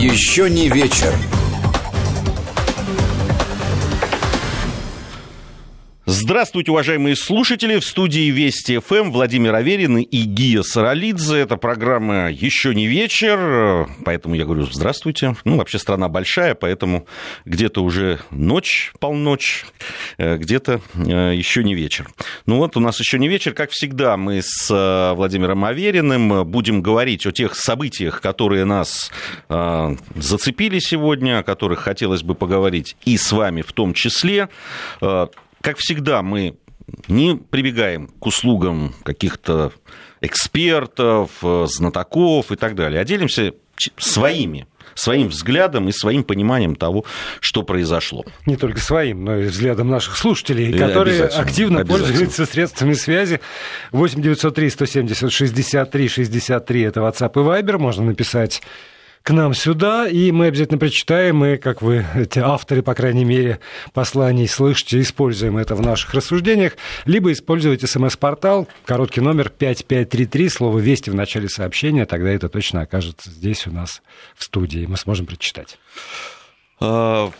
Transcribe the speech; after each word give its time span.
Еще 0.00 0.48
не 0.48 0.68
вечер. 0.68 1.12
Здравствуйте, 6.10 6.70
уважаемые 6.70 7.16
слушатели. 7.16 7.78
В 7.78 7.84
студии 7.84 8.30
Вести 8.30 8.78
ФМ 8.78 9.10
Владимир 9.10 9.54
Аверин 9.54 9.98
и 9.98 10.22
Гия 10.22 10.62
Саралидзе. 10.62 11.36
Это 11.36 11.58
программа 11.58 12.30
«Еще 12.30 12.74
не 12.74 12.86
вечер», 12.86 13.86
поэтому 14.06 14.34
я 14.34 14.46
говорю 14.46 14.66
здравствуйте. 14.72 15.36
Ну, 15.44 15.58
вообще 15.58 15.78
страна 15.78 16.08
большая, 16.08 16.54
поэтому 16.54 17.06
где-то 17.44 17.84
уже 17.84 18.20
ночь, 18.30 18.92
полночь, 19.00 19.66
э, 20.16 20.38
где-то 20.38 20.80
э, 20.94 21.34
еще 21.36 21.62
не 21.62 21.74
вечер. 21.74 22.08
Ну 22.46 22.56
вот, 22.56 22.78
у 22.78 22.80
нас 22.80 22.98
еще 23.00 23.18
не 23.18 23.28
вечер. 23.28 23.52
Как 23.52 23.70
всегда, 23.70 24.16
мы 24.16 24.40
с 24.42 24.70
э, 24.70 25.12
Владимиром 25.14 25.62
Авериным 25.66 26.46
будем 26.46 26.80
говорить 26.80 27.26
о 27.26 27.32
тех 27.32 27.54
событиях, 27.54 28.22
которые 28.22 28.64
нас 28.64 29.12
зацепили 29.50 30.78
сегодня, 30.78 31.40
о 31.40 31.42
которых 31.42 31.80
хотелось 31.80 32.22
бы 32.22 32.34
поговорить 32.34 32.96
и 33.04 33.18
с 33.18 33.30
вами 33.30 33.60
в 33.60 33.72
том 33.72 33.92
числе 33.92 34.48
как 35.60 35.76
всегда, 35.78 36.22
мы 36.22 36.56
не 37.06 37.36
прибегаем 37.36 38.08
к 38.08 38.26
услугам 38.26 38.94
каких-то 39.02 39.72
экспертов, 40.20 41.30
знатоков 41.66 42.50
и 42.50 42.56
так 42.56 42.74
далее, 42.74 43.00
а 43.00 43.04
делимся 43.04 43.54
своими 43.96 44.66
своим 44.98 45.28
взглядом 45.28 45.88
и 45.88 45.92
своим 45.92 46.24
пониманием 46.24 46.74
того, 46.74 47.04
что 47.40 47.62
произошло. 47.62 48.24
Не 48.46 48.56
только 48.56 48.80
своим, 48.80 49.24
но 49.24 49.38
и 49.38 49.46
взглядом 49.46 49.88
наших 49.88 50.16
слушателей, 50.16 50.74
э, 50.74 50.78
которые 50.78 51.24
активно 51.24 51.86
пользуются 51.86 52.46
средствами 52.46 52.94
связи. 52.94 53.40
8 53.92 54.20
903 54.20 54.70
170 54.70 55.32
63 55.32 56.08
63 56.08 56.82
это 56.82 57.00
WhatsApp 57.00 57.32
и 57.34 57.62
Viber. 57.62 57.78
Можно 57.78 58.06
написать 58.06 58.62
к 59.22 59.30
нам 59.30 59.54
сюда, 59.54 60.08
и 60.08 60.32
мы 60.32 60.46
обязательно 60.46 60.78
прочитаем, 60.78 61.44
и, 61.44 61.56
как 61.56 61.82
вы, 61.82 62.04
эти 62.14 62.38
авторы, 62.38 62.82
по 62.82 62.94
крайней 62.94 63.24
мере, 63.24 63.60
посланий 63.92 64.48
слышите, 64.48 65.00
используем 65.00 65.56
это 65.58 65.74
в 65.74 65.82
наших 65.82 66.14
рассуждениях, 66.14 66.74
либо 67.04 67.32
используйте 67.32 67.86
смс-портал, 67.86 68.68
короткий 68.84 69.20
номер 69.20 69.50
5533, 69.50 70.48
слово 70.48 70.78
«Вести» 70.78 71.10
в 71.10 71.14
начале 71.14 71.48
сообщения, 71.48 72.06
тогда 72.06 72.30
это 72.30 72.48
точно 72.48 72.82
окажется 72.82 73.30
здесь 73.30 73.66
у 73.66 73.70
нас 73.70 74.02
в 74.36 74.44
студии, 74.44 74.86
мы 74.86 74.96
сможем 74.96 75.26
прочитать. 75.26 75.78
А, 76.80 77.30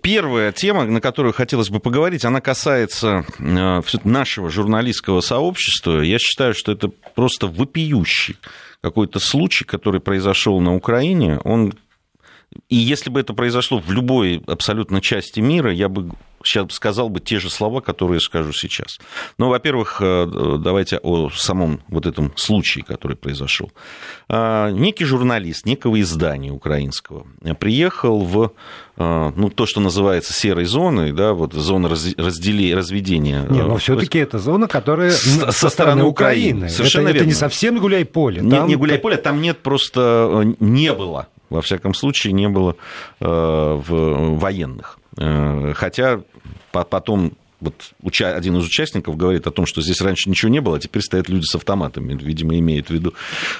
первая 0.00 0.52
тема, 0.52 0.84
на 0.84 1.00
которую 1.00 1.32
хотелось 1.32 1.70
бы 1.70 1.78
поговорить, 1.78 2.24
она 2.24 2.40
касается 2.40 3.24
а, 3.38 3.82
нашего 4.04 4.50
журналистского 4.50 5.20
сообщества. 5.20 6.00
Я 6.00 6.18
считаю, 6.18 6.54
что 6.54 6.72
это 6.72 6.88
просто 6.88 7.46
вопиющий 7.46 8.36
какой-то 8.80 9.20
случай, 9.20 9.64
который 9.64 10.00
произошел 10.00 10.60
на 10.60 10.74
Украине, 10.74 11.38
он 11.44 11.74
и 12.68 12.76
если 12.76 13.08
бы 13.08 13.20
это 13.20 13.32
произошло 13.32 13.78
в 13.78 13.90
любой 13.90 14.42
абсолютно 14.46 15.00
части 15.00 15.40
мира, 15.40 15.72
я 15.72 15.88
бы 15.88 16.10
сейчас 16.44 16.72
сказал 16.72 17.08
бы 17.08 17.20
те 17.20 17.38
же 17.38 17.50
слова, 17.50 17.80
которые 17.80 18.20
скажу 18.20 18.52
сейчас. 18.52 18.98
Но, 19.38 19.48
во-первых, 19.48 19.98
э, 20.00 20.58
давайте 20.58 20.98
о 20.98 21.30
самом 21.30 21.82
вот 21.88 22.06
этом 22.06 22.32
случае, 22.36 22.84
который 22.84 23.16
произошел. 23.16 23.70
А, 24.28 24.70
некий 24.70 25.04
журналист 25.04 25.66
некого 25.66 26.00
издания 26.00 26.50
украинского 26.50 27.26
приехал 27.58 28.24
в 28.24 28.52
э, 28.96 29.32
ну, 29.34 29.50
то, 29.50 29.66
что 29.66 29.80
называется 29.80 30.32
серой 30.32 30.64
зоной, 30.64 31.12
да, 31.12 31.32
вот 31.32 31.52
зона 31.52 31.88
разделения, 31.88 32.74
разведения. 32.74 33.46
Не, 33.48 33.62
но 33.62 33.76
все-таки 33.76 34.18
это 34.18 34.38
зона, 34.38 34.68
которая 34.68 35.10
со, 35.10 35.52
со 35.52 35.68
стороны 35.68 36.04
Украины. 36.04 36.68
Совершенно 36.68 37.08
это, 37.08 37.14
верно. 37.14 37.24
это 37.24 37.34
не 37.34 37.38
совсем 37.38 37.78
гуляй-поле. 37.78 38.40
Там... 38.40 38.66
Не, 38.66 38.72
не 38.72 38.76
гуляй-поле, 38.76 39.16
там 39.16 39.40
нет 39.40 39.58
просто, 39.58 40.44
э, 40.44 40.54
не 40.60 40.92
было 40.92 41.28
во 41.52 41.60
всяком 41.60 41.94
случае, 41.94 42.32
не 42.32 42.48
было 42.48 42.76
э, 43.20 43.26
в 43.26 44.38
военных. 44.38 44.98
Э, 45.18 45.72
хотя 45.76 46.22
потом 46.72 47.32
вот 47.60 47.92
один 48.20 48.56
из 48.56 48.66
участников 48.66 49.16
говорит 49.16 49.46
о 49.46 49.52
том, 49.52 49.66
что 49.66 49.82
здесь 49.82 50.00
раньше 50.00 50.28
ничего 50.28 50.50
не 50.50 50.60
было, 50.60 50.78
а 50.78 50.80
теперь 50.80 51.00
стоят 51.02 51.28
люди 51.28 51.44
с 51.44 51.54
автоматами. 51.54 52.18
Видимо, 52.20 52.58
имеет 52.58 52.88
в 52.88 52.90
виду 52.90 53.14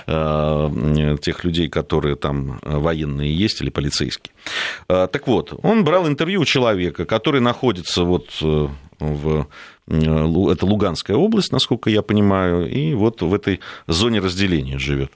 э, 0.09 1.17
тех 1.23 1.45
людей, 1.45 1.69
которые 1.69 2.17
там 2.17 2.59
военные 2.63 3.33
есть 3.33 3.61
или 3.63 3.71
полицейские. 3.71 4.33
Так 4.89 5.29
вот, 5.29 5.55
он 5.63 5.85
брал 5.85 6.09
интервью 6.09 6.41
у 6.41 6.45
человека, 6.45 7.05
который 7.05 7.41
находится 7.41 8.03
вот 8.03 8.29
в 8.41 9.47
это 9.87 10.67
Луганская 10.67 11.17
область, 11.17 11.53
насколько 11.53 11.89
я 11.91 12.03
понимаю, 12.03 12.69
и 12.69 12.95
вот 12.95 13.23
в 13.23 13.33
этой 13.33 13.61
зоне 13.87 14.21
разделения 14.21 14.79
живет. 14.79 15.13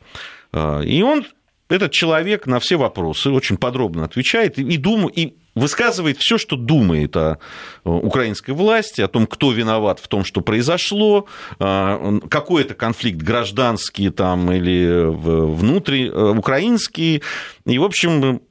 И 0.84 1.02
он 1.04 1.24
этот 1.68 1.92
человек 1.92 2.46
на 2.46 2.60
все 2.60 2.76
вопросы 2.76 3.30
очень 3.30 3.56
подробно 3.56 4.04
отвечает 4.04 4.58
и, 4.58 4.76
думает, 4.76 5.18
и 5.18 5.36
высказывает 5.54 6.18
все, 6.18 6.36
что 6.38 6.56
думает 6.56 7.16
о 7.16 7.38
украинской 7.84 8.52
власти, 8.52 9.00
о 9.00 9.08
том, 9.08 9.26
кто 9.26 9.50
виноват 9.52 9.98
в 9.98 10.06
том, 10.06 10.24
что 10.24 10.42
произошло, 10.42 11.26
а, 11.58 12.20
какой 12.30 12.62
это 12.62 12.74
конфликт 12.74 13.18
гражданский 13.18 14.10
там, 14.10 14.52
или 14.52 15.06
внутриукраинский. 15.08 17.16
Э, 17.16 17.70
и, 17.70 17.78
в 17.78 17.84
общем, 17.84 18.42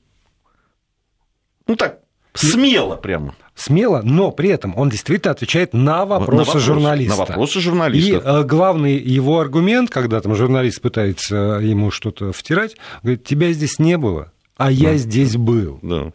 ну 1.67 1.75
так, 1.75 1.99
смело 2.33 2.97
прямо 2.97 3.33
смело, 3.55 4.01
но 4.03 4.31
при 4.31 4.49
этом 4.49 4.73
он 4.77 4.89
действительно 4.89 5.31
отвечает 5.31 5.73
на 5.73 6.05
вопросы 6.05 6.39
на 6.39 6.43
вопрос, 6.45 6.63
журналиста. 6.63 7.17
На 7.17 7.25
вопросы 7.25 7.59
журналиста. 7.61 8.11
И 8.11 8.21
э, 8.23 8.43
главный 8.43 8.97
его 8.97 9.39
аргумент, 9.39 9.89
когда 9.89 10.21
там 10.21 10.35
журналист 10.35 10.81
пытается 10.81 11.59
ему 11.61 11.89
что-то 11.89 12.33
втирать, 12.33 12.75
говорит, 13.01 13.23
тебя 13.23 13.51
здесь 13.53 13.79
не 13.79 13.97
было, 13.97 14.31
а 14.57 14.71
я 14.71 14.91
да. 14.91 14.97
здесь 14.97 15.37
был. 15.37 15.79
Да. 15.81 16.11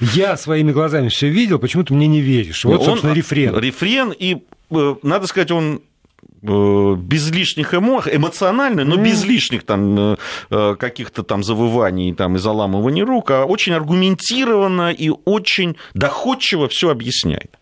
Я 0.00 0.36
своими 0.36 0.72
глазами 0.72 1.08
все 1.08 1.28
видел, 1.28 1.58
почему 1.58 1.84
ты 1.84 1.92
мне 1.92 2.06
не 2.06 2.20
веришь? 2.20 2.64
Вот, 2.64 2.84
собственно, 2.84 3.12
он, 3.12 3.16
рефрен. 3.16 3.56
Рефрен, 3.56 4.14
и, 4.16 4.42
э, 4.70 4.94
надо 5.02 5.26
сказать, 5.26 5.50
он 5.50 5.82
без 6.42 7.30
лишних 7.30 7.74
эмоций, 7.74 8.16
эмоционально, 8.16 8.84
но 8.84 8.96
без 8.96 9.24
лишних 9.24 9.64
там 9.64 9.98
э, 9.98 10.16
э, 10.50 10.76
каких-то 10.78 11.22
там 11.22 11.42
завываний 11.42 12.14
там, 12.14 12.36
и 12.36 12.38
заламываний 12.38 13.02
рук, 13.02 13.30
а 13.30 13.44
очень 13.44 13.72
аргументированно 13.72 14.92
и 14.92 15.10
очень 15.24 15.76
доходчиво 15.94 16.68
все 16.68 16.90
объясняет. 16.90 17.58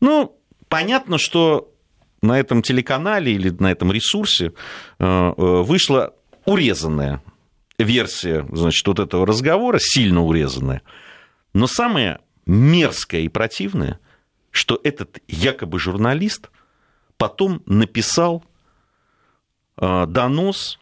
Ну, 0.00 0.36
понятно, 0.68 1.18
что 1.18 1.72
на 2.22 2.38
этом 2.38 2.62
телеканале 2.62 3.32
или 3.32 3.50
на 3.50 3.70
этом 3.70 3.92
ресурсе 3.92 4.52
вышла 4.98 6.14
урезанная 6.44 7.22
версия, 7.78 8.46
значит, 8.52 8.86
вот 8.86 8.98
этого 8.98 9.26
разговора, 9.26 9.78
сильно 9.80 10.22
урезанная. 10.22 10.82
Но 11.54 11.66
самое 11.66 12.20
мерзкое 12.46 13.22
и 13.22 13.28
противное, 13.28 14.00
что 14.50 14.78
этот 14.82 15.18
якобы 15.28 15.78
журналист– 15.78 16.50
потом 17.20 17.62
написал 17.66 18.42
а, 19.76 20.06
донос, 20.06 20.78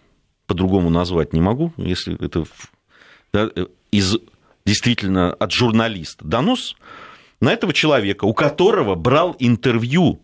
по-другому 0.47 0.89
назвать 0.89 1.33
не 1.33 1.41
могу, 1.41 1.73
если 1.77 2.17
это 2.25 2.45
да, 3.33 3.51
из, 3.91 4.19
действительно 4.65 5.33
от 5.33 5.51
журналиста, 5.51 6.25
донос 6.25 6.77
на 7.41 7.53
этого 7.53 7.73
человека, 7.73 8.25
у 8.25 8.35
которого 8.35 8.95
брал 8.95 9.35
интервью, 9.41 10.21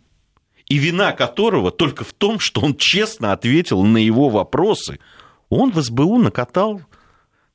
и 0.68 0.78
вина 0.78 1.10
которого 1.10 1.72
только 1.72 2.04
в 2.04 2.12
том, 2.12 2.38
что 2.38 2.60
он 2.60 2.76
честно 2.76 3.32
ответил 3.32 3.82
на 3.82 3.98
его 3.98 4.28
вопросы. 4.28 5.00
Он 5.48 5.72
в 5.72 5.82
СБУ 5.82 6.18
накатал 6.18 6.80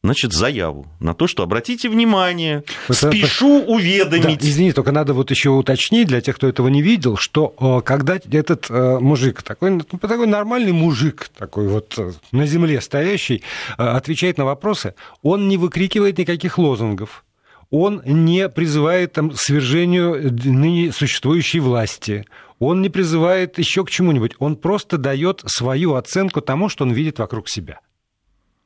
значит, 0.03 0.31
заяву 0.31 0.87
на 0.99 1.13
то, 1.13 1.27
что 1.27 1.43
обратите 1.43 1.89
внимание, 1.89 2.63
спешу 2.89 3.61
уведомить. 3.63 4.39
Да, 4.39 4.47
извини, 4.47 4.71
только 4.71 4.91
надо 4.91 5.13
вот 5.13 5.29
еще 5.31 5.49
уточнить 5.49 6.07
для 6.07 6.21
тех, 6.21 6.35
кто 6.37 6.47
этого 6.47 6.67
не 6.69 6.81
видел, 6.81 7.17
что 7.17 7.53
э, 7.59 7.85
когда 7.85 8.15
этот 8.31 8.69
э, 8.69 8.99
мужик, 8.99 9.43
такой, 9.43 9.71
ну, 9.71 9.81
такой 9.81 10.27
нормальный 10.27 10.71
мужик, 10.71 11.29
такой 11.37 11.67
вот 11.67 11.95
э, 11.97 12.11
на 12.31 12.45
земле 12.45 12.79
стоящий, 12.81 13.43
отвечает 13.77 14.37
на 14.37 14.45
вопросы, 14.45 14.95
он 15.21 15.47
не 15.47 15.57
выкрикивает 15.57 16.17
никаких 16.17 16.57
лозунгов, 16.57 17.25
он 17.69 18.01
не 18.05 18.47
призывает 18.49 19.13
там, 19.13 19.31
к 19.31 19.37
свержению 19.37 20.33
ныне 20.43 20.91
существующей 20.93 21.59
власти, 21.59 22.25
он 22.57 22.81
не 22.81 22.89
призывает 22.89 23.57
еще 23.57 23.83
к 23.83 23.89
чему-нибудь, 23.89 24.35
он 24.39 24.55
просто 24.55 24.97
дает 24.97 25.43
свою 25.45 25.95
оценку 25.95 26.41
тому, 26.41 26.69
что 26.69 26.85
он 26.85 26.91
видит 26.91 27.19
вокруг 27.19 27.49
себя. 27.49 27.79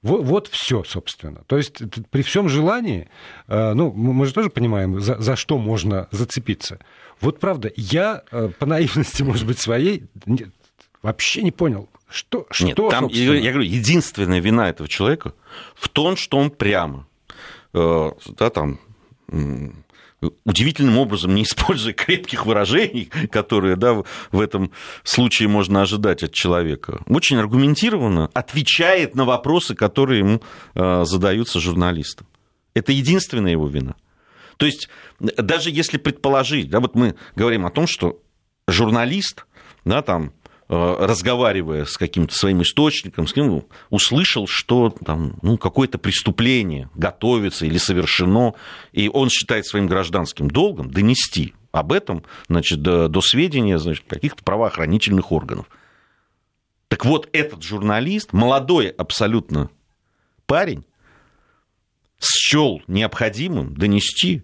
Вот, 0.04 0.24
вот 0.24 0.48
все, 0.50 0.84
собственно. 0.84 1.44
То 1.48 1.58
есть 1.58 1.82
при 2.12 2.22
всем 2.22 2.50
желании, 2.50 3.10
э, 3.48 3.74
ну, 3.74 3.92
мы 3.92 4.26
же 4.26 4.34
тоже 4.34 4.50
понимаем, 4.50 5.00
за, 5.00 5.18
за 5.20 5.36
что 5.36 5.58
можно 5.58 6.08
зацепиться. 6.12 6.80
Вот 7.22 7.40
правда, 7.40 7.72
я 7.76 8.24
э, 8.32 8.50
по 8.60 8.66
наивности, 8.66 9.24
может 9.24 9.48
быть, 9.48 9.60
своей 9.60 10.04
вообще 11.02 11.42
не 11.42 11.52
понял, 11.52 11.90
что, 12.10 12.46
Нет, 12.60 12.74
что 12.74 12.90
там, 12.90 13.08
я, 13.08 13.34
я 13.34 13.52
говорю, 13.52 13.68
единственная 13.68 14.40
вина 14.40 14.70
этого 14.70 14.88
человека 14.90 15.34
в 15.74 15.88
том, 15.88 16.18
что 16.18 16.38
он 16.38 16.52
прямо, 16.52 17.08
э, 17.74 18.12
да, 18.38 18.50
там, 18.50 18.80
удивительным 20.46 20.98
образом, 20.98 21.36
не 21.36 21.44
используя 21.44 21.94
крепких 21.94 22.46
выражений, 22.46 23.10
которые 23.32 23.76
да, 23.76 24.04
в 24.32 24.40
этом 24.40 24.72
случае 25.04 25.50
можно 25.50 25.82
ожидать 25.82 26.24
от 26.24 26.34
человека, 26.34 27.02
очень 27.08 27.38
аргументированно 27.38 28.30
отвечает 28.34 29.16
на 29.16 29.26
вопросы, 29.26 29.76
которые 29.76 30.20
ему 30.20 30.42
э, 30.76 31.04
задаются 31.06 31.60
журналистам. 31.60 32.28
Это 32.74 32.92
единственная 32.92 33.52
его 33.52 33.68
вина. 33.68 33.96
То 34.58 34.66
есть, 34.66 34.90
даже 35.20 35.70
если 35.70 35.98
предположить, 35.98 36.70
да, 36.70 36.80
вот 36.80 36.96
мы 36.96 37.16
говорим 37.36 37.66
о 37.66 37.72
том, 37.72 37.88
что 37.88 38.22
журналист, 38.68 39.46
да, 39.86 40.02
там, 40.02 40.32
разговаривая 40.68 41.86
с 41.86 41.98
каким-то 41.98 42.34
своим 42.34 42.62
источником, 42.62 43.28
с 43.28 43.34
кем 43.34 43.66
услышал, 43.90 44.48
что 44.48 44.90
там, 45.06 45.38
ну, 45.42 45.58
какое-то 45.58 45.98
преступление 45.98 46.90
готовится 46.96 47.66
или 47.66 47.78
совершено, 47.78 48.54
и 48.92 49.10
он 49.10 49.30
считает 49.30 49.66
своим 49.66 49.88
гражданским 49.88 50.50
долгом 50.50 50.90
донести 50.90 51.54
об 51.72 51.92
этом 51.92 52.24
значит, 52.48 52.82
до, 52.82 53.08
до 53.08 53.22
сведения 53.22 53.78
значит, 53.78 54.06
каких-то 54.08 54.44
правоохранительных 54.44 55.32
органов. 55.32 55.68
Так 56.88 57.06
вот, 57.06 57.28
этот 57.34 57.64
журналист, 57.64 58.34
молодой 58.34 58.88
абсолютно 58.88 59.70
парень, 60.46 60.86
счел 62.20 62.82
необходимым 62.88 63.74
донести 63.74 64.44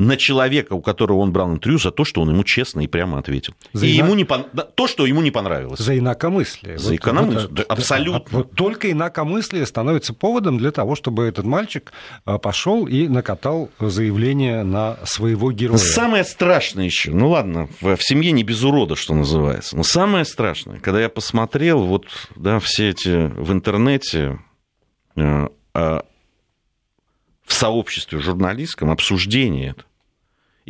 на 0.00 0.16
человека, 0.16 0.72
у 0.72 0.80
которого 0.80 1.18
он 1.18 1.30
брал 1.30 1.52
интервью, 1.52 1.78
за 1.78 1.90
то, 1.90 2.04
что 2.04 2.22
он 2.22 2.30
ему 2.30 2.42
честно 2.42 2.80
и 2.80 2.86
прямо 2.86 3.18
ответил. 3.18 3.54
За 3.74 3.84
и 3.84 3.90
ина... 3.90 4.04
ему 4.06 4.14
не 4.14 4.24
пон... 4.24 4.46
то, 4.74 4.86
что 4.86 5.04
ему 5.04 5.20
не 5.20 5.30
понравилось. 5.30 5.78
За 5.78 5.96
инакомыслие. 5.96 6.78
За 6.78 6.96
инакомыслие, 6.96 7.48
вот, 7.48 7.52
да, 7.52 7.62
абсолютно. 7.68 8.38
Вот 8.38 8.52
только 8.52 8.90
инакомыслие 8.90 9.66
становится 9.66 10.14
поводом 10.14 10.56
для 10.56 10.70
того, 10.70 10.96
чтобы 10.96 11.24
этот 11.24 11.44
мальчик 11.44 11.92
а, 12.24 12.38
пошел 12.38 12.86
и 12.86 13.08
накатал 13.08 13.68
заявление 13.78 14.62
на 14.62 14.96
своего 15.04 15.52
героя. 15.52 15.76
Самое 15.76 16.24
страшное 16.24 16.86
еще, 16.86 17.10
ну 17.10 17.28
ладно, 17.28 17.68
в, 17.82 17.98
семье 18.00 18.32
не 18.32 18.42
без 18.42 18.64
урода, 18.64 18.96
что 18.96 19.12
называется, 19.12 19.76
но 19.76 19.82
самое 19.82 20.24
страшное, 20.24 20.80
когда 20.80 21.02
я 21.02 21.10
посмотрел 21.10 21.82
вот, 21.82 22.06
да, 22.36 22.58
все 22.58 22.88
эти 22.88 23.26
в 23.26 23.52
интернете 23.52 24.38
э, 25.16 25.48
э, 25.74 26.00
в 27.44 27.52
сообществе 27.52 28.18
журналистском 28.18 28.90
обсуждение 28.90 29.72
это. 29.72 29.89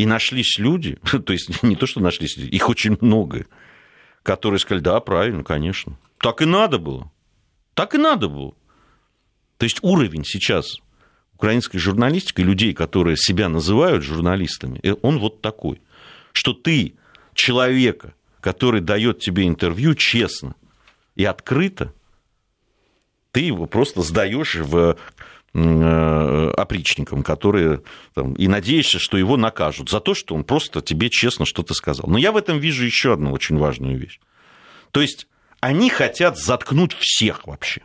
И 0.01 0.07
нашлись 0.07 0.59
люди, 0.59 0.99
то 1.27 1.31
есть 1.31 1.63
не 1.63 1.77
то, 1.77 1.85
что 1.87 2.01
нашлись, 2.01 2.39
их 2.39 2.71
очень 2.71 2.97
много, 3.03 3.45
которые 4.23 4.59
сказали, 4.59 4.83
да, 4.83 4.99
правильно, 5.01 5.45
конечно. 5.45 5.99
Так 6.17 6.41
и 6.41 6.47
надо 6.47 6.79
было. 6.79 7.13
Так 7.75 7.95
и 7.95 7.99
надо 7.99 8.29
было. 8.29 8.55
То 9.59 9.65
есть 9.65 9.81
уровень 9.83 10.25
сейчас 10.25 10.79
украинской 11.35 11.77
журналистики, 11.77 12.41
людей, 12.41 12.73
которые 12.73 13.19
себя 13.19 13.51
называют 13.51 14.03
журналистами, 14.03 14.81
э, 14.83 14.95
он 15.03 15.19
вот 15.19 15.43
такой, 15.43 15.83
что 16.33 16.55
ты 16.55 16.95
человека, 17.35 18.15
который 18.41 18.81
дает 18.81 19.19
тебе 19.19 19.47
интервью 19.47 19.95
честно 19.95 20.55
и 21.15 21.27
открыто, 21.27 21.93
ты 23.33 23.41
его 23.41 23.67
просто 23.67 24.01
сдаешь 24.01 24.55
в 24.55 24.97
Э, 25.53 26.53
опричником, 26.57 27.25
которые 27.25 27.83
там, 28.15 28.35
и 28.35 28.47
надеешься, 28.47 29.01
что 29.01 29.19
его 29.19 29.37
накажут 29.37 29.91
за 29.91 29.99
то, 29.99 30.15
что 30.15 30.37
он 30.37 30.45
просто 30.45 30.81
тебе 30.81 31.11
честно 31.11 31.45
что-то 31.45 31.75
сказал. 31.75 32.09
Но 32.09 32.19
я 32.19 32.31
в 32.31 32.37
этом 32.37 32.61
вижу 32.61 32.85
еще 32.85 33.15
одну 33.15 33.33
очень 33.33 33.59
важную 33.59 33.99
вещь. 33.99 34.21
То 34.93 35.01
есть 35.01 35.27
они 35.59 35.91
хотят 35.91 36.39
заткнуть 36.39 36.93
всех 36.93 37.49
вообще. 37.49 37.83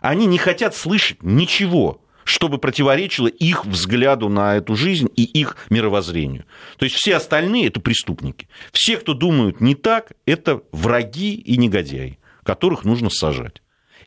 Они 0.00 0.24
не 0.24 0.38
хотят 0.38 0.74
слышать 0.74 1.22
ничего, 1.22 2.00
чтобы 2.24 2.56
противоречило 2.56 3.26
их 3.26 3.66
взгляду 3.66 4.30
на 4.30 4.56
эту 4.56 4.74
жизнь 4.74 5.08
и 5.16 5.24
их 5.24 5.58
мировоззрению. 5.68 6.46
То 6.78 6.84
есть 6.84 6.96
все 6.96 7.16
остальные 7.16 7.66
это 7.66 7.80
преступники. 7.80 8.48
Все, 8.72 8.96
кто 8.96 9.12
думают 9.12 9.60
не 9.60 9.74
так, 9.74 10.12
это 10.24 10.62
враги 10.72 11.34
и 11.34 11.58
негодяи, 11.58 12.18
которых 12.42 12.86
нужно 12.86 13.10
сажать. 13.10 13.60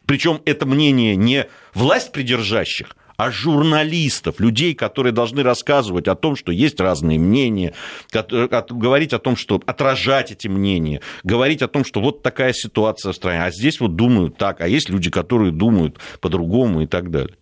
Причем 0.07 0.41
это 0.45 0.65
мнение 0.65 1.15
не 1.15 1.47
власть 1.75 2.11
придержащих, 2.11 2.95
а 3.17 3.29
журналистов, 3.29 4.39
людей, 4.39 4.73
которые 4.73 5.11
должны 5.11 5.43
рассказывать 5.43 6.07
о 6.07 6.15
том, 6.15 6.35
что 6.35 6.51
есть 6.51 6.79
разные 6.79 7.19
мнения, 7.19 7.73
говорить 8.11 9.13
о 9.13 9.19
том, 9.19 9.35
что 9.35 9.61
отражать 9.65 10.31
эти 10.31 10.47
мнения, 10.47 11.01
говорить 11.23 11.61
о 11.61 11.67
том, 11.67 11.83
что 11.83 11.99
вот 11.99 12.23
такая 12.23 12.53
ситуация 12.53 13.11
в 13.11 13.15
стране, 13.15 13.43
а 13.43 13.51
здесь 13.51 13.79
вот 13.79 13.95
думают 13.95 14.37
так, 14.37 14.61
а 14.61 14.67
есть 14.67 14.89
люди, 14.89 15.11
которые 15.11 15.51
думают 15.51 15.99
по-другому 16.21 16.81
и 16.81 16.87
так 16.87 17.11
далее. 17.11 17.35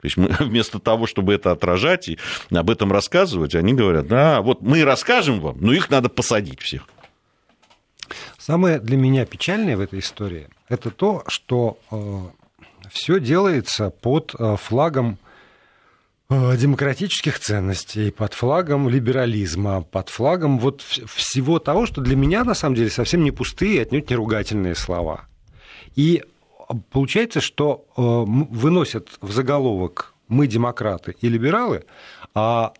То 0.00 0.04
есть 0.04 0.16
мы 0.16 0.28
вместо 0.40 0.80
того, 0.80 1.06
чтобы 1.06 1.32
это 1.32 1.50
отражать 1.50 2.08
и 2.08 2.18
об 2.50 2.68
этом 2.68 2.92
рассказывать, 2.92 3.54
они 3.54 3.72
говорят, 3.72 4.06
да, 4.06 4.42
вот 4.42 4.60
мы 4.60 4.84
расскажем 4.84 5.40
вам, 5.40 5.56
но 5.60 5.72
их 5.72 5.88
надо 5.88 6.10
посадить 6.10 6.60
всех. 6.60 6.88
Самое 8.38 8.78
для 8.78 8.96
меня 8.96 9.24
печальное 9.24 9.76
в 9.76 9.80
этой 9.80 9.98
истории– 9.98 10.48
это 10.68 10.90
то, 10.90 11.24
что 11.26 11.78
э, 11.90 12.20
все 12.90 13.20
делается 13.20 13.90
под 13.90 14.34
э, 14.38 14.56
флагом 14.56 15.18
э, 16.28 16.56
демократических 16.56 17.38
ценностей, 17.38 18.10
под 18.10 18.34
флагом 18.34 18.88
либерализма, 18.88 19.82
под 19.82 20.08
флагом 20.08 20.58
вот 20.58 20.82
всего 20.82 21.58
того, 21.58 21.86
что 21.86 22.00
для 22.00 22.16
меня 22.16 22.44
на 22.44 22.54
самом 22.54 22.76
деле 22.76 22.90
совсем 22.90 23.24
не 23.24 23.30
пустые, 23.30 23.82
отнюдь 23.82 24.10
не 24.10 24.16
ругательные 24.16 24.74
слова. 24.74 25.26
И 25.96 26.22
получается, 26.90 27.40
что 27.40 27.86
выносят 27.96 29.08
в 29.20 29.32
заголовок 29.32 30.14
мы 30.28 30.46
демократы 30.46 31.16
и 31.22 31.28
либералы, 31.28 31.86
а, 32.34 32.74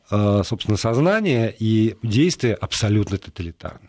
собственно, 0.44 0.76
сознание 0.76 1.52
и 1.58 1.96
действия 2.02 2.52
абсолютно 2.52 3.16
тоталитарны 3.16 3.87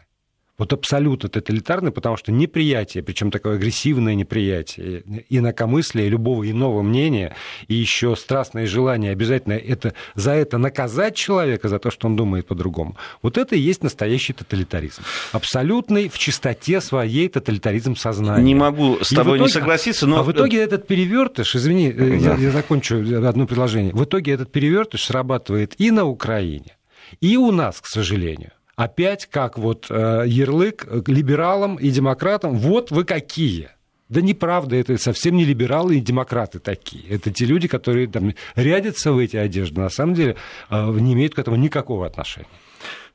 вот 0.59 0.73
абсолютно 0.73 1.29
тоталитарный, 1.29 1.91
потому 1.91 2.17
что 2.17 2.31
неприятие, 2.31 3.01
причем 3.01 3.31
такое 3.31 3.55
агрессивное 3.55 4.13
неприятие, 4.13 5.03
инакомыслие, 5.29 6.09
любого 6.09 6.49
иного 6.49 6.83
мнения, 6.83 7.35
и 7.67 7.73
еще 7.73 8.15
страстное 8.15 8.67
желание 8.67 9.11
обязательно 9.11 9.53
это, 9.53 9.93
за 10.15 10.33
это 10.33 10.57
наказать 10.57 11.15
человека, 11.15 11.69
за 11.69 11.79
то, 11.79 11.89
что 11.89 12.07
он 12.07 12.15
думает 12.15 12.45
по-другому, 12.45 12.97
вот 13.23 13.37
это 13.37 13.55
и 13.55 13.59
есть 13.59 13.81
настоящий 13.81 14.33
тоталитаризм. 14.33 15.01
Абсолютный 15.31 16.09
в 16.09 16.19
чистоте 16.19 16.81
своей 16.81 17.29
тоталитаризм 17.29 17.95
сознания. 17.95 18.43
Не 18.43 18.55
могу 18.55 18.99
с 19.01 19.09
тобой 19.09 19.37
итоге, 19.37 19.43
не 19.43 19.49
согласиться, 19.49 20.07
но... 20.07 20.19
А 20.19 20.23
в 20.23 20.31
итоге 20.31 20.61
этот 20.61 20.87
перевертыш, 20.87 21.55
извини, 21.55 21.89
э, 21.89 22.19
да. 22.19 22.33
я, 22.33 22.35
я 22.35 22.51
закончу 22.51 22.97
одно 23.25 23.47
предложение, 23.47 23.93
в 23.93 24.03
итоге 24.03 24.33
этот 24.33 24.51
перевертыш 24.51 25.05
срабатывает 25.05 25.75
и 25.77 25.89
на 25.89 26.05
Украине, 26.05 26.75
и 27.21 27.37
у 27.37 27.51
нас, 27.51 27.79
к 27.79 27.87
сожалению 27.87 28.51
опять 28.79 29.25
как 29.25 29.57
вот 29.57 29.87
э, 29.89 30.23
ярлык 30.25 30.87
либералам 31.05 31.75
и 31.75 31.89
демократам, 31.89 32.57
вот 32.57 32.91
вы 32.91 33.03
какие. 33.03 33.71
Да 34.07 34.21
неправда, 34.21 34.77
это 34.77 34.97
совсем 34.97 35.35
не 35.35 35.43
либералы 35.43 35.97
и 35.97 35.99
демократы 35.99 36.59
такие. 36.59 37.03
Это 37.09 37.29
те 37.29 37.45
люди, 37.45 37.67
которые 37.67 38.07
там 38.07 38.33
рядятся 38.55 39.11
в 39.11 39.17
эти 39.17 39.35
одежды, 39.35 39.81
на 39.81 39.89
самом 39.89 40.13
деле 40.13 40.37
э, 40.69 40.91
не 40.93 41.11
имеют 41.13 41.35
к 41.35 41.39
этому 41.39 41.57
никакого 41.57 42.07
отношения. 42.07 42.47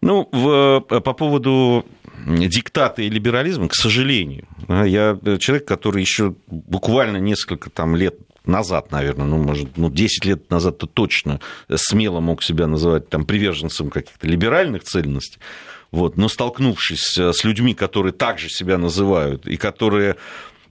Ну, 0.02 0.28
в, 0.30 0.84
э, 0.90 1.00
по 1.00 1.14
поводу 1.14 1.86
диктата 2.26 3.00
и 3.00 3.08
либерализма, 3.08 3.68
к 3.68 3.74
сожалению, 3.74 4.46
я 4.68 5.18
человек, 5.38 5.66
который 5.66 6.02
еще 6.02 6.34
буквально 6.46 7.16
несколько 7.16 7.70
там, 7.70 7.96
лет 7.96 8.16
назад, 8.46 8.92
наверное, 8.92 9.26
ну, 9.26 9.38
может, 9.38 9.76
ну, 9.76 9.90
10 9.90 10.24
лет 10.24 10.50
назад 10.50 10.78
то 10.78 10.86
точно 10.86 11.40
смело 11.74 12.20
мог 12.20 12.42
себя 12.42 12.66
называть 12.66 13.08
там 13.08 13.24
приверженцем 13.24 13.90
каких-то 13.90 14.26
либеральных 14.26 14.84
ценностей. 14.84 15.38
Вот, 15.90 16.16
но 16.16 16.28
столкнувшись 16.28 17.18
э, 17.18 17.32
с 17.32 17.44
людьми, 17.44 17.72
которые 17.72 18.12
также 18.12 18.48
себя 18.48 18.78
называют, 18.78 19.46
и 19.46 19.56
которые 19.56 20.16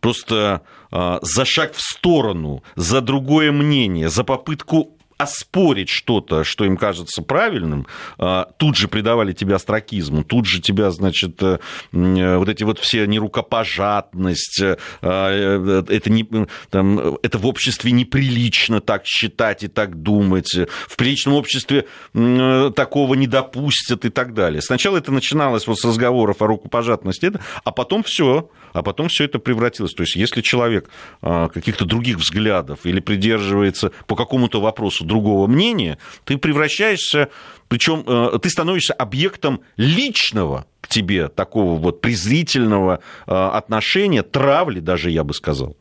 просто 0.01 0.61
э, 0.91 1.19
за 1.21 1.45
шаг 1.45 1.73
в 1.73 1.81
сторону, 1.81 2.61
за 2.75 2.99
другое 2.99 3.53
мнение, 3.53 4.09
за 4.09 4.25
попытку 4.25 4.97
оспорить 5.23 5.89
что-то, 5.89 6.43
что 6.43 6.65
им 6.65 6.77
кажется 6.77 7.21
правильным, 7.21 7.87
а, 8.17 8.49
тут 8.57 8.77
же 8.77 8.87
придавали 8.87 9.33
тебя 9.33 9.55
астракизму, 9.55 10.23
тут 10.23 10.45
же 10.45 10.61
тебя, 10.61 10.91
значит, 10.91 11.41
э, 11.41 11.59
э, 11.91 12.37
вот 12.37 12.49
эти 12.49 12.63
вот 12.63 12.79
все 12.79 13.05
нерукопожатность, 13.05 14.61
э, 14.61 14.75
это, 15.01 16.09
не, 16.09 16.27
там, 16.69 17.17
это 17.21 17.37
в 17.37 17.47
обществе 17.47 17.91
неприлично 17.91 18.81
так 18.81 19.05
считать 19.05 19.63
и 19.63 19.67
так 19.67 20.01
думать, 20.01 20.53
в 20.87 20.95
приличном 20.95 21.35
обществе 21.35 21.85
такого 22.13 23.15
не 23.15 23.27
допустят 23.27 24.05
и 24.05 24.09
так 24.09 24.33
далее. 24.33 24.61
Сначала 24.61 24.97
это 24.97 25.11
начиналось 25.11 25.67
вот 25.67 25.79
с 25.79 25.85
разговоров 25.85 26.41
о 26.41 26.47
рукопожатности, 26.47 27.31
а 27.63 27.71
потом 27.71 28.03
все, 28.03 28.49
а 28.73 28.81
потом 28.81 29.07
все 29.07 29.25
это 29.25 29.39
превратилось. 29.39 29.93
То 29.93 30.03
есть, 30.03 30.15
если 30.15 30.41
человек 30.41 30.89
а, 31.21 31.47
каких-то 31.47 31.85
других 31.85 32.17
взглядов 32.17 32.85
или 32.85 32.99
придерживается 32.99 33.91
по 34.07 34.15
какому-то 34.15 34.59
вопросу 34.59 35.05
другого 35.05 35.47
мнения, 35.47 35.97
ты 36.25 36.37
превращаешься, 36.37 37.29
причем 37.67 38.03
э, 38.05 38.39
ты 38.39 38.49
становишься 38.49 38.93
объектом 38.93 39.61
личного 39.77 40.65
к 40.81 40.87
тебе 40.87 41.27
такого 41.27 41.79
вот 41.79 42.01
презрительного 42.01 42.99
э, 43.25 43.33
отношения, 43.33 44.23
травли 44.23 44.79
даже, 44.79 45.09
я 45.11 45.23
бы 45.23 45.33
сказал. 45.33 45.77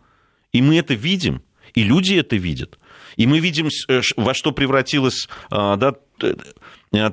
И 0.52 0.62
мы 0.62 0.78
это 0.78 0.94
видим, 0.94 1.42
и 1.74 1.82
люди 1.82 2.14
это 2.14 2.36
видят. 2.36 2.78
И 3.16 3.26
мы 3.26 3.40
видим, 3.40 3.68
во 4.16 4.32
что 4.32 4.52
превратилась 4.52 5.28
да, 5.50 5.94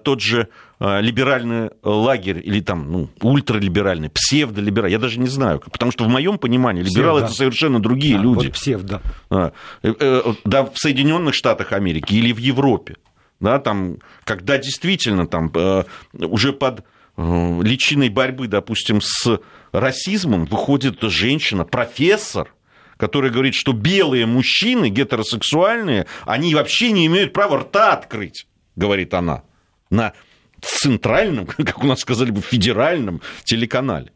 тот 0.03 0.21
же 0.21 0.49
либеральный 0.79 1.71
лагерь 1.83 2.41
или 2.43 2.61
там 2.61 2.91
ну, 2.91 3.09
ультралиберальный, 3.21 4.09
псевдолиберальный, 4.09 4.93
я 4.93 4.99
даже 4.99 5.19
не 5.19 5.27
знаю, 5.27 5.59
потому 5.59 5.91
что 5.91 6.05
в 6.05 6.07
моем 6.07 6.37
понимании 6.37 6.83
либералы 6.83 7.21
это 7.21 7.33
совершенно 7.33 7.81
другие 7.81 8.15
да, 8.15 8.23
люди. 8.23 8.45
Вот 8.47 8.53
псевдо. 8.53 9.01
Да, 9.29 10.63
в 10.63 10.71
Соединенных 10.75 11.33
Штатах 11.33 11.73
Америки 11.73 12.13
или 12.13 12.31
в 12.31 12.37
Европе 12.37 12.95
да, 13.39 13.59
там, 13.59 13.97
когда 14.23 14.57
действительно 14.57 15.27
там 15.27 15.51
э, 15.53 15.83
уже 16.13 16.53
под 16.53 16.83
э, 17.17 17.61
личиной 17.63 18.09
борьбы, 18.09 18.47
допустим, 18.47 18.99
с 19.01 19.39
расизмом 19.71 20.45
выходит 20.45 21.01
женщина, 21.01 21.63
профессор, 21.63 22.53
которая 22.97 23.31
говорит, 23.31 23.55
что 23.55 23.71
белые 23.71 24.25
мужчины, 24.25 24.89
гетеросексуальные, 24.89 26.05
они 26.25 26.53
вообще 26.53 26.91
не 26.91 27.05
имеют 27.05 27.33
права 27.33 27.59
рта 27.59 27.93
открыть, 27.93 28.45
говорит 28.75 29.13
она, 29.13 29.43
на 29.89 30.13
центральном, 30.61 31.45
как 31.47 31.83
у 31.83 31.87
нас 31.87 31.99
сказали 31.99 32.31
бы, 32.31 32.41
федеральном 32.41 33.21
телеканале. 33.43 34.11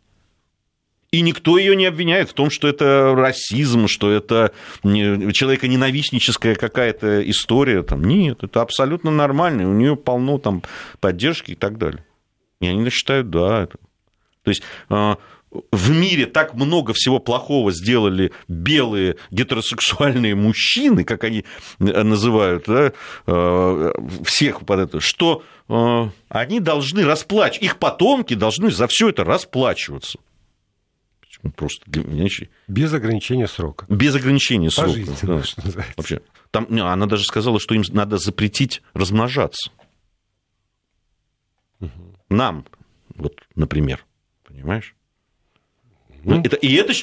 И 1.12 1.22
никто 1.22 1.60
ее 1.60 1.76
не 1.76 1.86
обвиняет 1.86 2.32
в 2.32 2.34
том, 2.34 2.50
что 2.50 2.68
это 2.68 3.14
расизм, 3.16 3.88
что 3.88 4.12
это 4.12 4.52
человеконенавистническая 4.82 6.56
какая-то 6.56 7.30
история. 7.30 7.84
Там. 7.84 8.04
Нет, 8.04 8.44
это 8.44 8.62
абсолютно 8.62 9.12
нормально, 9.12 9.70
у 9.70 9.74
нее 9.74 9.96
полно 9.96 10.40
там 10.40 10.64
поддержки 11.00 11.52
и 11.52 11.56
так 11.56 11.78
далее. 11.78 12.04
И 12.62 12.68
они 12.68 12.90
считают, 12.90 13.30
да. 13.30 13.64
Это... 13.64 13.78
То 14.42 14.50
есть 14.50 14.64
а, 14.90 15.18
в 15.72 15.90
мире 15.92 16.26
так 16.26 16.54
много 16.54 16.94
всего 16.94 17.20
плохого 17.20 17.72
сделали 17.72 18.32
белые 18.48 19.18
гетеросексуальные 19.32 20.36
мужчины, 20.36 21.04
как 21.04 21.24
они 21.24 21.46
называют, 21.80 22.66
да, 22.68 22.94
а, 23.26 23.92
всех 24.24 24.66
под 24.66 24.80
это, 24.80 25.00
что 25.00 25.44
а, 25.68 26.12
они 26.30 26.60
должны 26.60 27.06
расплачиваться, 27.06 27.66
их 27.66 27.78
потомки 27.78 28.34
должны 28.34 28.72
за 28.72 28.88
все 28.88 29.10
это 29.10 29.24
расплачиваться. 29.24 30.20
Просто 31.58 31.84
для 31.88 32.06
меня 32.06 32.24
Без 32.70 32.94
ограничения 32.94 33.48
срока. 33.48 33.86
Без 33.90 34.16
ограничения 34.16 34.72
срока. 34.72 35.02
Да. 35.24 35.44
Что 35.44 35.62
Вообще. 35.98 36.22
Там, 36.52 36.68
она 36.70 37.06
даже 37.06 37.26
сказала, 37.26 37.60
что 37.60 37.76
им 37.76 37.84
надо 37.90 38.18
запретить 38.18 38.82
размножаться. 38.94 39.72
Угу. 41.82 41.92
Нам, 42.30 42.66
вот, 43.16 43.42
например. 43.56 44.06
Понимаешь? 44.46 44.96
Это, 46.26 46.56
и 46.56 46.74
это, 46.76 46.94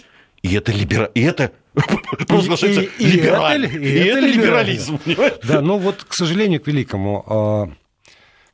и 0.43 0.55
это, 0.55 0.73
либера, 0.73 1.05
и 1.07 1.21
это 1.21 1.53
просто 2.29 2.67
и, 2.67 2.89
и, 2.99 3.07
либераль, 3.07 3.65
и, 3.65 3.69
это, 3.69 3.79
и 3.79 4.05
это 4.05 4.21
либерализм. 4.21 5.01
Да, 5.45 5.61
но 5.61 5.79
вот, 5.79 6.05
к 6.05 6.15
сожалению, 6.15 6.61
к 6.61 6.67
великому, 6.67 7.25
а, 7.27 7.71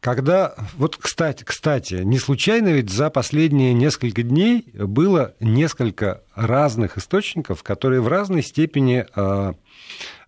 когда, 0.01 0.55
вот, 0.75 0.97
кстати, 0.97 1.45
кстати, 1.45 1.95
не 1.95 2.19
случайно 2.19 2.69
ведь 2.69 2.91
за 2.91 3.11
последние 3.11 3.73
несколько 3.73 4.23
дней 4.23 4.65
было 4.75 5.35
несколько 5.41 6.23
разных 6.35 6.99
источников, 6.99 7.63
которые 7.63 8.01
в 8.01 8.09
разной 8.09 8.43
степени 8.43 9.07
а, 9.15 9.55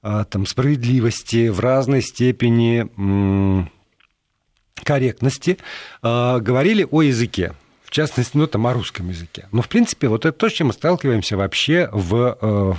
а, 0.03 0.25
там, 0.25 0.47
справедливости, 0.47 1.49
в 1.49 1.61
разной 1.61 2.03
степени 2.03 3.69
корректности 4.85 5.59
говорили 6.03 6.87
о 6.89 7.03
языке 7.03 7.53
в 7.89 7.91
частности, 7.91 8.37
ну, 8.37 8.47
там, 8.47 8.67
о 8.67 8.75
русском 8.75 9.09
языке. 9.09 9.49
Но, 9.51 9.63
в 9.63 9.69
принципе, 9.69 10.09
вот 10.09 10.27
это 10.27 10.37
то, 10.37 10.51
с 10.51 10.53
чем 10.53 10.67
мы 10.67 10.73
сталкиваемся 10.75 11.39
вообще 11.39 11.89
в, 11.91 12.37
э, 12.39 12.75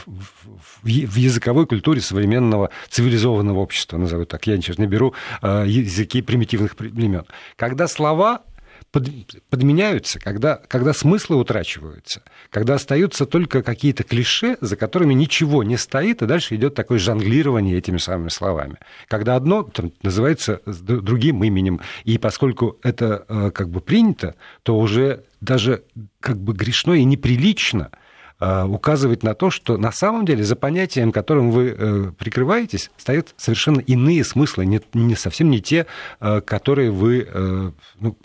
в 0.83 1.15
языковой 1.15 1.65
культуре 1.65 1.99
современного 1.99 2.69
цивилизованного 2.89 3.57
общества, 3.57 3.97
назову 3.97 4.25
так. 4.25 4.45
Я 4.45 4.55
сейчас 4.57 4.77
не 4.77 4.85
беру 4.85 5.15
э, 5.41 5.63
языки 5.65 6.21
примитивных 6.21 6.75
племен. 6.75 7.25
Когда 7.55 7.87
слова 7.87 8.43
под, 8.91 9.10
подменяются, 9.50 10.19
когда, 10.19 10.55
когда 10.67 10.93
смыслы 10.93 11.38
утрачиваются, 11.38 12.24
когда 12.50 12.75
остаются 12.75 13.25
только 13.25 13.62
какие-то 13.62 14.03
клише, 14.03 14.58
за 14.62 14.75
которыми 14.75 15.13
ничего 15.13 15.63
не 15.63 15.77
стоит, 15.77 16.22
и 16.22 16.25
дальше 16.25 16.55
идет 16.55 16.74
такое 16.75 16.98
жонглирование 17.00 17.77
этими 17.77 17.98
самыми 17.98 18.29
словами. 18.29 18.77
Когда 19.08 19.36
одно 19.36 19.63
там, 19.63 19.91
называется 20.01 20.62
другим 20.65 21.43
именем, 21.43 21.81
и 22.03 22.17
поскольку 22.17 22.77
это 22.84 23.25
э, 23.27 23.51
как 23.51 23.69
бы 23.69 23.81
принято, 23.81 24.36
то 24.63 24.77
уже 24.77 25.24
даже 25.41 25.84
как 26.19 26.39
бы 26.39 26.53
грешно 26.53 26.93
и 26.93 27.03
неприлично 27.03 27.91
э, 28.39 28.63
указывать 28.65 29.22
на 29.22 29.36
то, 29.36 29.51
что 29.51 29.77
на 29.77 29.91
самом 29.91 30.25
деле 30.25 30.43
за 30.43 30.55
понятием, 30.55 31.12
которым 31.12 31.51
вы 31.51 31.75
э, 31.77 32.12
прикрываетесь, 32.17 32.89
стоят 32.98 33.36
совершенно 33.38 33.81
иные 33.81 34.24
смыслы, 34.24 34.65
не, 34.65 34.81
не 34.93 35.15
совсем 35.15 35.50
не 35.50 35.62
те, 35.62 35.86
которые 36.19 36.91
вы 36.91 37.74
ну, 38.00 38.17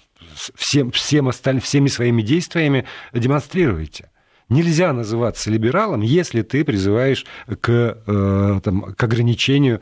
всем, 0.54 0.90
всем 0.90 1.28
остальным, 1.28 1.62
всеми 1.62 1.88
своими 1.88 2.22
действиями 2.22 2.86
демонстрируете. 3.12 4.10
Нельзя 4.48 4.92
называться 4.92 5.50
либералом, 5.50 6.02
если 6.02 6.42
ты 6.42 6.64
призываешь 6.64 7.24
к, 7.60 7.98
э, 8.06 8.60
там, 8.62 8.94
к 8.94 9.02
ограничению 9.02 9.80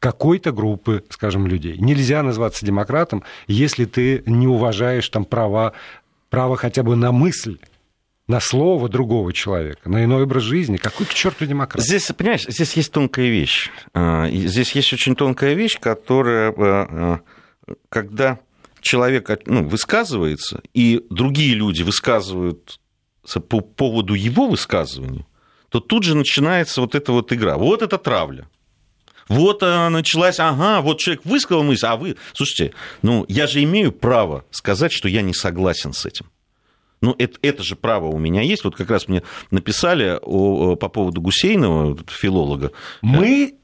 какой-то 0.00 0.50
группы, 0.50 1.04
скажем, 1.10 1.46
людей. 1.46 1.78
Нельзя 1.78 2.22
называться 2.24 2.66
демократом, 2.66 3.22
если 3.46 3.84
ты 3.84 4.24
не 4.26 4.48
уважаешь 4.48 5.08
там, 5.08 5.24
права, 5.24 5.74
право 6.28 6.56
хотя 6.56 6.82
бы 6.82 6.96
на 6.96 7.12
мысль 7.12 7.58
на 8.28 8.40
слово 8.40 8.88
другого 8.88 9.32
человека, 9.32 9.88
на 9.88 10.04
иной 10.04 10.22
образ 10.22 10.44
жизни. 10.44 10.76
Какой 10.76 11.06
к 11.06 11.14
черту 11.14 11.44
демократ? 11.44 11.84
Здесь, 11.84 12.10
понимаешь, 12.16 12.46
здесь 12.48 12.72
есть 12.74 12.92
тонкая 12.92 13.28
вещь. 13.28 13.70
А, 13.94 14.28
здесь 14.30 14.72
есть 14.72 14.92
очень 14.92 15.14
тонкая 15.14 15.54
вещь, 15.54 15.78
которая, 15.78 16.52
э, 16.52 17.18
э, 17.68 17.74
когда 17.88 18.38
человек 18.82 19.30
ну, 19.46 19.66
высказывается, 19.66 20.60
и 20.74 21.04
другие 21.08 21.54
люди 21.54 21.82
высказывают 21.82 22.80
по 23.48 23.60
поводу 23.60 24.14
его 24.14 24.48
высказывания, 24.48 25.26
то 25.68 25.80
тут 25.80 26.02
же 26.02 26.14
начинается 26.16 26.80
вот 26.80 26.94
эта 26.94 27.12
вот 27.12 27.32
игра. 27.32 27.56
Вот 27.56 27.82
это 27.82 27.96
травля. 27.96 28.48
Вот 29.28 29.62
она 29.62 29.88
началась, 29.88 30.38
ага, 30.38 30.80
вот 30.82 30.98
человек 30.98 31.24
высказал 31.24 31.62
мысль, 31.62 31.86
а 31.86 31.96
вы... 31.96 32.16
Слушайте, 32.34 32.74
ну, 33.00 33.24
я 33.28 33.46
же 33.46 33.62
имею 33.62 33.92
право 33.92 34.44
сказать, 34.50 34.92
что 34.92 35.08
я 35.08 35.22
не 35.22 35.32
согласен 35.32 35.92
с 35.92 36.04
этим. 36.04 36.26
Ну, 37.00 37.14
это, 37.18 37.38
это 37.42 37.62
же 37.62 37.74
право 37.74 38.06
у 38.06 38.18
меня 38.18 38.42
есть. 38.42 38.64
Вот 38.64 38.76
как 38.76 38.90
раз 38.90 39.08
мне 39.08 39.22
написали 39.50 40.18
о, 40.20 40.76
по 40.76 40.88
поводу 40.88 41.20
Гусейнова, 41.20 41.98
филолога. 42.08 42.72
Мы 43.00 43.56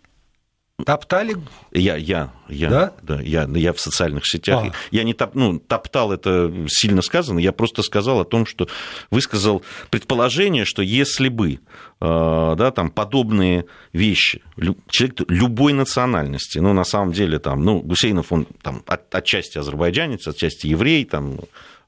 Топтали? 0.84 1.36
Я, 1.72 1.96
я, 1.96 2.32
я, 2.48 2.70
да? 2.70 2.92
Да, 3.02 3.20
я, 3.20 3.48
я 3.52 3.72
в 3.72 3.80
социальных 3.80 4.24
сетях. 4.26 4.64
А. 4.64 4.72
Я 4.92 5.02
не 5.02 5.12
топ, 5.12 5.34
ну, 5.34 5.58
топтал, 5.58 6.12
это 6.12 6.52
сильно 6.68 7.02
сказано, 7.02 7.40
я 7.40 7.50
просто 7.50 7.82
сказал 7.82 8.20
о 8.20 8.24
том, 8.24 8.46
что 8.46 8.68
высказал 9.10 9.64
предположение, 9.90 10.64
что 10.64 10.82
если 10.82 11.28
бы 11.30 11.54
э, 11.54 11.58
да, 12.00 12.70
там, 12.70 12.90
подобные 12.90 13.64
вещи, 13.92 14.40
человек 14.88 15.22
любой 15.28 15.72
национальности, 15.72 16.58
ну, 16.58 16.72
на 16.72 16.84
самом 16.84 17.12
деле, 17.12 17.40
там, 17.40 17.64
ну, 17.64 17.80
Гусейнов, 17.80 18.30
он 18.30 18.46
там, 18.62 18.84
от, 18.86 19.12
отчасти 19.12 19.58
азербайджанец, 19.58 20.28
отчасти 20.28 20.68
еврей, 20.68 21.04
там, 21.04 21.40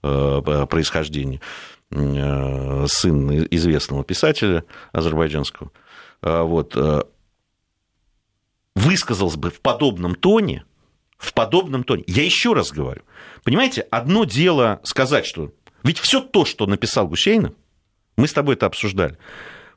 э, 0.03 0.67
происхождения, 0.69 1.41
э, 1.93 2.87
сын 2.89 3.47
известного 3.53 4.03
писателя 4.03 4.65
азербайджанского, 4.93 5.71
вот, 6.23 6.77
высказался 8.81 9.39
бы 9.39 9.51
в 9.51 9.61
подобном 9.61 10.15
тоне, 10.15 10.65
в 11.19 11.33
подобном 11.35 11.85
тоне, 11.85 12.05
я 12.07 12.25
еще 12.25 12.55
раз 12.55 12.73
говорю, 12.73 13.03
понимаете, 13.45 13.83
одно 13.91 14.25
дело 14.25 14.81
сказать, 14.85 15.27
что 15.27 15.53
ведь 15.83 15.99
все 15.99 16.21
то, 16.21 16.45
что 16.45 16.67
написал 16.67 17.07
Гусейнов, 17.07 17.53
мы 18.17 18.27
с 18.27 18.33
тобой 18.33 18.55
это 18.55 18.67
обсуждали, 18.67 19.19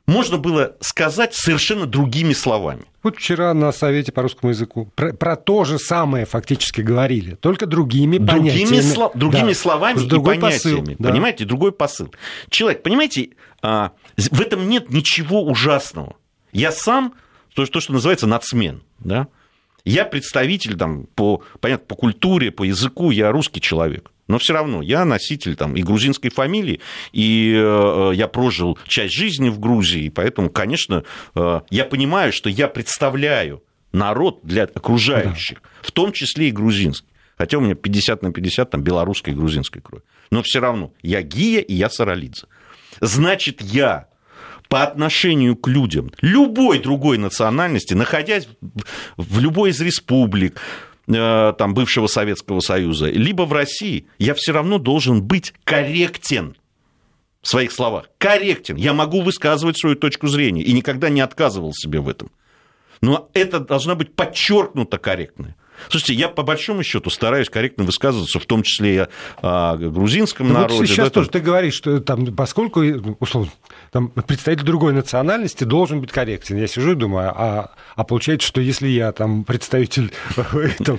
можно 0.06 0.36
было 0.36 0.76
сказать 0.80 1.34
совершенно 1.34 1.86
другими 1.86 2.34
словами. 2.34 2.82
Вот 3.02 3.16
вчера 3.16 3.54
на 3.54 3.72
Совете 3.72 4.12
по 4.12 4.22
русскому 4.22 4.50
языку 4.50 4.90
про, 4.94 5.14
про 5.14 5.36
то 5.36 5.64
же 5.64 5.78
самое 5.78 6.26
фактически 6.26 6.82
говорили, 6.82 7.36
только 7.36 7.66
другими, 7.66 8.18
другими 8.18 8.50
понятиями. 8.50 8.80
Сло, 8.82 9.10
другими 9.14 9.48
да, 9.48 9.54
словами 9.54 10.04
и 10.04 10.08
понятиями. 10.08 10.80
Посыл, 10.80 10.96
да. 10.98 11.10
Понимаете, 11.10 11.44
другой 11.46 11.72
посыл. 11.72 12.14
Человек, 12.50 12.82
понимаете, 12.82 13.30
а, 13.62 13.92
в 14.16 14.40
этом 14.40 14.68
нет 14.68 14.90
ничего 14.90 15.42
ужасного. 15.42 16.16
Я 16.52 16.70
сам 16.70 17.14
то, 17.54 17.64
то 17.66 17.80
что 17.80 17.92
называется 17.92 18.26
нацмен. 18.26 18.82
Да? 18.98 19.28
Я 19.84 20.04
представитель 20.04 20.76
там, 20.76 21.06
по, 21.14 21.42
понятно, 21.60 21.86
по 21.86 21.94
культуре, 21.94 22.50
по 22.50 22.64
языку, 22.64 23.10
я 23.10 23.30
русский 23.30 23.60
человек. 23.60 24.10
Но 24.26 24.38
все 24.38 24.54
равно 24.54 24.80
я 24.80 25.04
носитель 25.04 25.54
там, 25.54 25.76
и 25.76 25.82
грузинской 25.82 26.30
фамилии, 26.30 26.80
и 27.12 27.52
э, 27.54 28.12
я 28.14 28.26
прожил 28.26 28.78
часть 28.88 29.14
жизни 29.14 29.50
в 29.50 29.58
Грузии, 29.60 30.08
поэтому, 30.08 30.48
конечно, 30.48 31.04
э, 31.34 31.60
я 31.68 31.84
понимаю, 31.84 32.32
что 32.32 32.48
я 32.48 32.68
представляю 32.68 33.62
народ 33.92 34.40
для 34.42 34.64
окружающих, 34.64 35.60
да. 35.62 35.68
в 35.82 35.92
том 35.92 36.12
числе 36.12 36.48
и 36.48 36.52
грузинский. 36.52 37.08
Хотя 37.36 37.58
у 37.58 37.60
меня 37.60 37.74
50 37.74 38.22
на 38.22 38.32
50 38.32 38.70
там 38.70 38.82
белорусской 38.82 39.34
и 39.34 39.36
грузинской 39.36 39.82
крови. 39.82 40.04
Но 40.30 40.42
все 40.42 40.60
равно 40.60 40.94
я 41.02 41.20
Гия 41.20 41.60
и 41.60 41.74
я 41.74 41.90
Саралидзе. 41.90 42.46
Значит, 43.00 43.60
я 43.60 44.06
по 44.74 44.82
отношению 44.82 45.54
к 45.54 45.68
людям 45.68 46.10
любой 46.20 46.80
другой 46.80 47.16
национальности, 47.16 47.94
находясь 47.94 48.48
в 49.16 49.38
любой 49.38 49.70
из 49.70 49.80
республик, 49.80 50.60
э, 51.06 51.52
там, 51.56 51.74
бывшего 51.74 52.08
Советского 52.08 52.58
Союза, 52.58 53.06
либо 53.08 53.42
в 53.42 53.52
России, 53.52 54.08
я 54.18 54.34
все 54.34 54.50
равно 54.50 54.78
должен 54.78 55.22
быть 55.22 55.54
корректен 55.62 56.56
в 57.40 57.46
своих 57.46 57.70
словах. 57.70 58.10
Корректен. 58.18 58.74
Я 58.74 58.94
могу 58.94 59.22
высказывать 59.22 59.78
свою 59.78 59.94
точку 59.94 60.26
зрения 60.26 60.62
и 60.64 60.72
никогда 60.72 61.08
не 61.08 61.20
отказывал 61.20 61.72
себе 61.72 62.00
в 62.00 62.08
этом. 62.08 62.32
Но 63.00 63.30
это 63.32 63.60
должна 63.60 63.94
быть 63.94 64.16
подчеркнуто 64.16 64.98
корректная. 64.98 65.54
Слушайте, 65.88 66.14
я 66.14 66.28
по 66.28 66.42
большому 66.42 66.82
счету 66.82 67.10
стараюсь 67.10 67.48
корректно 67.48 67.84
высказываться, 67.84 68.38
в 68.38 68.46
том 68.46 68.62
числе 68.62 68.94
и 68.94 69.06
о 69.42 69.76
грузинском 69.76 70.48
ну, 70.48 70.54
народе. 70.54 70.74
Вот 70.74 70.86
сейчас 70.86 71.08
да, 71.08 71.10
тоже 71.10 71.30
ты 71.30 71.40
говоришь, 71.40 71.74
что 71.74 72.00
там, 72.00 72.26
поскольку, 72.34 72.82
условно, 73.20 73.50
там, 73.90 74.08
представитель 74.08 74.64
другой 74.64 74.92
национальности 74.92 75.64
должен 75.64 76.00
быть 76.00 76.12
корректен. 76.12 76.56
Я 76.56 76.66
сижу 76.66 76.92
и 76.92 76.94
думаю, 76.94 77.32
а, 77.34 77.72
а 77.96 78.04
получается, 78.04 78.46
что 78.46 78.60
если 78.60 78.88
я 78.88 79.12
там 79.12 79.44
представитель 79.44 80.12
там, 80.84 80.98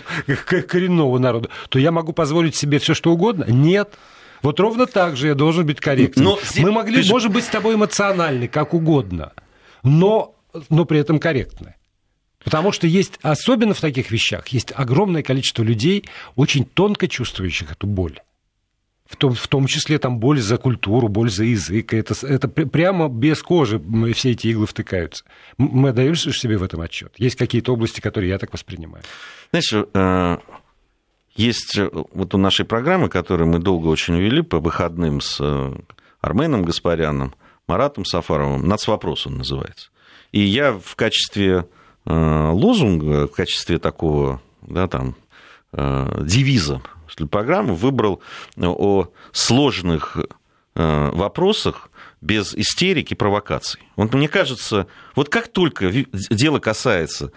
коренного 0.68 1.18
народа, 1.18 1.50
то 1.70 1.80
я 1.80 1.92
могу 1.92 2.14
позволить 2.14 2.56
себе 2.56 2.80
все 2.80 2.94
что 2.94 3.12
угодно? 3.12 3.46
Нет. 3.48 3.98
Вот 4.42 4.60
ровно 4.60 4.86
так 4.86 5.18
же 5.18 5.28
я 5.28 5.36
должен 5.36 5.66
быть 5.66 5.80
корректен. 5.80 6.24
Но, 6.24 6.40
Мы 6.58 6.72
могли, 6.72 7.02
же... 7.02 7.12
можем 7.12 7.32
быть 7.32 7.46
с 7.46 7.48
тобой 7.48 7.76
эмоциональны, 7.76 8.48
как 8.48 8.74
угодно, 8.74 9.34
но, 9.82 10.36
но 10.70 10.86
при 10.86 11.00
этом 11.00 11.20
корректны. 11.20 11.76
Потому 12.46 12.72
что 12.72 12.88
есть, 12.88 13.20
особенно 13.24 13.74
в 13.74 13.82
таких 13.82 14.12
вещах, 14.12 14.48
есть 14.50 14.72
огромное 14.74 15.24
количество 15.24 15.64
людей, 15.64 16.06
очень 16.36 16.64
тонко 16.64 17.08
чувствующих 17.08 17.72
эту 17.72 17.88
боль. 17.88 18.20
В 19.08 19.18
том, 19.18 19.34
в 19.34 19.48
том 19.48 19.68
числе 19.68 20.00
там 20.00 20.20
боль 20.20 20.40
за 20.40 20.58
культуру, 20.58 21.08
боль 21.08 21.30
за 21.30 21.44
язык. 21.44 21.94
Это, 21.94 22.16
это 22.26 22.48
прямо 22.48 23.08
без 23.08 23.42
кожи 23.44 23.82
все 24.14 24.32
эти 24.32 24.48
иглы 24.48 24.66
втыкаются. 24.68 25.26
Мы 25.58 25.90
отдаем 25.90 26.16
себе 26.16 26.58
в 26.58 26.64
этом 26.64 26.82
отчет. 26.82 27.14
Есть 27.18 27.36
какие-то 27.36 27.74
области, 27.74 28.00
которые 28.00 28.30
я 28.30 28.40
так 28.40 28.54
воспринимаю. 28.54 29.04
Знаешь, 29.52 29.74
э, 29.94 30.38
есть 31.36 31.78
э, 31.78 31.90
вот 31.92 32.34
у 32.34 32.38
нашей 32.38 32.66
программы, 32.66 33.10
которую 33.10 33.48
мы 33.48 33.60
долго 33.60 33.88
очень 33.88 34.18
вели 34.18 34.42
по 34.42 34.60
выходным 34.60 35.22
с 35.22 35.38
э, 35.40 35.76
Арменом 36.22 36.64
Гаспаряном, 36.64 37.36
Маратом 37.68 38.06
Сафаровым, 38.06 38.68
«Нацвопрос» 38.68 39.28
он 39.28 39.38
называется. 39.38 39.90
И 40.32 40.42
я 40.42 40.74
в 40.74 40.96
качестве 40.96 41.68
лозунга 42.06 43.28
в 43.28 43.32
качестве 43.32 43.80
такого 43.80 44.42
да, 44.62 44.88
там, 44.88 45.16
э, 45.74 46.22
девиза 46.24 46.82
программы 47.30 47.76
выбрал 47.76 48.22
о 48.58 49.08
сложных 49.32 50.18
э, 50.76 51.10
вопросах 51.14 51.90
без 52.22 52.54
истерики 52.56 53.14
и 53.14 53.16
провокаций. 53.16 53.82
Вот 53.96 54.14
мне 54.14 54.28
кажется, 54.28 54.88
вот 55.16 55.30
как 55.30 55.48
только 55.48 55.92
дело 56.30 56.60
касается, 56.60 57.32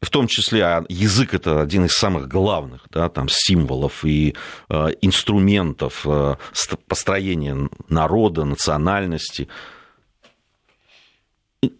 в 0.00 0.10
том 0.10 0.26
числе, 0.26 0.64
а 0.64 0.84
язык 0.88 1.34
это 1.34 1.60
один 1.60 1.86
из 1.86 1.92
самых 1.92 2.28
главных 2.28 2.82
да, 2.90 3.08
там, 3.08 3.26
символов 3.28 4.04
и 4.04 4.34
э, 4.68 4.88
инструментов 5.00 6.02
э, 6.06 6.36
построения 6.86 7.68
народа, 7.88 8.44
национальности, 8.44 9.48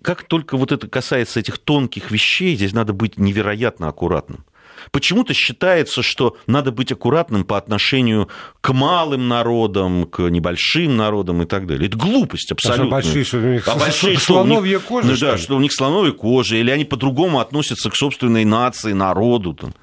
как 0.03 0.23
только 0.25 0.57
вот 0.57 0.73
это 0.73 0.89
касается 0.89 1.41
этих 1.41 1.59
тонких 1.59 2.11
вещей, 2.11 2.57
здесь 2.57 2.73
надо 2.73 2.93
быть 2.93 3.19
невероятно 3.19 3.89
аккуратным. 3.89 4.45
Почему-то 4.91 5.35
считается, 5.35 6.03
что 6.03 6.37
надо 6.47 6.73
быть 6.73 6.93
аккуратным 6.93 7.45
по 7.45 7.57
отношению 7.57 8.29
к 8.61 8.73
малым 8.73 9.29
народам, 9.29 10.07
к 10.07 10.21
небольшим 10.29 10.97
народам 10.97 11.43
и 11.43 11.47
так 11.47 11.67
далее. 11.67 11.89
Это 11.89 11.97
глупость 11.97 12.53
абсолютно. 12.53 12.87
А 12.87 12.91
большие, 12.91 13.25
что 13.25 13.39
у 13.39 13.41
них 13.41 13.69
а 13.69 13.77
большие, 13.77 14.19
слоновья 14.19 14.79
что 14.79 14.89
кожа? 14.89 15.09
Ну, 15.09 15.17
да, 15.19 15.39
что 15.39 15.57
у 15.57 15.61
них 15.61 15.73
слоновья 15.73 16.13
кожа, 16.13 16.57
или 16.57 16.71
они 16.71 16.85
по-другому 16.85 17.41
относятся 17.41 17.91
к 17.91 17.97
собственной 17.97 18.45
нации, 18.45 18.93
народу. 18.93 19.55
Там. 19.55 19.75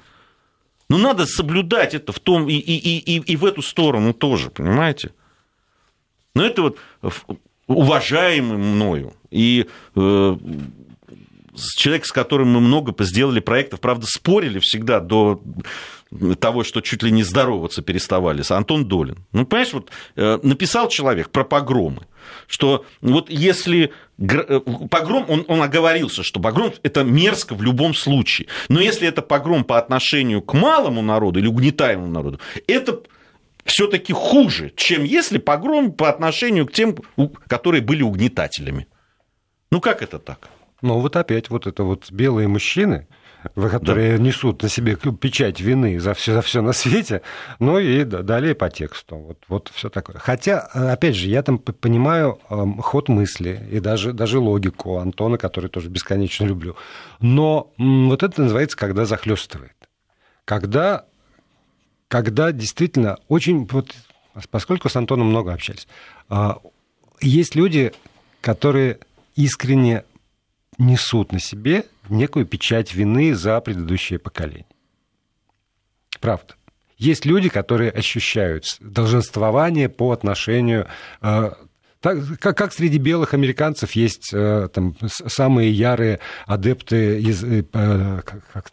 Ну, 0.88 0.98
надо 0.98 1.26
соблюдать 1.26 1.94
это 1.94 2.12
в 2.12 2.20
том 2.20 2.48
и, 2.48 2.54
и, 2.54 2.98
и, 2.98 3.18
и 3.18 3.36
в 3.36 3.44
эту 3.44 3.62
сторону 3.62 4.12
тоже, 4.12 4.50
понимаете? 4.50 5.12
Но 6.34 6.44
это 6.44 6.62
вот 6.62 6.78
уважаемый 7.66 8.58
мною. 8.58 9.14
И 9.32 9.66
э, 9.96 10.36
человек, 11.76 12.06
с 12.06 12.12
которым 12.12 12.52
мы 12.52 12.60
много 12.60 12.94
сделали 13.04 13.40
проектов, 13.40 13.80
правда, 13.80 14.06
спорили 14.06 14.58
всегда 14.58 15.00
до 15.00 15.42
того, 16.38 16.62
что 16.62 16.80
чуть 16.80 17.02
ли 17.02 17.10
не 17.10 17.22
здороваться 17.22 17.82
переставали, 17.82 18.42
Антон 18.50 18.86
Долин. 18.86 19.24
Ну, 19.32 19.46
понимаешь, 19.46 19.72
вот 19.72 19.90
э, 20.16 20.38
написал 20.42 20.88
человек 20.88 21.30
про 21.30 21.44
погромы, 21.44 22.02
что 22.46 22.84
вот 23.00 23.30
если 23.30 23.92
э, 24.18 24.60
погром, 24.90 25.24
он, 25.28 25.44
он 25.48 25.62
оговорился, 25.62 26.22
что 26.22 26.38
погром 26.40 26.72
это 26.82 27.02
мерзко 27.02 27.54
в 27.54 27.62
любом 27.62 27.94
случае, 27.94 28.48
но 28.68 28.80
если 28.80 29.08
это 29.08 29.22
погром 29.22 29.64
по 29.64 29.78
отношению 29.78 30.42
к 30.42 30.52
малому 30.52 31.00
народу 31.02 31.38
или 31.38 31.46
угнетаемому 31.46 32.12
народу, 32.12 32.40
это 32.66 33.00
все-таки 33.64 34.12
хуже, 34.12 34.72
чем 34.76 35.04
если 35.04 35.38
погром 35.38 35.92
по 35.92 36.10
отношению 36.10 36.66
к 36.66 36.72
тем, 36.72 36.96
которые 37.46 37.80
были 37.80 38.02
угнетателями. 38.02 38.86
Ну 39.72 39.80
как 39.80 40.02
это 40.02 40.18
так? 40.18 40.50
Ну 40.82 41.00
вот 41.00 41.16
опять 41.16 41.48
вот 41.48 41.66
это 41.66 41.82
вот 41.82 42.12
белые 42.12 42.46
мужчины, 42.46 43.06
которые 43.54 44.18
да. 44.18 44.22
несут 44.22 44.62
на 44.62 44.68
себе 44.68 44.96
печать 44.96 45.60
вины 45.60 45.98
за 45.98 46.12
все, 46.12 46.34
за 46.34 46.42
все 46.42 46.60
на 46.60 46.74
свете, 46.74 47.22
ну 47.58 47.78
и 47.78 48.04
далее 48.04 48.54
по 48.54 48.68
тексту. 48.68 49.16
Вот, 49.16 49.38
вот 49.48 49.70
все 49.74 49.88
такое. 49.88 50.18
Хотя, 50.18 50.58
опять 50.58 51.16
же, 51.16 51.26
я 51.26 51.42
там 51.42 51.58
понимаю 51.58 52.38
ход 52.80 53.08
мысли 53.08 53.66
и 53.70 53.80
даже, 53.80 54.12
даже 54.12 54.40
логику 54.40 54.98
Антона, 54.98 55.38
который 55.38 55.70
тоже 55.70 55.88
бесконечно 55.88 56.44
люблю. 56.44 56.76
Но 57.20 57.72
вот 57.78 58.22
это 58.22 58.42
называется, 58.42 58.76
когда 58.76 59.06
захлестывает. 59.06 59.72
Когда 60.44 61.06
когда 62.08 62.52
действительно 62.52 63.16
очень... 63.28 63.66
Вот, 63.72 63.94
поскольку 64.50 64.90
с 64.90 64.96
Антоном 64.96 65.28
много 65.28 65.54
общались, 65.54 65.88
а, 66.28 66.58
есть 67.22 67.54
люди, 67.54 67.94
которые 68.42 68.98
искренне 69.34 70.04
несут 70.78 71.32
на 71.32 71.40
себе 71.40 71.86
некую 72.08 72.46
печать 72.46 72.94
вины 72.94 73.34
за 73.34 73.60
предыдущее 73.60 74.18
поколение. 74.18 74.66
Правда. 76.20 76.54
Есть 76.98 77.24
люди, 77.24 77.48
которые 77.48 77.90
ощущают 77.90 78.64
долженствование 78.78 79.88
по 79.88 80.12
отношению 80.12 80.86
а, 81.20 81.56
так, 82.02 82.18
как, 82.40 82.58
как 82.58 82.72
среди 82.72 82.98
белых 82.98 83.32
американцев 83.32 83.92
есть 83.92 84.30
э, 84.32 84.68
там, 84.72 84.96
самые 85.06 85.70
ярые 85.70 86.18
адепты, 86.46 87.20
из, 87.20 87.44
э, 87.44 87.62
как, 87.72 88.40
как 88.52 88.66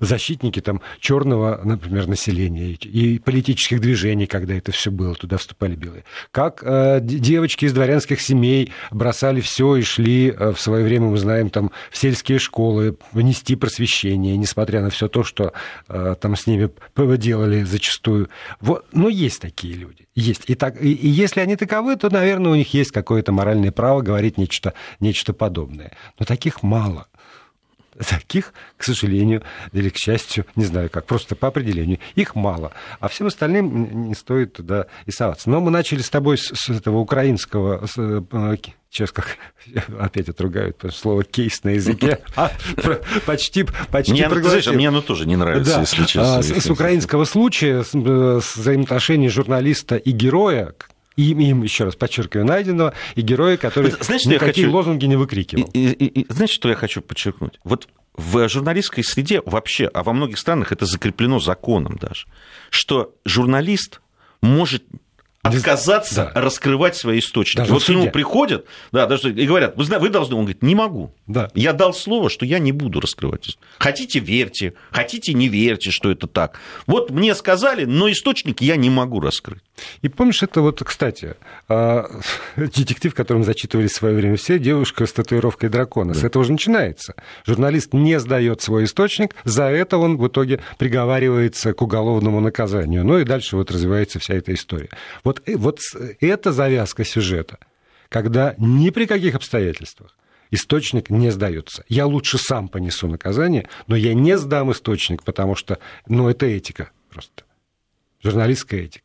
защитники 0.00 0.60
там, 0.60 0.82
черного, 0.98 1.60
например, 1.62 2.08
населения 2.08 2.72
и 2.72 3.18
политических 3.20 3.80
движений, 3.80 4.26
когда 4.26 4.54
это 4.54 4.72
все 4.72 4.90
было, 4.90 5.14
туда 5.14 5.38
вступали 5.38 5.76
белые. 5.76 6.04
Как 6.32 6.62
э, 6.64 6.98
девочки 7.00 7.64
из 7.64 7.72
дворянских 7.72 8.20
семей 8.20 8.72
бросали 8.90 9.40
все 9.40 9.76
и 9.76 9.82
шли 9.82 10.32
в 10.32 10.56
свое 10.56 10.84
время, 10.84 11.06
мы 11.06 11.18
знаем, 11.18 11.48
там, 11.48 11.70
в 11.90 11.96
сельские 11.96 12.40
школы 12.40 12.96
внести 13.12 13.54
просвещение, 13.54 14.36
несмотря 14.36 14.82
на 14.82 14.90
все 14.90 15.08
то, 15.08 15.22
что 15.22 15.52
там 15.86 16.36
с 16.36 16.46
ними 16.46 16.70
делали 17.16 17.62
зачастую. 17.62 18.28
Вот, 18.60 18.86
но 18.92 19.08
есть 19.08 19.40
такие 19.40 19.74
люди. 19.74 20.06
Есть. 20.14 20.42
И, 20.46 20.54
так, 20.54 20.82
и, 20.82 20.92
и 20.92 21.08
если 21.08 21.40
они 21.40 21.56
таковы, 21.56 21.96
то, 21.96 22.10
наверное, 22.10 22.31
у 22.38 22.54
них 22.54 22.74
есть 22.74 22.92
какое-то 22.92 23.32
моральное 23.32 23.72
право 23.72 24.00
говорить 24.00 24.38
нечто, 24.38 24.74
нечто 25.00 25.32
подобное. 25.32 25.92
Но 26.18 26.26
таких 26.26 26.62
мало. 26.62 27.06
Таких, 28.08 28.54
к 28.78 28.84
сожалению, 28.84 29.42
или 29.72 29.90
к 29.90 29.96
счастью, 29.98 30.46
не 30.56 30.64
знаю 30.64 30.88
как, 30.88 31.04
просто 31.04 31.36
по 31.36 31.48
определению, 31.48 31.98
их 32.14 32.34
мало. 32.34 32.72
А 33.00 33.08
всем 33.08 33.26
остальным 33.26 34.08
не 34.08 34.14
стоит 34.14 34.54
туда 34.54 34.86
и 35.04 35.10
соваться. 35.10 35.50
Но 35.50 35.60
мы 35.60 35.70
начали 35.70 36.00
с 36.00 36.08
тобой 36.08 36.38
с, 36.38 36.52
с 36.54 36.70
этого 36.70 36.98
украинского, 36.98 37.86
с, 37.86 37.92
э, 37.98 38.56
сейчас 38.88 39.12
как 39.12 39.36
опять 40.00 40.30
отругают 40.30 40.82
слово 40.90 41.22
кейс 41.22 41.64
на 41.64 41.70
языке, 41.70 42.20
а, 42.36 42.50
почти, 43.26 43.66
почти 43.90 44.12
мне, 44.12 44.28
знаешь, 44.28 44.66
мне 44.68 44.88
оно 44.88 45.02
тоже 45.02 45.26
не 45.26 45.36
нравится, 45.36 45.74
да. 45.74 45.80
если 45.80 46.04
честно. 46.04 46.38
А, 46.38 46.42
с, 46.42 46.50
с 46.50 46.70
украинского 46.70 47.26
случая, 47.26 47.82
с, 47.82 47.90
э, 47.94 48.40
с 48.42 48.56
взаимоотношений 48.56 49.28
журналиста 49.28 49.96
и 49.96 50.12
героя, 50.12 50.74
и 51.16 51.30
им, 51.30 51.62
еще 51.62 51.84
раз 51.84 51.96
подчеркиваю, 51.96 52.46
найденного, 52.46 52.94
и 53.14 53.20
героя, 53.20 53.56
который 53.56 53.90
вот, 53.90 54.02
знаешь, 54.02 54.24
никакие 54.24 54.66
хочу... 54.66 54.76
лозунги 54.76 55.06
не 55.06 55.16
выкрикивал. 55.16 55.68
И, 55.72 55.90
и, 55.90 56.20
и, 56.20 56.32
знаете, 56.32 56.54
что 56.54 56.68
я 56.68 56.74
хочу 56.74 57.00
подчеркнуть? 57.00 57.58
Вот 57.64 57.88
в 58.14 58.48
журналистской 58.48 59.04
среде 59.04 59.42
вообще, 59.44 59.86
а 59.86 60.02
во 60.02 60.12
многих 60.12 60.38
странах 60.38 60.72
это 60.72 60.86
закреплено 60.86 61.38
законом 61.38 61.96
даже, 61.96 62.26
что 62.70 63.14
журналист 63.24 64.00
может 64.42 64.84
отказаться 65.42 66.30
да. 66.32 66.40
раскрывать 66.40 66.96
свои 66.96 67.18
источники. 67.18 67.58
Даже 67.58 67.72
вот 67.72 67.84
к 67.84 67.88
нему 67.88 68.10
приходят, 68.10 68.64
да, 68.92 69.06
даже 69.06 69.32
и 69.32 69.46
говорят, 69.46 69.76
вы, 69.76 69.84
вы 69.98 70.08
должны, 70.08 70.36
он 70.36 70.42
говорит, 70.42 70.62
не 70.62 70.74
могу. 70.74 71.12
Да. 71.26 71.50
Я 71.54 71.72
дал 71.72 71.92
слово, 71.92 72.30
что 72.30 72.46
я 72.46 72.60
не 72.60 72.70
буду 72.70 73.00
раскрывать. 73.00 73.58
Хотите, 73.78 74.20
верьте, 74.20 74.74
хотите, 74.92 75.34
не 75.34 75.48
верьте, 75.48 75.90
что 75.90 76.10
это 76.10 76.28
так. 76.28 76.60
Вот 76.86 77.10
мне 77.10 77.34
сказали, 77.34 77.84
но 77.84 78.10
источник 78.10 78.60
я 78.60 78.76
не 78.76 78.88
могу 78.88 79.18
раскрыть. 79.20 79.62
И 80.02 80.08
помнишь, 80.08 80.42
это 80.42 80.60
вот, 80.60 80.82
кстати, 80.84 81.34
а, 81.68 82.08
детектив, 82.56 83.14
которым 83.14 83.42
зачитывали 83.42 83.88
в 83.88 83.92
свое 83.92 84.14
время 84.14 84.36
все, 84.36 84.58
девушка 84.58 85.06
с 85.06 85.12
татуировкой 85.12 85.70
дракона. 85.70 86.14
Да. 86.14 86.20
С 86.20 86.24
этого 86.24 86.44
же 86.44 86.52
начинается. 86.52 87.14
Журналист 87.44 87.92
не 87.92 88.20
сдает 88.20 88.62
свой 88.62 88.84
источник, 88.84 89.34
за 89.44 89.64
это 89.64 89.98
он 89.98 90.18
в 90.18 90.28
итоге 90.28 90.60
приговаривается 90.78 91.72
к 91.72 91.82
уголовному 91.82 92.40
наказанию. 92.40 93.04
Ну 93.04 93.18
и 93.18 93.24
дальше 93.24 93.56
вот 93.56 93.70
развивается 93.70 94.18
вся 94.18 94.34
эта 94.34 94.54
история. 94.54 94.88
Вот, 95.24 95.31
э, 95.46 95.56
вот 95.56 95.80
эта 96.20 96.52
завязка 96.52 97.04
сюжета, 97.04 97.58
когда 98.08 98.54
ни 98.58 98.90
при 98.90 99.06
каких 99.06 99.34
обстоятельствах 99.34 100.16
источник 100.50 101.10
не 101.10 101.30
сдается. 101.30 101.84
Я 101.88 102.06
лучше 102.06 102.38
сам 102.38 102.68
понесу 102.68 103.08
наказание, 103.08 103.68
но 103.86 103.96
я 103.96 104.14
не 104.14 104.36
сдам 104.36 104.70
источник, 104.70 105.22
потому 105.22 105.56
что, 105.56 105.78
ну, 106.06 106.28
это 106.28 106.46
этика 106.46 106.90
просто. 107.10 107.44
Журналистская 108.22 108.82
этика. 108.82 109.04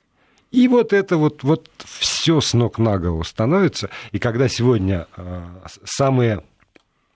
И 0.52 0.68
вот 0.68 0.94
это 0.94 1.18
вот, 1.18 1.44
вот 1.44 1.70
все 1.86 2.40
с 2.40 2.54
ног 2.54 2.78
на 2.78 2.98
голову 2.98 3.24
становится. 3.24 3.90
И 4.12 4.20
когда 4.20 4.48
сегодня 4.48 5.08
э, 5.16 5.44
самые 5.84 6.44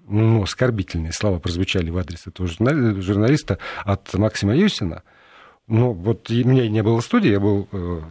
ну, 0.08 0.44
оскорбительные 0.44 1.14
слова 1.14 1.40
прозвучали 1.40 1.90
в 1.90 1.98
адрес 1.98 2.28
этого 2.28 2.48
журналиста 2.48 3.60
от 3.86 4.14
Максима 4.14 4.56
Юсина, 4.56 5.04
ну, 5.72 5.94
вот 5.94 6.30
у 6.30 6.34
меня 6.34 6.68
не 6.68 6.84
было 6.84 7.00
студии, 7.00 7.32
я 7.32 7.40
был 7.40 7.68
э, 7.72 8.02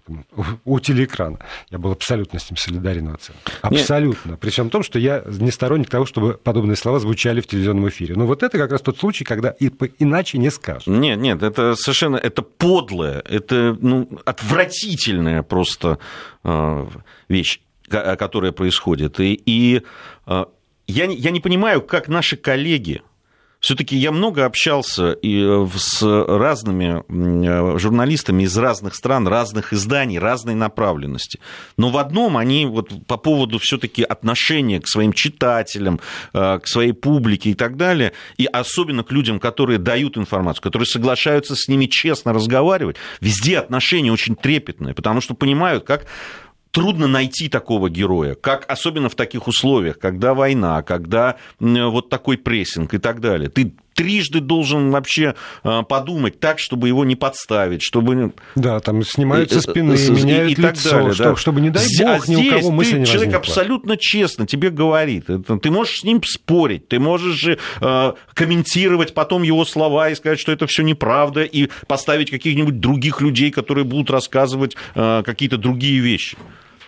у 0.64 0.80
телеэкрана. 0.80 1.38
Я 1.68 1.78
был 1.78 1.92
абсолютно 1.92 2.38
с 2.38 2.50
ним 2.50 2.56
солидарен 2.56 3.10
в 3.10 3.14
оценке. 3.14 3.40
Абсолютно. 3.60 4.30
Нет. 4.30 4.40
Причем 4.40 4.68
в 4.68 4.70
том, 4.70 4.82
что 4.82 4.98
я 4.98 5.22
не 5.26 5.50
сторонник 5.50 5.90
того, 5.90 6.06
чтобы 6.06 6.40
подобные 6.42 6.76
слова 6.76 6.98
звучали 7.00 7.42
в 7.42 7.46
телевизионном 7.46 7.88
эфире. 7.90 8.14
Но 8.16 8.26
вот 8.26 8.42
это 8.42 8.56
как 8.56 8.72
раз 8.72 8.80
тот 8.80 8.98
случай, 8.98 9.24
когда 9.24 9.50
и, 9.50 9.70
иначе 9.98 10.38
не 10.38 10.50
скажешь. 10.50 10.86
Нет, 10.86 11.18
нет, 11.20 11.42
это 11.42 11.74
совершенно 11.74 12.16
это 12.16 12.40
подлое, 12.40 13.22
это 13.28 13.76
ну, 13.78 14.08
отвратительная 14.24 15.42
просто 15.42 15.98
э, 16.42 16.86
вещь, 17.28 17.60
которая 17.88 18.52
происходит. 18.52 19.20
И, 19.20 19.34
и 19.44 19.82
э, 20.26 20.44
я, 20.86 21.04
я 21.04 21.30
не 21.30 21.40
понимаю, 21.40 21.82
как 21.82 22.08
наши 22.08 22.38
коллеги 22.38 23.02
все-таки 23.60 23.96
я 23.96 24.10
много 24.10 24.46
общался 24.46 25.12
и 25.12 25.42
э, 25.42 25.66
с 25.76 26.02
разными 26.02 27.04
э, 27.08 27.78
журналистами 27.78 28.44
из 28.44 28.56
разных 28.56 28.94
стран, 28.94 29.28
разных 29.28 29.74
изданий, 29.74 30.18
разной 30.18 30.54
направленности. 30.54 31.38
Но 31.76 31.90
в 31.90 31.98
одном 31.98 32.38
они 32.38 32.64
вот 32.64 32.90
по 33.06 33.18
поводу 33.18 33.58
все-таки 33.58 34.02
отношения 34.02 34.80
к 34.80 34.88
своим 34.88 35.12
читателям, 35.12 36.00
э, 36.32 36.58
к 36.58 36.66
своей 36.66 36.92
публике 36.92 37.50
и 37.50 37.54
так 37.54 37.76
далее, 37.76 38.12
и 38.38 38.46
особенно 38.46 39.04
к 39.04 39.12
людям, 39.12 39.38
которые 39.38 39.78
дают 39.78 40.16
информацию, 40.16 40.62
которые 40.62 40.86
соглашаются 40.86 41.54
с 41.54 41.68
ними 41.68 41.84
честно 41.84 42.32
разговаривать, 42.32 42.96
везде 43.20 43.58
отношения 43.58 44.10
очень 44.10 44.36
трепетные, 44.36 44.94
потому 44.94 45.20
что 45.20 45.34
понимают, 45.34 45.84
как 45.84 46.06
трудно 46.70 47.06
найти 47.06 47.48
такого 47.48 47.90
героя, 47.90 48.34
как 48.34 48.70
особенно 48.70 49.08
в 49.08 49.14
таких 49.14 49.48
условиях, 49.48 49.98
когда 49.98 50.34
война, 50.34 50.82
когда 50.82 51.36
вот 51.58 52.08
такой 52.08 52.38
прессинг 52.38 52.94
и 52.94 52.98
так 52.98 53.20
далее. 53.20 53.48
Ты 53.48 53.72
трижды 54.00 54.40
должен 54.40 54.90
вообще 54.90 55.34
а, 55.62 55.82
подумать 55.82 56.40
так, 56.40 56.58
чтобы 56.58 56.88
его 56.88 57.04
не 57.04 57.16
подставить, 57.16 57.82
чтобы... 57.82 58.32
Да, 58.54 58.80
там 58.80 59.04
снимаются 59.04 59.58
и, 59.58 59.60
спины, 59.60 59.92
и, 59.92 60.10
меняют 60.10 60.48
и, 60.48 60.52
и 60.52 60.54
лицо, 60.54 60.72
так 60.72 60.92
далее, 60.92 61.12
что, 61.12 61.24
да. 61.24 61.36
чтобы, 61.36 61.60
не 61.60 61.68
дай 61.68 61.84
бог, 61.98 62.28
а 62.28 62.30
ни 62.30 62.36
у 62.36 62.50
кого 62.50 62.70
мысли 62.70 62.92
ты, 62.92 62.98
не 63.00 63.04
человек 63.04 63.34
возникла. 63.34 63.38
абсолютно 63.40 63.96
честно 63.98 64.46
тебе 64.46 64.70
говорит. 64.70 65.26
Ты 65.26 65.70
можешь 65.70 66.00
с 66.00 66.04
ним 66.04 66.22
спорить, 66.24 66.88
ты 66.88 66.98
можешь 66.98 67.46
э, 67.46 68.12
комментировать 68.32 69.12
потом 69.12 69.42
его 69.42 69.66
слова 69.66 70.08
и 70.08 70.14
сказать, 70.14 70.40
что 70.40 70.50
это 70.50 70.66
все 70.66 70.82
неправда, 70.82 71.42
и 71.42 71.68
поставить 71.86 72.30
каких-нибудь 72.30 72.80
других 72.80 73.20
людей, 73.20 73.50
которые 73.50 73.84
будут 73.84 74.10
рассказывать 74.10 74.76
э, 74.94 75.22
какие-то 75.26 75.58
другие 75.58 76.00
вещи. 76.00 76.38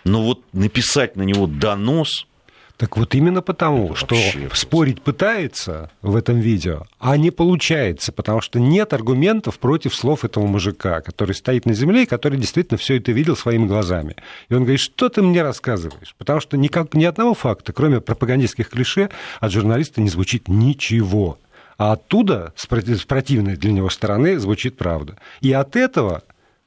Но 0.04 0.22
вот 0.22 0.40
написать 0.54 1.16
на 1.16 1.22
него 1.22 1.46
донос... 1.46 2.26
Так 2.76 2.96
вот 2.96 3.14
именно 3.14 3.42
потому, 3.42 3.92
это 3.92 3.96
что 3.96 4.16
спорить 4.54 5.02
пытается 5.02 5.90
в 6.00 6.16
этом 6.16 6.40
видео, 6.40 6.82
а 6.98 7.16
не 7.16 7.30
получается, 7.30 8.12
потому 8.12 8.40
что 8.40 8.58
нет 8.58 8.92
аргументов 8.92 9.58
против 9.58 9.94
слов 9.94 10.24
этого 10.24 10.46
мужика, 10.46 11.00
который 11.00 11.34
стоит 11.34 11.64
на 11.64 11.74
земле 11.74 12.02
и 12.02 12.06
который 12.06 12.38
действительно 12.38 12.78
все 12.78 12.96
это 12.96 13.12
видел 13.12 13.36
своими 13.36 13.66
глазами. 13.66 14.16
И 14.48 14.54
он 14.54 14.62
говорит, 14.62 14.80
что 14.80 15.08
ты 15.08 15.22
мне 15.22 15.42
рассказываешь? 15.42 16.14
Потому 16.18 16.40
что 16.40 16.56
никак, 16.56 16.94
ни 16.94 17.04
одного 17.04 17.34
факта, 17.34 17.72
кроме 17.72 18.00
пропагандистских 18.00 18.70
клише, 18.70 19.10
от 19.38 19.52
журналиста 19.52 20.00
не 20.00 20.08
звучит 20.08 20.48
ничего. 20.48 21.38
А 21.78 21.92
оттуда, 21.92 22.52
с 22.56 22.66
противной 22.66 23.56
для 23.56 23.72
него 23.72 23.90
стороны, 23.90 24.38
звучит 24.38 24.76
правда. 24.76 25.18
И 25.40 25.52
от 25.52 25.74
этого 25.76 26.22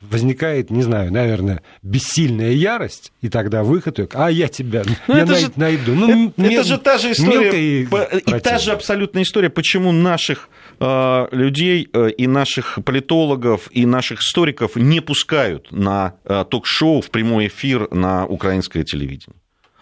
возникает, 0.10 0.70
не 0.70 0.82
знаю, 0.82 1.12
наверное, 1.12 1.62
бессильная 1.82 2.52
ярость, 2.52 3.12
и 3.22 3.30
тогда 3.30 3.64
выход, 3.64 4.00
а 4.14 4.30
я 4.30 4.48
тебя, 4.48 4.84
ну, 5.08 5.16
я 5.16 5.24
это 5.24 5.32
най- 5.32 5.42
же, 5.42 5.52
найду. 5.56 5.96
Ну, 5.96 6.30
это, 6.30 6.42
мел... 6.42 6.52
это 6.52 6.64
же 6.64 6.78
та 6.78 6.98
же 6.98 7.12
история, 7.12 7.52
и, 7.52 7.84
и 7.84 8.40
та 8.40 8.58
же 8.58 8.72
абсолютная 8.72 9.24
история, 9.24 9.50
почему 9.50 9.92
наших 9.92 10.50
э, 10.80 11.28
людей 11.32 11.88
э, 11.92 12.10
и 12.12 12.28
наших 12.28 12.80
политологов 12.84 13.70
и 13.72 13.86
наших 13.86 14.22
историков 14.22 14.76
не 14.76 15.02
пускают 15.02 15.72
на 15.72 16.16
э, 16.26 16.46
ток-шоу 16.50 17.02
в 17.02 17.10
прямой 17.10 17.48
эфир 17.48 17.92
на 17.92 18.26
украинское 18.26 18.84
телевидение. 18.84 19.40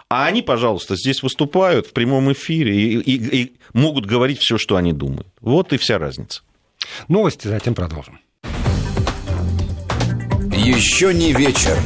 А 0.10 0.28
они, 0.28 0.44
пожалуйста, 0.44 0.96
здесь 0.96 1.24
выступают 1.24 1.88
в 1.88 1.94
прямом 1.94 2.32
эфире 2.34 2.78
и, 2.78 3.00
и, 3.00 3.42
и 3.42 3.54
могут 3.74 4.06
говорить 4.06 4.40
все, 4.40 4.60
что 4.60 4.76
они 4.76 4.94
думают. 4.94 5.28
Вот 5.42 5.74
и 5.74 5.78
вся 5.78 5.98
разница. 5.98 6.44
Новости 7.08 7.48
затем 7.48 7.74
продолжим. 7.74 8.20
Еще 10.64 11.14
не 11.14 11.34
вечер. 11.34 11.78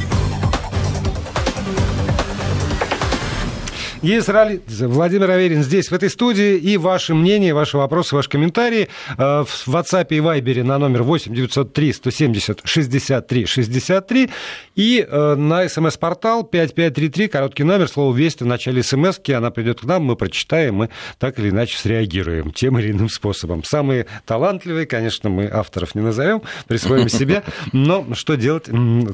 Есть 4.02 4.28
Владимир 4.28 5.30
Аверин 5.30 5.64
здесь, 5.64 5.88
в 5.90 5.92
этой 5.92 6.08
студии. 6.08 6.56
И 6.56 6.76
ваши 6.76 7.14
мнения, 7.14 7.52
ваши 7.52 7.76
вопросы, 7.76 8.14
ваши 8.14 8.28
комментарии 8.28 8.88
э, 9.16 9.16
в 9.16 9.68
WhatsApp 9.68 10.06
и 10.10 10.18
Viber 10.18 10.62
на 10.62 10.78
номер 10.78 11.02
8 11.02 11.34
903 11.34 11.92
170 11.92 12.60
63 12.62 13.46
63. 13.46 14.30
И 14.76 15.04
э, 15.08 15.34
на 15.34 15.68
смс-портал 15.68 16.44
5533, 16.44 17.28
короткий 17.28 17.64
номер, 17.64 17.88
слово 17.88 18.14
«Вести» 18.14 18.44
в 18.44 18.46
начале 18.46 18.84
смс 18.84 19.18
она 19.28 19.50
придет 19.50 19.80
к 19.80 19.84
нам, 19.84 20.04
мы 20.04 20.14
прочитаем, 20.14 20.76
мы 20.76 20.90
так 21.18 21.40
или 21.40 21.50
иначе 21.50 21.76
среагируем 21.76 22.52
тем 22.52 22.78
или 22.78 22.92
иным 22.92 23.08
способом. 23.08 23.64
Самые 23.64 24.06
талантливые, 24.26 24.86
конечно, 24.86 25.28
мы 25.28 25.48
авторов 25.52 25.96
не 25.96 26.02
назовем, 26.02 26.42
присвоим 26.68 27.08
себе, 27.08 27.42
но 27.72 28.06
что 28.14 28.36
делать, 28.36 28.66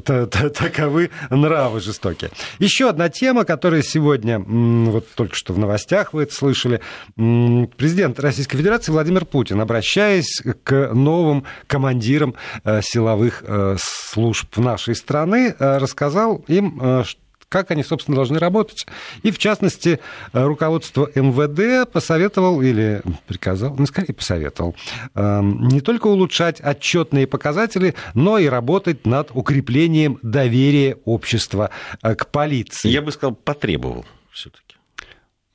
таковы 0.03 1.09
нравы 1.31 1.81
жестокие. 1.81 2.29
Еще 2.59 2.87
одна 2.87 3.09
тема, 3.09 3.45
которая 3.45 3.81
сегодня 3.81 4.39
вот 4.83 5.07
только 5.15 5.35
что 5.35 5.53
в 5.53 5.59
новостях 5.59 6.13
вы 6.13 6.23
это 6.23 6.33
слышали, 6.33 6.81
президент 7.15 8.19
Российской 8.19 8.57
Федерации 8.57 8.91
Владимир 8.91 9.25
Путин, 9.25 9.61
обращаясь 9.61 10.41
к 10.63 10.93
новым 10.93 11.45
командирам 11.67 12.35
э, 12.63 12.81
силовых 12.81 13.43
э, 13.45 13.75
служб 13.79 14.57
нашей 14.57 14.95
страны, 14.95 15.55
э, 15.57 15.77
рассказал 15.77 16.43
им, 16.47 17.03
как 17.49 17.71
они, 17.71 17.83
собственно, 17.83 18.15
должны 18.15 18.39
работать. 18.39 18.85
И, 19.23 19.31
в 19.31 19.37
частности, 19.37 19.99
руководство 20.33 21.09
МВД 21.15 21.89
посоветовал 21.89 22.61
или 22.61 23.01
приказал, 23.27 23.75
ну, 23.77 23.85
скорее 23.85 24.13
посоветовал, 24.13 24.75
не 25.15 25.79
только 25.79 26.07
улучшать 26.07 26.59
отчетные 26.59 27.27
показатели, 27.27 27.93
но 28.13 28.39
и 28.39 28.47
работать 28.47 29.05
над 29.05 29.29
укреплением 29.33 30.19
доверия 30.21 30.97
общества 31.05 31.69
к 32.01 32.27
полиции. 32.27 32.89
Я 32.89 33.01
бы 33.01 33.11
сказал, 33.11 33.35
потребовал 33.35 34.05
все-таки. 34.31 34.64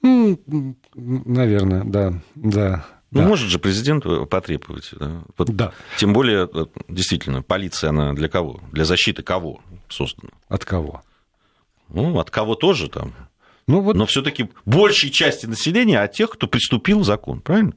Ну, 0.03 0.77
наверное, 0.95 1.85
да, 1.85 2.15
да. 2.35 2.87
Ну, 3.11 3.23
да. 3.23 3.29
может 3.29 3.51
же 3.51 3.59
президент 3.59 4.05
потребовать. 4.31 4.91
Да? 4.99 5.23
Вот, 5.37 5.49
да. 5.55 5.73
Тем 5.99 6.13
более, 6.13 6.49
действительно, 6.89 7.43
полиция, 7.43 7.91
она 7.91 8.13
для 8.13 8.29
кого? 8.29 8.61
Для 8.73 8.85
защиты 8.85 9.23
кого 9.23 9.61
создана? 9.89 10.31
От 10.49 10.65
кого? 10.65 11.03
Ну, 11.89 12.19
от 12.19 12.31
кого 12.31 12.55
тоже 12.55 12.89
там. 12.89 13.13
Ну, 13.67 13.81
вот... 13.81 13.97
Но 13.97 14.07
все-таки 14.07 14.49
большей 14.65 15.11
части 15.11 15.47
населения 15.47 16.01
от 16.01 16.13
тех, 16.13 16.31
кто 16.31 16.47
приступил 16.47 17.03
закон, 17.03 17.41
правильно? 17.41 17.73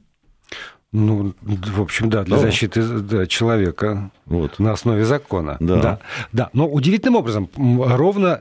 Ну, 0.96 1.34
в 1.42 1.82
общем, 1.82 2.08
да, 2.08 2.22
для 2.22 2.36
да. 2.36 2.42
защиты 2.42 2.80
да, 2.80 3.26
человека 3.26 4.12
вот. 4.26 4.60
на 4.60 4.70
основе 4.70 5.04
закона. 5.04 5.56
Да. 5.58 5.80
да. 5.80 5.98
Да. 6.32 6.50
Но 6.52 6.68
удивительным 6.68 7.16
образом, 7.16 7.50
ровно 7.56 8.40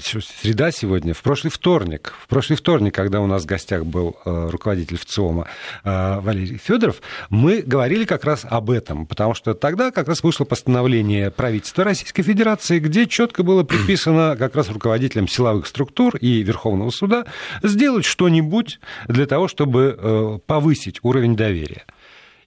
среда 0.00 0.72
сегодня, 0.72 1.12
в 1.12 1.20
прошлый 1.20 1.50
вторник, 1.50 2.14
в 2.18 2.28
прошлый 2.28 2.56
вторник, 2.56 2.94
когда 2.94 3.20
у 3.20 3.26
нас 3.26 3.42
в 3.42 3.46
гостях 3.46 3.84
был 3.84 4.16
э, 4.24 4.48
руководитель 4.50 4.96
ВЦИОМа 4.96 5.46
э, 5.84 6.20
Валерий 6.20 6.56
Федоров, 6.56 7.02
мы 7.28 7.60
говорили 7.60 8.06
как 8.06 8.24
раз 8.24 8.46
об 8.48 8.70
этом, 8.70 9.04
потому 9.04 9.34
что 9.34 9.52
тогда 9.52 9.90
как 9.90 10.08
раз 10.08 10.22
вышло 10.22 10.46
постановление 10.46 11.30
правительства 11.30 11.84
Российской 11.84 12.22
Федерации, 12.22 12.78
где 12.78 13.06
четко 13.06 13.42
было 13.42 13.64
приписано 13.64 14.36
как 14.38 14.56
раз 14.56 14.70
руководителям 14.70 15.28
силовых 15.28 15.66
структур 15.66 16.16
и 16.16 16.42
Верховного 16.42 16.88
суда 16.88 17.26
сделать 17.62 18.06
что-нибудь 18.06 18.80
для 19.08 19.26
того, 19.26 19.46
чтобы 19.46 19.94
э, 19.98 20.38
повысить 20.46 20.98
уровень 21.02 21.36
доверия. 21.36 21.81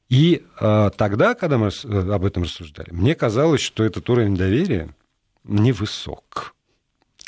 И 0.09 0.45
э, 0.59 0.89
тогда, 0.97 1.33
когда 1.33 1.57
мы 1.57 1.67
э, 1.67 2.13
об 2.13 2.25
этом 2.25 2.43
рассуждали, 2.43 2.91
мне 2.91 3.15
казалось, 3.15 3.61
что 3.61 3.83
этот 3.83 4.09
уровень 4.09 4.35
доверия 4.35 4.89
невысок. 5.43 6.53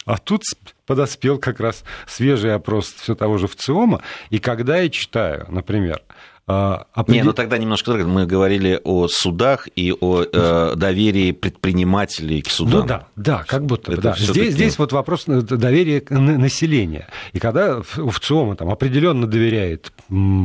А 0.05 0.17
тут 0.17 0.43
подоспел 0.85 1.37
как 1.37 1.59
раз 1.59 1.83
свежий 2.07 2.53
опрос 2.53 2.93
все 2.93 3.13
того 3.13 3.37
же 3.37 3.47
ВЦИОМа, 3.47 4.01
и 4.29 4.39
когда 4.39 4.77
я 4.77 4.89
читаю, 4.89 5.45
например, 5.49 6.01
а, 6.07 6.13
определ... 6.47 7.23
Не, 7.23 7.23
ну 7.23 7.33
тогда 7.33 7.57
немножко 7.57 7.91
мы 7.91 8.25
говорили 8.25 8.79
о 8.83 9.07
судах 9.09 9.67
и 9.75 9.93
о 9.99 10.23
э, 10.23 10.75
доверии 10.75 11.33
предпринимателей 11.33 12.41
к 12.41 12.49
судам. 12.49 12.81
Ну 12.81 12.87
да, 12.87 13.07
да, 13.17 13.43
как 13.45 13.65
будто 13.65 13.91
бы. 13.91 13.97
Да. 13.97 14.15
Здесь, 14.17 14.53
здесь 14.53 14.79
вот 14.79 14.93
вопрос 14.93 15.25
доверия 15.25 16.01
населения. 16.09 17.09
И 17.33 17.39
когда 17.39 17.81
в 17.81 18.19
ЦИОМа 18.19 18.55
там 18.55 18.69
определенно 18.69 19.27
доверяет 19.27 19.91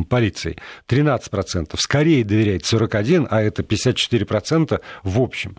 полиции 0.09 0.57
13%, 0.89 1.75
скорее 1.77 2.25
доверяет 2.25 2.63
41%, 2.63 3.27
а 3.29 3.41
это 3.41 3.63
54% 3.63 4.81
в 5.03 5.21
общем, 5.21 5.57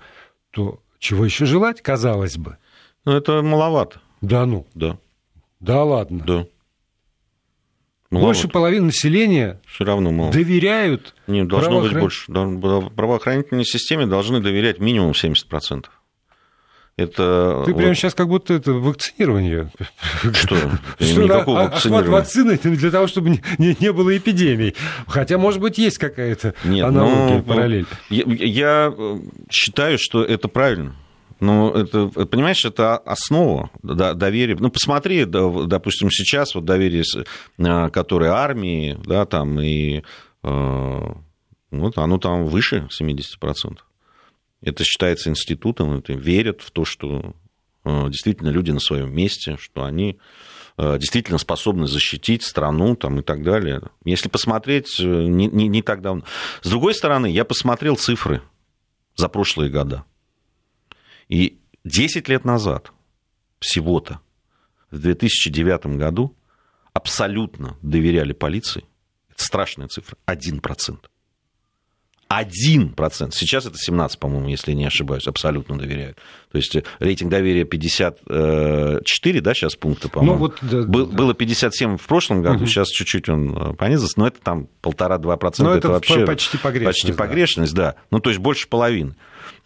то 0.51 0.81
чего 0.99 1.25
еще 1.25 1.47
желать, 1.47 1.81
казалось 1.81 2.37
бы? 2.37 2.59
Ну, 3.07 3.13
это 3.13 3.41
маловато. 3.43 4.01
Да 4.21 4.45
ну? 4.45 4.67
Да. 4.75 4.99
Да 5.61 5.85
ладно? 5.85 6.23
Да. 6.27 6.47
Ну, 8.15 8.21
больше 8.21 8.45
вот. 8.45 8.53
половины 8.53 8.87
населения 8.87 9.61
Все 9.67 9.85
равно 9.85 10.13
мало. 10.13 10.33
доверяют. 10.33 11.15
Нет, 11.27 11.49
должно 11.49 11.81
быть 11.81 11.93
больше. 11.93 12.31
Правоохранительной 12.31 13.65
системе 13.65 14.07
должны 14.07 14.41
доверять 14.41 14.79
минимум 14.79 15.13
70%. 15.13 15.87
Это 16.97 17.63
Ты 17.65 17.73
вот... 17.73 17.77
прямо 17.77 17.95
сейчас 17.97 18.15
как 18.15 18.29
будто 18.29 18.55
это 18.55 18.73
вакцинирование. 18.73 19.73
Что? 20.33 20.57
Что 21.01 21.23
Никакого 21.25 21.61
а, 21.61 21.65
вакцинирования. 21.65 22.11
вакцины 22.13 22.57
для 22.57 22.91
того, 22.93 23.09
чтобы 23.09 23.31
не, 23.31 23.77
не 23.81 23.93
было 23.93 24.17
эпидемий. 24.17 24.77
Хотя, 25.09 25.37
может 25.37 25.61
быть, 25.61 25.77
есть 25.77 25.99
какая-то 25.99 26.55
аналогия, 26.65 27.39
но, 27.39 27.43
параллель. 27.43 27.87
Я, 28.11 28.25
я 28.27 28.95
считаю, 29.51 29.99
что 29.99 30.23
это 30.23 30.47
правильно. 30.47 30.95
Ну, 31.45 31.73
это, 31.73 32.09
понимаешь, 32.09 32.65
это 32.65 32.97
основа 32.97 33.71
доверия. 33.83 34.57
Ну, 34.59 34.71
посмотри, 34.71 35.27
допустим, 35.27 36.11
сейчас 36.11 36.55
вот 36.55 36.65
доверие, 36.65 37.05
э, 37.59 37.91
которое 37.91 38.31
армии, 38.31 38.99
да, 39.05 39.27
там, 39.27 39.61
и 39.61 40.03
э, 40.43 41.15
вот 41.71 41.99
оно 41.99 42.19
там 42.19 42.47
выше 42.47 42.89
70%. 42.99 43.77
Это 44.63 44.85
считается 44.85 45.29
институтом, 45.29 45.99
это 45.99 46.15
верят 46.15 46.63
в 46.63 46.71
то, 46.71 46.87
что 46.87 47.35
э, 47.85 48.09
действительно 48.09 48.49
люди 48.49 48.71
на 48.71 48.81
своем 48.81 49.15
месте, 49.15 49.59
что 49.61 49.85
они 49.85 50.19
действительно 50.77 51.39
способны 51.39 51.87
защитить 51.87 52.43
страну 52.43 52.97
там, 52.97 53.21
и 53.21 53.23
так 53.23 53.45
далее. 53.45 53.81
Если 54.05 54.29
посмотреть, 54.29 54.99
не, 54.99 55.47
не, 55.47 55.69
не 55.69 55.83
так 55.83 56.03
давно. 56.03 56.25
С 56.63 56.69
другой 56.69 56.95
стороны, 56.95 57.31
я 57.31 57.45
посмотрел 57.45 57.95
цифры 57.95 58.43
за 59.15 59.29
прошлые 59.29 59.71
года. 59.71 60.05
И 61.29 61.59
10 61.85 62.29
лет 62.29 62.45
назад 62.45 62.93
всего-то, 63.61 64.21
в 64.91 64.99
2009 64.99 65.87
году, 65.99 66.37
абсолютно 66.93 67.77
доверяли 67.83 68.33
полиции. 68.33 68.85
Это 69.31 69.45
страшная 69.45 69.89
цифра. 69.89 70.17
1%. 70.27 70.99
1%. 72.31 73.31
Сейчас 73.33 73.67
это 73.67 73.77
17, 73.77 74.19
по-моему, 74.19 74.49
если 74.49 74.73
не 74.73 74.87
ошибаюсь, 74.87 75.27
абсолютно 75.27 75.79
доверяют. 75.79 76.19
То 76.51 76.59
есть 76.59 76.77
рейтинг 76.99 77.31
доверия 77.31 77.65
54, 77.65 79.41
да, 79.41 79.55
сейчас 79.55 79.77
пункта, 79.77 80.09
по-моему. 80.09 80.35
Ну, 80.35 80.41
вот, 80.41 80.59
да, 80.63 80.83
Был, 80.83 81.07
да. 81.07 81.17
Было 81.17 81.35
57 81.35 81.97
в 81.97 82.07
прошлом 82.07 82.43
году, 82.43 82.61
угу. 82.61 82.67
сейчас 82.67 82.89
чуть-чуть 82.89 83.29
он 83.29 83.57
э, 83.57 83.75
понизился, 83.75 84.19
но 84.19 84.27
это 84.27 84.41
там 84.41 84.69
полтора-два 84.81 85.37
процента. 85.37 85.73
это, 85.73 85.79
это 85.79 85.89
вообще 85.91 86.25
почти 86.25 86.59
погрешность. 86.59 87.03
Почти 87.03 87.13
погрешность, 87.13 87.75
да. 87.75 87.93
да. 87.93 87.97
Ну, 88.11 88.21
то 88.21 88.31
есть 88.31 88.41
больше 88.41 88.69
половины. 88.69 89.15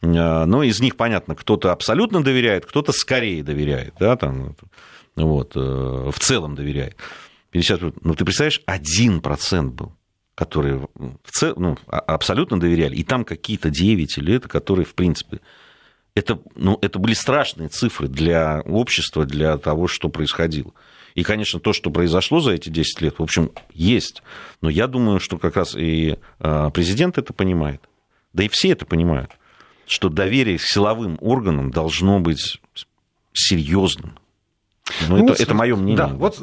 А, 0.02 0.46
но 0.46 0.62
из 0.62 0.80
них, 0.80 0.96
понятно, 0.96 1.34
кто-то 1.34 1.72
абсолютно 1.72 2.22
доверяет, 2.22 2.66
кто-то 2.66 2.92
скорее 2.92 3.42
доверяет, 3.42 3.94
да, 3.98 4.16
там, 4.16 4.56
вот, 5.16 5.56
э, 5.56 5.60
в 5.60 6.18
целом 6.18 6.54
доверяет. 6.54 6.96
50, 7.50 8.04
ну, 8.04 8.14
ты 8.14 8.24
представляешь, 8.24 8.62
1% 8.66 9.70
был 9.70 9.92
которые 10.34 10.86
в 11.24 11.32
цел, 11.32 11.54
ну, 11.56 11.76
а, 11.88 11.98
абсолютно 11.98 12.60
доверяли, 12.60 12.94
и 12.94 13.02
там 13.02 13.24
какие-то 13.24 13.70
9 13.70 14.18
или 14.18 14.34
это, 14.34 14.48
которые, 14.48 14.86
в 14.86 14.94
принципе, 14.94 15.40
это, 16.14 16.38
ну, 16.54 16.78
это 16.80 17.00
были 17.00 17.14
страшные 17.14 17.68
цифры 17.68 18.06
для 18.06 18.60
общества, 18.60 19.24
для 19.24 19.58
того, 19.58 19.88
что 19.88 20.08
происходило. 20.08 20.72
И, 21.16 21.24
конечно, 21.24 21.58
то, 21.58 21.72
что 21.72 21.90
произошло 21.90 22.38
за 22.38 22.52
эти 22.52 22.68
10 22.68 23.00
лет, 23.00 23.18
в 23.18 23.22
общем, 23.24 23.50
есть. 23.74 24.22
Но 24.60 24.70
я 24.70 24.86
думаю, 24.86 25.18
что 25.18 25.38
как 25.38 25.56
раз 25.56 25.74
и 25.76 26.18
а, 26.38 26.70
президент 26.70 27.18
это 27.18 27.32
понимает. 27.32 27.82
Да 28.32 28.44
и 28.44 28.48
все 28.48 28.68
это 28.68 28.86
понимают 28.86 29.32
что 29.88 30.08
доверие 30.08 30.58
к 30.58 30.62
силовым 30.62 31.18
органам 31.20 31.70
должно 31.70 32.20
быть 32.20 32.60
серьезным. 33.32 34.18
Но 35.08 35.16
ну, 35.16 35.28
это, 35.28 35.42
это 35.42 35.54
мое 35.54 35.76
мнение. 35.76 35.96
Да, 35.96 36.08
вот 36.08 36.38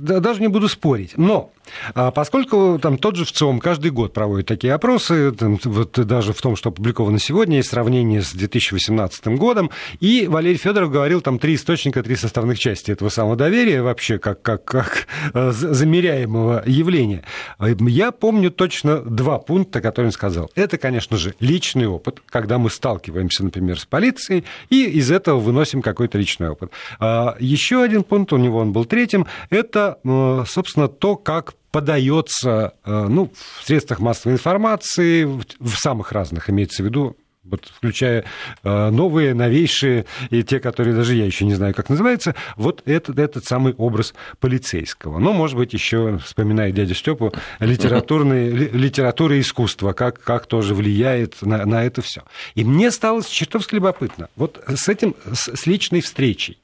даже 0.00 0.40
не 0.40 0.48
буду 0.48 0.68
спорить. 0.68 1.12
Но 1.16 1.50
а 1.94 2.10
поскольку 2.10 2.78
там 2.80 2.98
тот 2.98 3.16
же 3.16 3.24
ВЦИОМ 3.24 3.60
каждый 3.60 3.90
год 3.90 4.12
проводит 4.12 4.46
такие 4.46 4.74
опросы, 4.74 5.32
там, 5.32 5.58
вот 5.64 5.92
даже 5.92 6.32
в 6.32 6.40
том, 6.40 6.56
что 6.56 6.70
опубликовано 6.70 7.18
сегодня, 7.18 7.58
есть 7.58 7.70
сравнение 7.70 8.22
с 8.22 8.32
2018 8.32 9.26
годом, 9.38 9.70
и 10.00 10.26
Валерий 10.28 10.58
Федоров 10.58 10.90
говорил 10.90 11.20
там 11.20 11.38
три 11.38 11.54
источника, 11.54 12.02
три 12.02 12.16
составных 12.16 12.58
части 12.58 12.90
этого 12.90 13.08
самого 13.08 13.36
доверия 13.36 13.82
вообще 13.82 14.18
как, 14.18 14.42
как, 14.42 14.64
как 14.64 15.06
э, 15.32 15.50
замеряемого 15.52 16.62
явления. 16.66 17.24
Я 17.60 18.12
помню 18.12 18.50
точно 18.50 19.00
два 19.00 19.38
пункта, 19.38 19.80
которые 19.80 20.08
он 20.08 20.12
сказал. 20.12 20.50
Это, 20.54 20.78
конечно 20.78 21.16
же, 21.16 21.34
личный 21.40 21.86
опыт, 21.86 22.20
когда 22.26 22.58
мы 22.58 22.70
сталкиваемся, 22.70 23.44
например, 23.44 23.78
с 23.78 23.86
полицией, 23.86 24.44
и 24.70 24.84
из 24.84 25.10
этого 25.10 25.38
выносим 25.38 25.82
какой-то 25.82 26.18
личный 26.18 26.50
опыт. 26.50 26.70
А 26.98 27.36
еще 27.40 27.73
один 27.82 28.02
пункт, 28.02 28.32
у 28.32 28.36
него 28.36 28.58
он 28.58 28.72
был 28.72 28.84
третьим, 28.84 29.26
это, 29.50 29.98
э, 30.04 30.44
собственно, 30.46 30.88
то, 30.88 31.16
как 31.16 31.54
подается 31.70 32.74
э, 32.84 33.06
ну, 33.08 33.32
в 33.60 33.66
средствах 33.66 33.98
массовой 34.00 34.34
информации, 34.34 35.24
в 35.24 35.74
самых 35.76 36.12
разных, 36.12 36.48
имеется 36.48 36.82
в 36.82 36.86
виду, 36.86 37.16
вот, 37.44 37.70
включая 37.76 38.24
э, 38.62 38.90
новые, 38.90 39.34
новейшие, 39.34 40.06
и 40.30 40.42
те, 40.42 40.60
которые 40.60 40.94
даже 40.94 41.14
я 41.14 41.26
еще 41.26 41.44
не 41.44 41.54
знаю, 41.54 41.74
как 41.74 41.88
называется, 41.88 42.34
вот 42.56 42.82
этот, 42.86 43.18
этот 43.18 43.44
самый 43.44 43.74
образ 43.74 44.14
полицейского. 44.40 45.18
Ну, 45.18 45.32
может 45.32 45.56
быть, 45.56 45.72
еще, 45.72 46.18
вспоминая 46.24 46.72
дядю 46.72 46.94
Степу, 46.94 47.32
литературные, 47.60 48.50
литература 48.72 49.36
и 49.36 49.40
искусство, 49.40 49.92
как, 49.92 50.20
как 50.20 50.46
тоже 50.46 50.74
влияет 50.74 51.42
на, 51.42 51.66
на 51.66 51.84
это 51.84 52.02
все. 52.02 52.22
И 52.54 52.64
мне 52.64 52.90
стало 52.90 53.22
чертовски 53.22 53.74
любопытно. 53.74 54.28
Вот 54.36 54.62
с 54.66 54.88
этим, 54.88 55.14
с, 55.30 55.54
с 55.54 55.66
личной 55.66 56.00
встречей. 56.00 56.58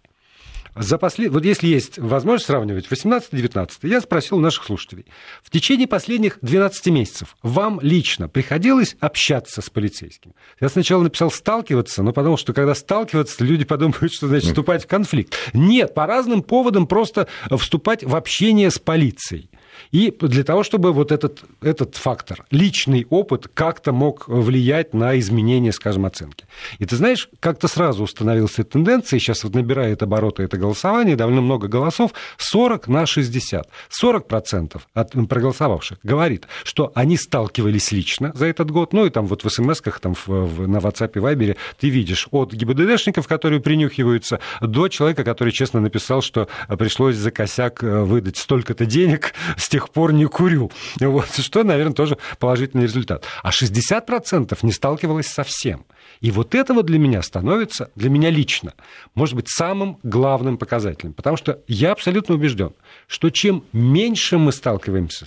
За 0.77 0.99
послед... 0.99 1.33
Вот 1.33 1.45
если 1.45 1.69
есть 1.69 1.99
возможность 1.99 2.47
сравнивать 2.47 2.87
18-19, 2.87 3.71
я 3.83 4.01
спросил 4.01 4.39
наших 4.39 4.65
слушателей. 4.65 5.07
В 5.43 5.51
течение 5.51 5.87
последних 5.87 6.39
12 6.43 6.87
месяцев 6.87 7.37
вам 7.43 7.81
лично 7.83 8.29
приходилось 8.29 8.97
общаться 9.01 9.63
с 9.63 9.71
полицейским? 9.71 10.35
Я 10.61 10.69
сначала 10.69 11.03
написал 11.03 11.31
«сталкиваться», 11.31 12.03
но 12.03 12.13
потому 12.13 12.37
что 12.37 12.53
когда 12.53 12.75
сталкиваться, 12.75 13.45
люди 13.45 13.65
подумают, 13.65 14.13
что 14.13 14.29
значит 14.29 14.49
вступать 14.49 14.85
в 14.85 14.87
конфликт. 14.87 15.35
Нет, 15.53 15.95
по 15.95 16.07
разным 16.07 16.43
поводам 16.43 16.87
просто 16.87 17.29
вступать 17.51 18.05
в 18.05 18.15
общение 18.15 18.71
с 18.71 18.79
полицией. 18.79 19.50
И 19.93 20.15
для 20.21 20.45
того, 20.45 20.63
чтобы 20.63 20.93
вот 20.93 21.13
этот, 21.13 21.43
этот 21.61 21.97
фактор, 21.97 22.45
личный 22.51 23.07
опыт, 23.11 23.49
как-то 23.53 23.93
мог 23.93 24.29
влиять 24.29 24.95
на 24.95 25.19
изменение, 25.19 25.73
скажем, 25.73 26.07
оценки. 26.07 26.47
И 26.79 26.87
ты 26.87 26.97
знаешь, 26.97 27.29
как-то 27.41 27.69
сразу 27.69 28.05
установилась 28.05 28.53
тенденция, 28.53 29.19
сейчас 29.19 29.45
вот 29.45 29.55
набирает 29.55 30.03
обороты 30.03 30.43
это 30.43 30.57
голосование, 30.57 31.17
довольно 31.17 31.41
много 31.41 31.69
голосов, 31.69 32.13
40 32.39 32.89
на 32.89 33.07
60. 33.07 33.69
40% 34.03 34.81
от 34.95 35.29
проголосовавших 35.29 35.99
говорит, 36.03 36.47
что 36.65 36.93
они 36.95 37.17
сталкивались 37.17 37.93
лично 37.93 38.33
за 38.35 38.47
этот 38.47 38.71
год, 38.71 38.93
ну 38.93 39.07
и 39.07 39.11
там 39.11 39.27
вот 39.27 39.45
в 39.45 39.51
смс-ках, 39.51 40.01
там 40.01 40.15
в, 40.15 40.29
в, 40.29 40.69
на 40.69 40.79
WhatsApp 40.79 41.13
и 41.15 41.19
Viber 41.19 41.57
ты 41.79 41.89
видишь 41.89 42.29
от 42.31 42.53
ГИБДДшников, 42.53 43.27
которые 43.27 43.61
принюхиваются, 43.61 44.41
до 44.61 44.89
человека, 44.89 45.25
который 45.25 45.53
честно 45.53 45.81
написал, 45.81 46.23
что 46.23 46.49
пришлось 46.79 47.17
за 47.17 47.31
косяк 47.31 47.83
э, 47.83 48.03
выдать 48.03 48.37
столько-то 48.37 48.87
денег 48.87 49.35
тех 49.71 49.91
пор 49.91 50.13
не 50.13 50.27
курю. 50.27 50.71
Вот, 51.01 51.29
что, 51.37 51.63
наверное, 51.65 51.95
тоже 51.95 52.19
положительный 52.39 52.85
результат. 52.85 53.25
А 53.43 53.51
60% 53.51 54.59
не 54.63 54.73
сталкивалось 54.73 55.29
совсем. 55.29 55.87
И 56.21 56.31
вот 56.31 56.55
это 56.55 56.75
вот 56.75 56.87
для 56.87 56.99
меня 56.99 57.23
становится, 57.23 57.91
для 57.95 58.11
меня 58.11 58.31
лично, 58.31 58.75
может 59.15 59.37
быть, 59.37 59.49
самым 59.49 59.99
главным 60.03 60.59
показателем. 60.59 61.15
Потому 61.15 61.37
что 61.37 61.61
я 61.69 61.93
абсолютно 61.93 62.35
убежден, 62.35 62.73
что 63.07 63.31
чем 63.31 63.65
меньше 63.73 64.37
мы 64.37 64.53
сталкиваемся 64.53 65.27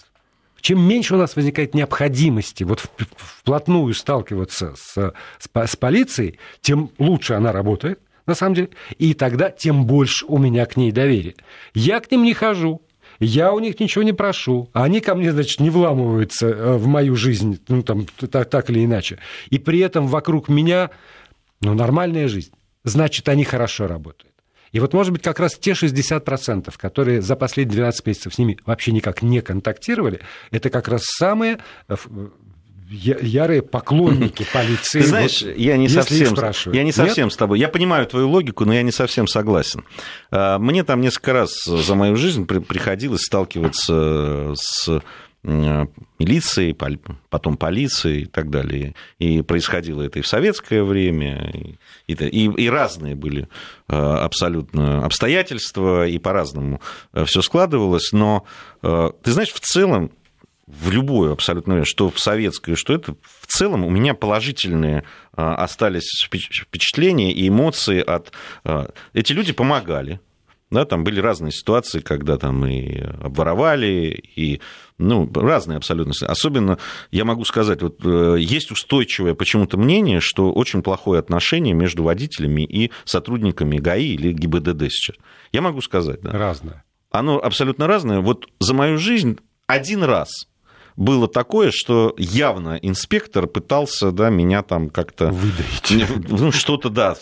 чем 0.62 0.80
меньше 0.80 1.16
у 1.16 1.18
нас 1.18 1.36
возникает 1.36 1.74
необходимости 1.74 2.64
вот 2.64 2.80
вплотную 3.18 3.94
сталкиваться 3.94 4.74
с, 4.78 5.14
с, 5.38 5.52
с 5.54 5.76
полицией, 5.76 6.40
тем 6.62 6.90
лучше 7.00 7.34
она 7.34 7.52
работает, 7.52 8.00
на 8.26 8.34
самом 8.34 8.56
деле, 8.56 8.70
и 8.98 9.14
тогда 9.14 9.50
тем 9.50 9.86
больше 9.86 10.26
у 10.26 10.38
меня 10.38 10.66
к 10.66 10.78
ней 10.78 10.94
доверия. 10.94 11.36
Я 11.74 12.00
к 12.00 12.10
ним 12.10 12.24
не 12.24 12.34
хожу, 12.34 12.82
я 13.26 13.52
у 13.54 13.60
них 13.60 13.80
ничего 13.80 14.04
не 14.04 14.14
прошу, 14.14 14.70
а 14.74 14.84
они 14.84 15.02
ко 15.02 15.16
мне, 15.16 15.32
значит, 15.32 15.60
не 15.60 15.70
вламываются 15.70 16.48
э, 16.48 16.74
в 16.78 16.88
мою 16.88 17.16
жизнь, 17.16 17.60
ну, 17.68 17.84
там, 17.84 18.06
так, 18.06 18.50
так 18.50 18.70
или 18.70 18.84
иначе. 18.84 19.20
И 19.50 19.60
при 19.60 19.80
этом 19.80 20.08
вокруг 20.08 20.50
меня, 20.50 20.90
ну, 21.62 21.74
нормальная 21.74 22.28
жизнь. 22.28 22.52
Значит, 22.84 23.30
они 23.30 23.44
хорошо 23.44 23.88
работают. 23.88 24.34
И 24.74 24.80
вот, 24.80 24.94
может 24.94 25.14
быть, 25.14 25.22
как 25.22 25.40
раз 25.40 25.54
те 25.54 25.72
60%, 25.72 26.74
которые 26.78 27.22
за 27.22 27.36
последние 27.36 27.76
12 27.76 28.06
месяцев 28.08 28.34
с 28.34 28.38
ними 28.38 28.58
вообще 28.66 28.92
никак 28.92 29.22
не 29.22 29.42
контактировали, 29.42 30.20
это 30.50 30.70
как 30.70 30.88
раз 30.88 31.04
самые 31.06 31.60
э, 31.88 31.96
ярые 32.94 33.62
поклонники 33.62 34.46
полиции. 34.54 35.02
Ты 35.02 35.08
знаешь, 35.08 35.42
вот, 35.42 35.58
я 35.58 35.78
не 35.78 35.90
совсем, 35.90 36.36
я 36.72 36.84
не 36.84 36.92
совсем 36.92 37.32
с 37.32 37.38
тобой. 37.38 37.60
Я 37.60 37.70
понимаю 37.70 38.06
твою 38.08 38.30
логику, 38.30 38.66
но 38.66 38.74
я 38.74 38.84
не 38.84 38.92
совсем 38.92 39.28
согласен. 39.28 39.84
А, 40.32 40.60
мне 40.60 40.84
там 40.84 41.02
несколько 41.02 41.34
раз 41.34 41.64
за 41.66 41.96
мою 41.96 42.16
жизнь 42.16 42.46
приходилось 42.46 43.22
сталкиваться 43.22 44.54
с 44.56 45.02
милицией, 45.44 46.74
потом 47.30 47.58
полицией 47.58 48.22
и 48.22 48.26
так 48.26 48.50
далее. 48.50 48.96
И 49.20 49.42
происходило 49.42 50.02
это 50.02 50.20
и 50.20 50.22
в 50.22 50.28
советское 50.28 50.84
время, 50.84 51.52
и, 52.08 52.14
и, 52.14 52.46
и 52.46 52.70
разные 52.70 53.16
были 53.16 53.50
э, 53.90 53.94
абсолютно 53.94 55.04
обстоятельства, 55.04 56.08
и 56.08 56.18
по-разному 56.18 56.80
все 57.26 57.42
складывалось. 57.42 58.14
Но 58.14 58.46
ты 58.82 59.32
знаешь, 59.32 59.52
в 59.52 59.60
целом, 59.60 60.12
в 60.68 60.92
любую 60.92 61.34
абсолютно, 61.34 61.84
что 61.86 62.10
в 62.10 62.20
советское, 62.20 62.76
что 62.76 62.94
это, 62.94 63.16
в 63.22 63.48
целом 63.48 63.84
у 63.84 63.90
меня 63.90 64.14
положительные 64.14 65.04
остались 65.34 66.26
впечатления 66.26 67.34
и 67.34 67.48
эмоции 67.48 68.00
от... 68.00 68.32
Эти 69.14 69.34
люди 69.34 69.52
помогали, 69.52 70.22
да, 70.74 70.86
там 70.86 71.04
были 71.04 71.20
разные 71.20 71.52
ситуации, 71.52 72.00
когда 72.00 72.38
там 72.38 72.66
и 72.66 72.98
обворовали, 73.22 74.24
и 74.36 74.60
ну, 74.98 75.30
разные 75.34 75.78
абсолютно. 75.78 76.14
Особенно, 76.26 76.80
я 77.12 77.26
могу 77.26 77.46
сказать, 77.46 77.82
вот 77.82 78.00
э, 78.04 78.38
есть 78.40 78.72
устойчивое 78.72 79.36
почему-то 79.36 79.78
мнение, 79.78 80.20
что 80.20 80.52
очень 80.52 80.82
плохое 80.82 81.20
отношение 81.20 81.76
между 81.76 82.04
водителями 82.04 82.64
и 82.64 82.92
сотрудниками 83.06 83.78
ГАИ 83.78 84.16
или 84.16 84.34
ГИБДД 84.34 84.90
сейчас. 84.90 85.16
Я 85.52 85.62
могу 85.62 85.82
сказать, 85.82 86.22
да. 86.22 86.32
Разное. 86.32 86.84
Оно 87.12 87.38
абсолютно 87.38 87.86
разное. 87.86 88.22
Вот 88.22 88.48
за 88.60 88.74
мою 88.74 88.98
жизнь 88.98 89.38
один 89.68 90.04
раз 90.04 90.48
было 90.96 91.28
такое, 91.28 91.72
что 91.72 92.14
явно 92.18 92.78
инспектор 92.82 93.48
пытался 93.48 94.12
да, 94.12 94.30
меня 94.30 94.62
там 94.62 94.90
как-то... 94.90 95.28
Выдавить. 95.28 96.30
Ну, 96.30 96.52
что-то, 96.52 96.90
да, 96.90 97.16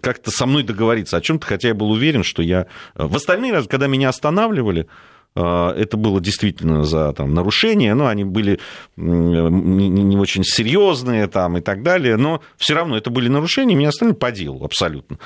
как-то 0.00 0.30
со 0.30 0.46
мной 0.46 0.62
договориться 0.62 1.16
о 1.16 1.20
чем-то, 1.20 1.46
хотя 1.46 1.68
я 1.68 1.74
был 1.74 1.90
уверен, 1.90 2.22
что 2.22 2.42
я... 2.42 2.66
В 2.94 3.16
остальные 3.16 3.52
разы, 3.52 3.68
когда 3.68 3.86
меня 3.86 4.08
останавливали, 4.08 4.88
э, 5.36 5.68
это 5.76 5.96
было 5.96 6.20
действительно 6.20 6.84
за 6.84 7.12
там, 7.12 7.34
нарушение, 7.34 7.94
но 7.94 8.08
они 8.08 8.24
были 8.24 8.60
не 8.96 10.16
очень 10.16 10.44
серьезные 10.44 11.28
там, 11.28 11.58
и 11.58 11.60
так 11.60 11.82
далее, 11.82 12.16
но 12.16 12.42
все 12.56 12.74
равно 12.74 12.96
это 12.96 13.10
были 13.10 13.28
нарушения, 13.28 13.74
меня 13.74 13.90
остановили 13.90 14.18
по 14.18 14.32
делу 14.32 14.64
абсолютно. 14.64 15.18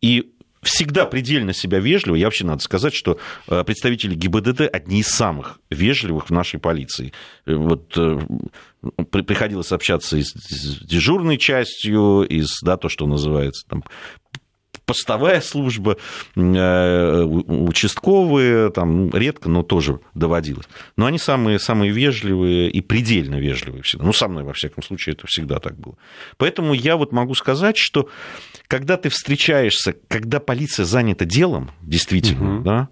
И 0.00 0.32
всегда 0.68 1.06
предельно 1.06 1.52
себя 1.52 1.80
вежливо. 1.80 2.14
Я 2.14 2.26
вообще 2.26 2.44
надо 2.44 2.62
сказать, 2.62 2.94
что 2.94 3.18
э, 3.48 3.64
представители 3.64 4.14
ГИБДД 4.14 4.62
одни 4.72 5.00
из 5.00 5.08
самых 5.08 5.60
вежливых 5.70 6.28
в 6.28 6.30
нашей 6.30 6.60
полиции. 6.60 7.12
Э, 7.46 7.54
вот 7.54 7.92
э, 7.96 8.18
приходилось 9.10 9.72
общаться 9.72 10.16
и 10.16 10.22
с 10.22 10.80
дежурной 10.84 11.38
частью, 11.38 12.22
и 12.22 12.42
с, 12.42 12.60
да, 12.62 12.76
то, 12.76 12.88
что 12.88 13.06
называется 13.06 13.66
там, 13.68 13.82
постовая 14.88 15.40
служба, 15.42 15.98
участковые, 16.34 18.70
там 18.70 19.10
редко, 19.10 19.50
но 19.50 19.62
тоже 19.62 20.00
доводилось. 20.14 20.64
Но 20.96 21.04
они 21.04 21.18
самые, 21.18 21.58
самые 21.58 21.92
вежливые 21.92 22.70
и 22.70 22.80
предельно 22.80 23.34
вежливые 23.34 23.82
всегда. 23.82 24.06
Ну, 24.06 24.14
со 24.14 24.28
мной, 24.28 24.44
во 24.44 24.54
всяком 24.54 24.82
случае, 24.82 25.12
это 25.12 25.26
всегда 25.26 25.60
так 25.60 25.78
было. 25.78 25.96
Поэтому 26.38 26.72
я 26.72 26.96
вот 26.96 27.12
могу 27.12 27.34
сказать, 27.34 27.76
что 27.76 28.08
когда 28.66 28.96
ты 28.96 29.10
встречаешься, 29.10 29.94
когда 30.08 30.40
полиция 30.40 30.86
занята 30.86 31.26
делом, 31.26 31.70
действительно, 31.82 32.56
угу. 32.56 32.64
да, 32.64 32.88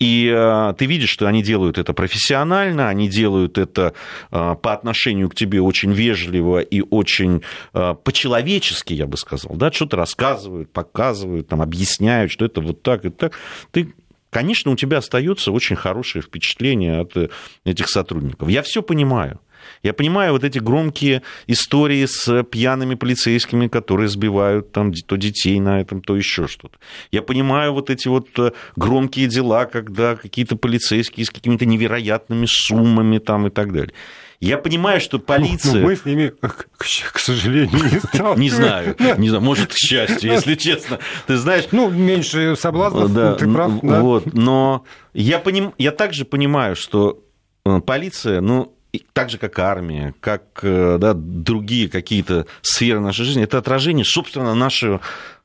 и 0.00 0.32
э, 0.34 0.74
ты 0.78 0.86
видишь, 0.86 1.10
что 1.10 1.26
они 1.26 1.42
делают 1.42 1.76
это 1.76 1.92
профессионально, 1.92 2.88
они 2.88 3.06
делают 3.06 3.58
это 3.58 3.92
э, 4.32 4.56
по 4.60 4.72
отношению 4.72 5.28
к 5.28 5.34
тебе 5.34 5.60
очень 5.60 5.92
вежливо 5.92 6.60
и 6.60 6.80
очень 6.80 7.42
э, 7.74 7.94
по-человечески, 8.02 8.94
я 8.94 9.06
бы 9.06 9.18
сказал, 9.18 9.56
да, 9.56 9.70
что-то 9.70 9.98
рассказывают, 9.98 10.72
показывают, 10.72 11.48
там, 11.48 11.60
объясняют, 11.60 12.32
что 12.32 12.46
это 12.46 12.62
вот 12.62 12.82
так 12.82 13.04
и 13.04 13.10
так. 13.10 13.34
Ты 13.72 13.94
конечно, 14.30 14.70
у 14.70 14.76
тебя 14.76 14.98
остается 14.98 15.52
очень 15.52 15.76
хорошее 15.76 16.22
впечатление 16.22 17.00
от 17.00 17.16
этих 17.64 17.88
сотрудников. 17.88 18.48
Я 18.48 18.62
все 18.62 18.82
понимаю. 18.82 19.40
Я 19.82 19.94
понимаю 19.94 20.32
вот 20.32 20.44
эти 20.44 20.58
громкие 20.58 21.22
истории 21.46 22.04
с 22.06 22.42
пьяными 22.44 22.94
полицейскими, 22.94 23.68
которые 23.68 24.08
сбивают 24.08 24.72
там 24.72 24.92
то 24.92 25.16
детей 25.16 25.58
на 25.58 25.80
этом, 25.80 26.02
то 26.02 26.16
еще 26.16 26.46
что-то. 26.46 26.78
Я 27.10 27.22
понимаю 27.22 27.72
вот 27.72 27.88
эти 27.88 28.08
вот 28.08 28.28
э, 28.38 28.52
громкие 28.76 29.26
дела, 29.26 29.64
когда 29.64 30.16
какие-то 30.16 30.56
полицейские 30.56 31.24
с 31.24 31.30
какими-то 31.30 31.64
невероятными 31.64 32.46
суммами 32.46 33.18
там 33.18 33.46
и 33.46 33.50
так 33.50 33.72
далее. 33.72 33.94
Я 34.40 34.56
понимаю, 34.56 35.02
что 35.02 35.18
полиция... 35.18 35.74
Ну, 35.74 35.88
мы 35.88 35.96
с 35.96 36.06
ними, 36.06 36.32
к, 36.78 37.18
сожалению, 37.18 37.72
не 37.72 37.98
сталкиваемся. 37.98 38.40
Не 38.40 38.50
знаю, 38.50 38.96
не 39.18 39.28
знаю, 39.28 39.44
может, 39.44 39.72
к 39.72 39.76
счастью, 39.76 40.32
если 40.32 40.54
честно. 40.56 40.98
Ты 41.26 41.36
знаешь... 41.36 41.64
Ну, 41.72 41.90
меньше 41.90 42.56
соблазнов, 42.56 43.12
да, 43.12 43.34
ты 43.34 43.46
прав. 43.52 43.72
Да. 43.82 44.00
Вот, 44.00 44.32
но 44.32 44.84
я, 45.12 45.38
поним... 45.40 45.74
я 45.76 45.90
также 45.90 46.24
понимаю, 46.24 46.74
что 46.74 47.22
э, 47.66 47.80
полиция, 47.80 48.40
ну, 48.40 48.74
так 49.12 49.30
же, 49.30 49.38
как 49.38 49.58
армия, 49.58 50.14
как 50.20 50.60
э, 50.62 50.98
да, 50.98 51.14
другие 51.14 51.88
какие-то 51.88 52.46
сферы 52.62 53.00
нашей 53.00 53.24
жизни, 53.24 53.42
это 53.42 53.58
отражение, 53.58 54.04
собственно, 54.04 54.54
нашего 54.54 55.00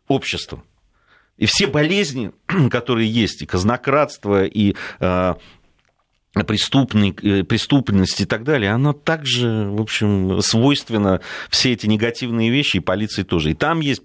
общества. 0.08 0.63
И 1.38 1.45
все 1.45 1.67
болезни, 1.67 2.31
которые 2.71 3.10
есть, 3.10 3.41
и 3.41 3.45
казнократство, 3.45 4.45
и 4.45 4.75
преступный, 6.43 7.15
э, 7.21 7.43
преступность 7.43 8.19
и 8.19 8.25
так 8.25 8.43
далее, 8.43 8.71
оно 8.71 8.93
также, 8.93 9.67
в 9.69 9.81
общем, 9.81 10.41
свойственно 10.41 11.21
все 11.49 11.71
эти 11.71 11.88
негативные 11.88 12.49
вещи, 12.49 12.77
и 12.77 12.81
полиции 12.81 13.23
тоже. 13.23 13.51
И 13.51 13.53
там 13.53 13.79
есть 13.79 14.03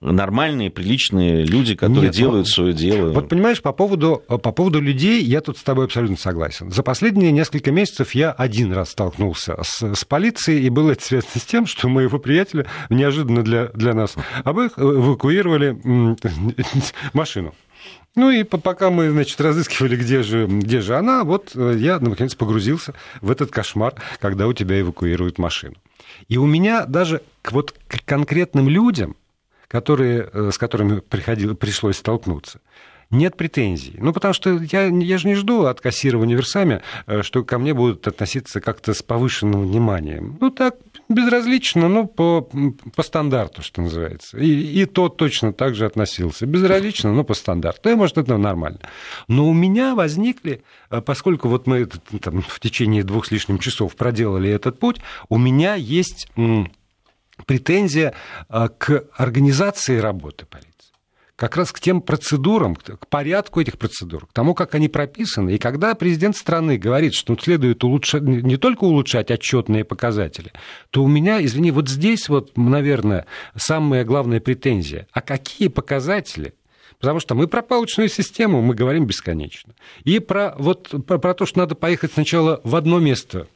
нормальные, 0.00 0.70
приличные 0.70 1.44
люди, 1.44 1.74
которые 1.74 2.08
Нет, 2.08 2.14
делают 2.14 2.46
ну, 2.46 2.52
свое 2.52 2.72
дело. 2.72 3.12
Вот 3.12 3.28
понимаешь, 3.28 3.62
по 3.62 3.72
поводу, 3.72 4.22
по 4.26 4.52
поводу 4.52 4.80
людей 4.80 5.22
я 5.22 5.40
тут 5.40 5.58
с 5.58 5.62
тобой 5.62 5.86
абсолютно 5.86 6.16
согласен. 6.16 6.70
За 6.70 6.82
последние 6.82 7.32
несколько 7.32 7.70
месяцев 7.70 8.14
я 8.14 8.32
один 8.32 8.72
раз 8.72 8.90
столкнулся 8.90 9.56
с, 9.62 9.94
с 9.94 10.04
полицией, 10.04 10.64
и 10.64 10.70
было 10.70 10.92
это 10.92 11.04
связано 11.04 11.32
с 11.36 11.44
тем, 11.44 11.66
что 11.66 11.88
моего 11.88 12.18
приятеля 12.18 12.66
неожиданно 12.90 13.42
для, 13.42 13.66
для 13.68 13.94
нас 13.94 14.14
обоих 14.44 14.72
эвакуировали 14.78 15.76
машину. 17.12 17.54
Ну 18.14 18.30
и 18.30 18.44
пока 18.44 18.90
мы, 18.90 19.10
значит, 19.10 19.38
разыскивали, 19.40 19.94
где 19.94 20.22
же, 20.22 20.46
где 20.46 20.80
же 20.80 20.96
она, 20.96 21.22
вот 21.22 21.52
э, 21.54 21.76
я, 21.78 22.00
наконец, 22.00 22.34
погрузился 22.34 22.94
в 23.20 23.30
этот 23.30 23.50
кошмар, 23.50 23.94
когда 24.20 24.46
у 24.46 24.54
тебя 24.54 24.80
эвакуируют 24.80 25.38
машину. 25.38 25.74
И 26.28 26.38
у 26.38 26.46
меня 26.46 26.86
даже 26.86 27.20
вот 27.50 27.74
к 27.86 28.02
конкретным 28.06 28.70
людям, 28.70 29.16
которые, 29.68 30.28
э, 30.32 30.50
с 30.52 30.58
которыми 30.58 31.00
приходило, 31.00 31.54
пришлось 31.54 31.98
столкнуться, 31.98 32.60
нет 33.10 33.36
претензий. 33.36 33.94
Ну, 33.98 34.12
потому 34.12 34.34
что 34.34 34.58
я, 34.58 34.86
я 34.86 35.18
же 35.18 35.28
не 35.28 35.34
жду 35.36 35.64
от 35.64 35.80
кассирования 35.80 36.34
версами, 36.34 36.82
э, 37.06 37.22
что 37.22 37.44
ко 37.44 37.58
мне 37.58 37.72
будут 37.72 38.06
относиться 38.08 38.60
как-то 38.60 38.94
с 38.94 39.02
повышенным 39.02 39.62
вниманием. 39.62 40.36
Ну, 40.40 40.50
так, 40.50 40.74
безразлично, 41.08 41.88
но 41.88 42.06
по, 42.06 42.48
по 42.94 43.02
стандарту, 43.02 43.62
что 43.62 43.82
называется. 43.82 44.38
И, 44.38 44.82
и 44.82 44.86
тот 44.86 45.16
точно 45.16 45.52
так 45.52 45.76
же 45.76 45.86
относился. 45.86 46.46
Безразлично, 46.46 47.12
но 47.12 47.22
по 47.22 47.34
стандарту. 47.34 47.90
И, 47.90 47.94
может, 47.94 48.18
это 48.18 48.36
нормально. 48.36 48.80
Но 49.28 49.48
у 49.48 49.52
меня 49.52 49.94
возникли, 49.94 50.62
э, 50.90 51.00
поскольку 51.00 51.48
вот 51.48 51.68
мы 51.68 51.86
там, 51.86 52.42
в 52.42 52.58
течение 52.58 53.04
двух 53.04 53.26
с 53.26 53.30
лишним 53.30 53.58
часов 53.58 53.94
проделали 53.94 54.50
этот 54.50 54.80
путь, 54.80 54.96
у 55.28 55.38
меня 55.38 55.76
есть 55.76 56.28
претензия 57.44 58.14
а, 58.48 58.68
к 58.68 59.04
организации 59.16 59.98
работы 59.98 60.46
полиции 60.46 60.76
как 61.36 61.56
раз 61.58 61.70
к 61.70 61.80
тем 61.80 62.00
процедурам, 62.00 62.74
к 62.74 63.06
порядку 63.08 63.60
этих 63.60 63.78
процедур, 63.78 64.26
к 64.26 64.32
тому, 64.32 64.54
как 64.54 64.74
они 64.74 64.88
прописаны. 64.88 65.50
И 65.50 65.58
когда 65.58 65.94
президент 65.94 66.34
страны 66.34 66.78
говорит, 66.78 67.12
что 67.12 67.36
следует 67.36 67.84
улучшать, 67.84 68.22
не 68.22 68.56
только 68.56 68.84
улучшать 68.84 69.30
отчетные 69.30 69.84
показатели, 69.84 70.52
то 70.90 71.04
у 71.04 71.08
меня, 71.08 71.44
извини, 71.44 71.70
вот 71.70 71.88
здесь 71.90 72.28
вот, 72.30 72.56
наверное, 72.56 73.26
самая 73.54 74.04
главная 74.04 74.40
претензия. 74.40 75.06
А 75.12 75.20
какие 75.20 75.68
показатели 75.68 76.54
Потому 76.98 77.20
что 77.20 77.34
мы 77.34 77.46
про 77.46 77.60
палочную 77.60 78.08
систему 78.08 78.62
мы 78.62 78.74
говорим 78.74 79.04
бесконечно. 79.04 79.74
И 80.04 80.18
про, 80.18 80.54
вот, 80.56 80.94
про, 81.06 81.18
про 81.18 81.34
то, 81.34 81.44
что 81.44 81.58
надо 81.58 81.74
поехать 81.74 82.12
сначала 82.14 82.62
в 82.64 82.74
одно 82.74 82.98
место 82.98 83.48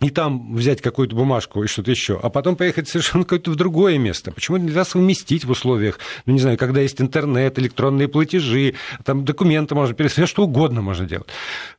и 0.00 0.10
там 0.10 0.54
взять 0.54 0.82
какую-то 0.82 1.16
бумажку 1.16 1.62
и 1.62 1.66
что-то 1.66 1.90
еще, 1.90 2.20
а 2.22 2.28
потом 2.28 2.56
поехать 2.56 2.88
совершенно 2.88 3.24
какое-то 3.24 3.50
в 3.50 3.56
другое 3.56 3.96
место. 3.96 4.30
Почему 4.30 4.58
нельзя 4.58 4.84
совместить 4.84 5.44
в 5.44 5.50
условиях, 5.50 5.98
ну, 6.26 6.34
не 6.34 6.40
знаю, 6.40 6.58
когда 6.58 6.82
есть 6.82 7.00
интернет, 7.00 7.58
электронные 7.58 8.08
платежи, 8.08 8.74
там 9.04 9.24
документы 9.24 9.74
можно 9.74 9.94
пересылать, 9.94 10.28
что 10.28 10.44
угодно 10.44 10.82
можно 10.82 11.06
делать. 11.06 11.28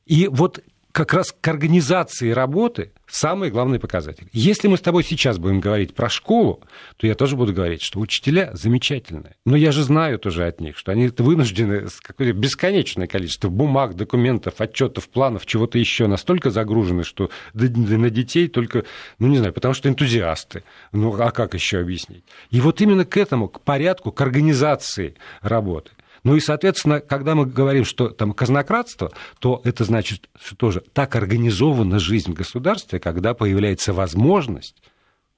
И 0.08 0.28
вот 0.32 0.62
как 0.98 1.14
раз 1.14 1.32
к 1.32 1.48
организации 1.48 2.32
работы 2.32 2.92
самый 3.06 3.52
главный 3.52 3.80
показатель. 3.80 4.28
Если 4.34 4.68
мы 4.68 4.78
с 4.78 4.82
тобой 4.82 5.04
сейчас 5.04 5.38
будем 5.38 5.60
говорить 5.60 5.94
про 5.94 6.10
школу, 6.10 6.64
то 6.98 7.06
я 7.06 7.14
тоже 7.14 7.36
буду 7.36 7.54
говорить, 7.54 7.84
что 7.84 8.00
учителя 8.00 8.50
замечательные. 8.54 9.36
Но 9.46 9.56
я 9.56 9.72
же 9.72 9.84
знаю 9.84 10.18
тоже 10.18 10.48
от 10.48 10.60
них, 10.60 10.76
что 10.76 10.92
они 10.92 11.12
вынуждены 11.16 11.86
какое-то 12.02 12.34
бесконечное 12.34 13.06
количество 13.06 13.50
бумаг, 13.50 13.94
документов, 13.94 14.60
отчетов, 14.60 15.08
планов, 15.08 15.46
чего-то 15.46 15.78
еще 15.78 16.08
настолько 16.08 16.50
загружены, 16.50 17.04
что 17.04 17.30
на 17.54 18.10
детей 18.10 18.48
только, 18.48 18.84
ну 19.20 19.28
не 19.28 19.38
знаю, 19.38 19.54
потому 19.54 19.76
что 19.76 19.90
энтузиасты. 19.90 20.64
Ну 20.94 21.14
а 21.22 21.30
как 21.30 21.54
еще 21.54 21.78
объяснить? 21.78 22.24
И 22.50 22.60
вот 22.60 22.82
именно 22.82 23.06
к 23.06 23.18
этому, 23.18 23.50
к 23.50 23.62
порядку, 23.62 24.12
к 24.12 24.20
организации 24.20 25.14
работы 25.42 25.92
ну 26.24 26.36
и, 26.36 26.40
соответственно, 26.40 27.00
когда 27.00 27.36
мы 27.36 27.46
говорим, 27.46 27.86
что 27.86 28.10
там 28.10 28.34
казнократство, 28.34 29.12
то 29.40 29.62
это 29.64 29.84
значит, 29.84 30.30
что 30.40 30.56
тоже 30.56 30.82
так 30.94 31.16
организована 31.16 32.00
жизнь 32.00 32.32
в 32.32 32.36
государстве, 32.36 33.00
когда 33.00 33.34
появляется 33.34 33.94
возможность 33.94 34.82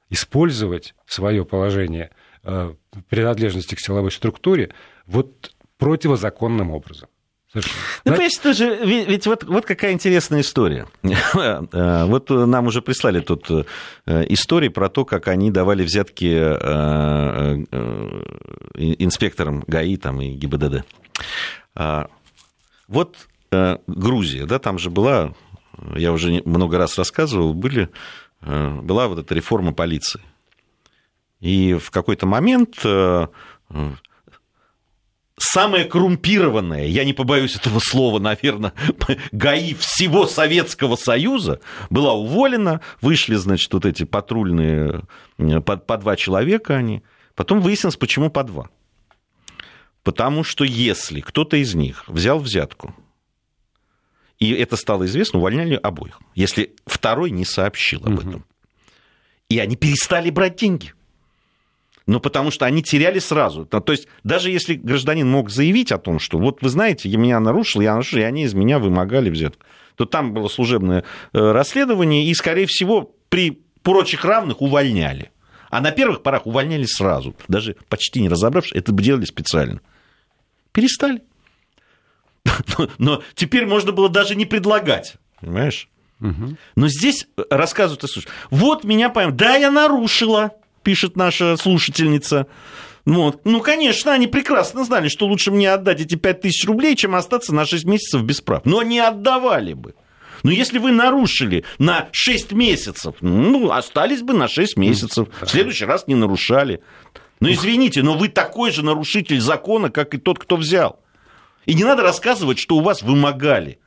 использовать 0.09 0.95
свое 1.05 1.45
положение 1.45 2.11
э, 2.43 2.73
принадлежности 3.09 3.75
к 3.75 3.79
силовой 3.79 4.11
структуре 4.11 4.71
вот 5.05 5.53
противозаконным 5.77 6.71
образом. 6.71 7.09
Ну, 7.53 7.61
понимаете, 8.03 8.39
тоже, 8.41 8.79
ведь, 8.83 9.07
ведь 9.07 9.25
вот, 9.25 9.43
вот 9.43 9.65
какая 9.65 9.93
интересная 9.93 10.41
история. 10.41 10.87
Э, 11.71 12.05
вот 12.05 12.29
нам 12.29 12.67
уже 12.67 12.81
прислали 12.81 13.19
тут 13.21 13.49
э, 13.49 13.63
истории 14.29 14.69
про 14.69 14.89
то, 14.89 15.05
как 15.05 15.27
они 15.27 15.51
давали 15.51 15.83
взятки 15.83 16.31
э, 16.31 17.65
инспекторам 18.75 19.63
ГАИ 19.67 19.97
там, 19.97 20.21
и 20.21 20.29
ГИБДД. 20.33 20.83
А, 21.75 22.07
вот 22.87 23.15
Грузия, 23.51 24.45
да, 24.45 24.59
там 24.59 24.77
же 24.77 24.89
была, 24.91 25.33
я 25.95 26.11
уже 26.11 26.41
много 26.45 26.77
раз 26.77 26.97
рассказывал, 26.97 27.53
были, 27.53 27.89
была 28.41 29.07
вот 29.07 29.19
эта 29.19 29.33
реформа 29.33 29.73
полиции. 29.73 30.21
И 31.39 31.73
в 31.73 31.89
какой-то 31.89 32.27
момент 32.27 32.77
самая 35.39 35.85
коррумпированная, 35.85 36.85
я 36.85 37.03
не 37.03 37.13
побоюсь 37.13 37.55
этого 37.55 37.79
слова, 37.79 38.19
наверное, 38.19 38.73
ГАИ 39.31 39.73
всего 39.75 40.27
Советского 40.27 40.95
Союза 40.95 41.59
была 41.89 42.13
уволена, 42.13 42.81
вышли, 43.01 43.35
значит, 43.35 43.73
вот 43.73 43.85
эти 43.85 44.03
патрульные, 44.03 45.03
по, 45.37 45.77
по 45.77 45.97
два 45.97 46.15
человека 46.15 46.75
они. 46.75 47.03
Потом 47.35 47.61
выяснилось, 47.61 47.95
почему 47.95 48.29
по 48.29 48.43
два. 48.43 48.69
Потому 50.03 50.43
что 50.43 50.63
если 50.63 51.21
кто-то 51.21 51.57
из 51.57 51.73
них 51.75 52.03
взял 52.07 52.39
взятку, 52.39 52.95
и 54.39 54.51
это 54.51 54.77
стало 54.77 55.05
известно, 55.05 55.39
увольняли 55.39 55.75
обоих, 55.75 56.19
если 56.35 56.75
второй 56.85 57.31
не 57.31 57.45
сообщил 57.45 58.05
об 58.05 58.19
этом. 58.19 58.45
И 59.49 59.59
они 59.59 59.75
перестали 59.75 60.29
брать 60.29 60.55
деньги 60.55 60.93
но 62.09 62.19
потому 62.19 62.49
что 62.49 62.65
они 62.65 62.81
теряли 62.81 63.19
сразу. 63.19 63.65
То 63.65 63.83
есть 63.91 64.07
даже 64.23 64.49
если 64.49 64.73
гражданин 64.73 65.29
мог 65.29 65.51
заявить 65.51 65.91
о 65.91 65.99
том, 65.99 66.17
что 66.17 66.39
вот 66.39 66.63
вы 66.63 66.69
знаете, 66.69 67.07
я 67.07 67.19
меня 67.19 67.39
нарушил, 67.39 67.81
я 67.81 67.91
нарушил, 67.91 68.17
и 68.17 68.23
они 68.23 68.45
из 68.45 68.55
меня 68.55 68.79
вымогали 68.79 69.29
взятку, 69.29 69.63
то 69.93 70.05
там 70.05 70.33
было 70.33 70.47
служебное 70.47 71.03
э, 71.33 71.51
расследование, 71.51 72.25
и, 72.25 72.33
скорее 72.33 72.65
всего, 72.65 73.15
при 73.29 73.61
прочих 73.83 74.25
равных 74.25 74.63
увольняли. 74.63 75.29
А 75.69 75.81
на 75.81 75.91
первых 75.91 76.23
порах 76.23 76.47
увольняли 76.47 76.85
сразу, 76.85 77.35
даже 77.47 77.75
почти 77.89 78.21
не 78.21 78.29
разобравшись, 78.29 78.73
это 78.73 78.91
бы 78.91 79.03
делали 79.03 79.25
специально. 79.25 79.79
Перестали. 80.71 81.21
Но 82.97 83.21
теперь 83.35 83.67
можно 83.67 83.91
было 83.91 84.09
даже 84.09 84.35
не 84.35 84.45
предлагать, 84.45 85.17
понимаешь? 85.39 85.87
Но 86.75 86.87
здесь 86.87 87.27
рассказывают, 87.51 88.03
слушай, 88.09 88.27
вот 88.49 88.83
меня 88.83 89.09
поймут, 89.09 89.35
да, 89.35 89.57
я 89.57 89.69
нарушила, 89.69 90.53
пишет 90.83 91.15
наша 91.15 91.57
слушательница. 91.57 92.47
Вот. 93.05 93.41
Ну, 93.45 93.61
конечно, 93.61 94.13
они 94.13 94.27
прекрасно 94.27 94.83
знали, 94.83 95.07
что 95.07 95.25
лучше 95.25 95.51
мне 95.51 95.71
отдать 95.71 96.01
эти 96.01 96.15
5000 96.15 96.65
рублей, 96.65 96.95
чем 96.95 97.15
остаться 97.15 97.53
на 97.53 97.65
6 97.65 97.85
месяцев 97.85 98.23
без 98.23 98.41
прав. 98.41 98.65
Но 98.65 98.83
не 98.83 98.99
отдавали 98.99 99.73
бы. 99.73 99.95
Но 100.43 100.51
если 100.51 100.77
вы 100.77 100.91
нарушили 100.91 101.65
на 101.79 102.09
6 102.11 102.51
месяцев, 102.53 103.15
ну, 103.21 103.71
остались 103.71 104.21
бы 104.21 104.33
на 104.33 104.47
6 104.47 104.77
месяцев. 104.77 105.27
В 105.41 105.47
следующий 105.47 105.85
раз 105.85 106.07
не 106.07 106.15
нарушали. 106.15 106.81
Но 107.39 107.51
извините, 107.51 108.03
но 108.03 108.15
вы 108.15 108.27
такой 108.27 108.71
же 108.71 108.83
нарушитель 108.83 109.39
закона, 109.39 109.89
как 109.89 110.13
и 110.13 110.17
тот, 110.17 110.39
кто 110.39 110.57
взял. 110.57 110.99
И 111.65 111.73
не 111.73 111.83
надо 111.83 112.03
рассказывать, 112.03 112.59
что 112.59 112.75
у 112.75 112.81
вас 112.81 113.01
вымогали. 113.01 113.79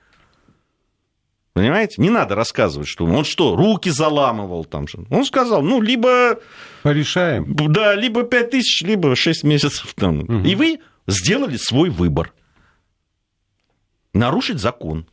Понимаете? 1.53 2.01
Не 2.01 2.09
надо 2.09 2.35
рассказывать, 2.35 2.89
что 2.89 3.05
он 3.05 3.25
что, 3.25 3.55
руки 3.55 3.91
заламывал 3.91 4.65
там 4.65 4.89
же. 4.89 5.05
Он 5.11 5.25
сказал, 5.25 5.63
ну, 5.63 5.83
либо... 5.83 6.39
Порешаем. 6.83 7.55
Да, 7.55 7.95
либо 7.95 8.23
5 8.23 8.51
тысяч, 8.51 8.83
либо 8.83 9.15
6 9.15 9.45
месяцев 9.45 9.93
там. 9.95 10.21
Угу. 10.21 10.47
И 10.47 10.55
вы 10.55 10.81
сделали 11.07 11.57
свой 11.57 11.91
выбор. 11.91 12.33
Нарушить 14.15 14.61
закон. 14.61 15.07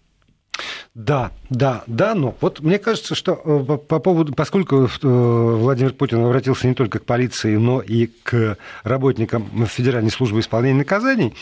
Да, 0.95 1.32
да, 1.49 1.84
да, 1.88 2.16
но 2.16 2.36
вот 2.41 2.60
мне 2.60 2.80
кажется, 2.80 3.16
что 3.16 3.41
э, 3.43 3.78
по 3.78 3.99
поводу, 3.99 4.34
поскольку 4.34 4.86
э, 4.86 4.89
Владимир 5.01 5.93
Путин 5.93 6.24
обратился 6.24 6.68
не 6.68 6.74
только 6.74 6.99
к 6.99 7.05
полиции, 7.05 7.55
но 7.55 7.82
и 7.82 8.07
к 8.07 8.57
работникам 8.84 9.66
Федеральной 9.68 10.12
службы 10.12 10.39
исполнения 10.39 10.80
наказаний, 10.80 11.34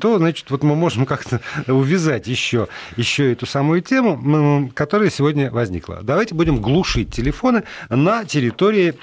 то, 0.00 0.18
значит, 0.18 0.50
вот 0.50 0.62
мы 0.62 0.74
можем 0.74 1.06
как-то 1.06 1.40
увязать 1.66 2.26
еще, 2.26 2.68
еще 2.96 3.32
эту 3.32 3.46
самую 3.46 3.82
тему, 3.82 4.70
которая 4.74 5.10
сегодня 5.10 5.50
возникла. 5.50 6.00
Давайте 6.02 6.34
будем 6.34 6.60
глушить 6.60 7.14
телефоны 7.14 7.64
на 7.88 8.24
территории 8.24 8.94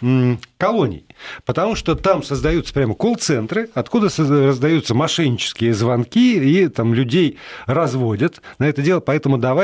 колоний. 0.57 1.05
Потому 1.45 1.75
что 1.75 1.95
там 1.95 2.23
создаются 2.23 2.73
прямо 2.73 2.93
колл-центры, 2.93 3.69
откуда 3.73 4.09
раздаются 4.17 4.93
мошеннические 4.93 5.73
звонки, 5.73 6.37
и 6.37 6.67
там 6.67 6.93
людей 6.93 7.37
разводят 7.65 8.41
на 8.59 8.65
это 8.65 8.81
дело. 8.81 8.99
Поэтому 8.99 9.37
давайте 9.37 9.54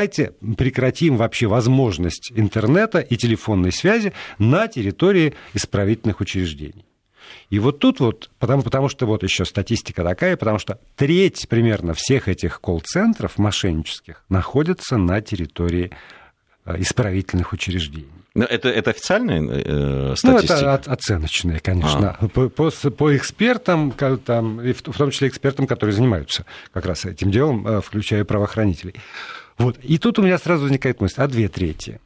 прекратим 0.56 1.16
вообще 1.16 1.46
возможность 1.46 2.32
интернета 2.34 3.00
и 3.00 3.16
телефонной 3.16 3.72
связи 3.72 4.12
на 4.38 4.68
территории 4.68 5.34
исправительных 5.54 6.20
учреждений. 6.20 6.84
И 7.50 7.58
вот 7.58 7.78
тут 7.78 8.00
вот, 8.00 8.30
потому, 8.38 8.62
потому 8.62 8.88
что 8.88 9.06
вот 9.06 9.22
еще 9.22 9.44
статистика 9.44 10.02
такая, 10.02 10.36
потому 10.36 10.58
что 10.58 10.78
треть 10.96 11.46
примерно 11.48 11.94
всех 11.94 12.28
этих 12.28 12.60
колл-центров 12.60 13.38
мошеннических 13.38 14.24
находятся 14.28 14.96
на 14.96 15.20
территории 15.20 15.90
э, 16.64 16.80
исправительных 16.80 17.52
учреждений. 17.52 18.08
Но 18.34 18.44
это, 18.46 18.70
это 18.70 18.90
официальная 18.90 19.42
э, 19.42 20.14
статистика? 20.16 20.60
Ну, 20.62 20.68
это 20.68 20.92
оценочная, 20.92 21.58
конечно. 21.58 22.16
А. 22.18 22.28
По, 22.28 22.48
по, 22.48 22.70
по 22.70 23.16
экспертам, 23.16 23.92
там, 24.24 24.60
и 24.62 24.72
в, 24.72 24.80
в 24.80 24.96
том 24.96 25.10
числе 25.10 25.28
экспертам, 25.28 25.66
которые 25.66 25.94
занимаются 25.94 26.46
как 26.72 26.86
раз 26.86 27.04
этим 27.04 27.30
делом, 27.30 27.66
э, 27.66 27.80
включая 27.82 28.24
правоохранителей. 28.24 28.94
Вот. 29.58 29.78
И 29.82 29.98
тут 29.98 30.18
у 30.18 30.22
меня 30.22 30.38
сразу 30.38 30.64
возникает 30.64 31.00
мысль, 31.00 31.14
а 31.18 31.26
две 31.28 31.48
трети? 31.48 32.00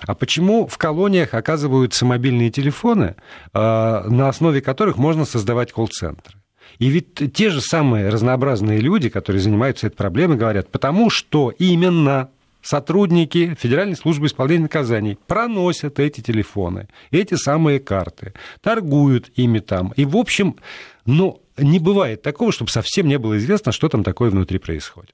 А 0.00 0.14
почему 0.14 0.66
в 0.66 0.78
колониях 0.78 1.34
оказываются 1.34 2.04
мобильные 2.04 2.50
телефоны, 2.50 3.14
э, 3.52 3.58
на 3.58 4.28
основе 4.28 4.60
которых 4.60 4.96
можно 4.96 5.24
создавать 5.24 5.72
колл-центры? 5.72 6.38
И 6.78 6.88
ведь 6.88 7.32
те 7.32 7.50
же 7.50 7.60
самые 7.60 8.08
разнообразные 8.08 8.80
люди, 8.80 9.08
которые 9.08 9.40
занимаются 9.40 9.86
этой 9.86 9.96
проблемой, 9.96 10.36
говорят, 10.36 10.68
потому 10.70 11.10
что 11.10 11.50
именно 11.50 12.30
сотрудники 12.62 13.56
Федеральной 13.60 13.96
службы 13.96 14.26
исполнения 14.26 14.62
наказаний 14.62 15.18
проносят 15.26 16.00
эти 16.00 16.20
телефоны, 16.20 16.88
эти 17.10 17.34
самые 17.34 17.78
карты, 17.78 18.32
торгуют 18.60 19.30
ими 19.36 19.58
там. 19.58 19.92
И, 19.96 20.04
в 20.04 20.16
общем, 20.16 20.56
ну, 21.04 21.42
не 21.58 21.78
бывает 21.78 22.22
такого, 22.22 22.52
чтобы 22.52 22.70
совсем 22.70 23.06
не 23.06 23.18
было 23.18 23.36
известно, 23.38 23.72
что 23.72 23.88
там 23.88 24.04
такое 24.04 24.30
внутри 24.30 24.58
происходит. 24.58 25.12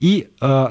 И 0.00 0.28
э, 0.40 0.68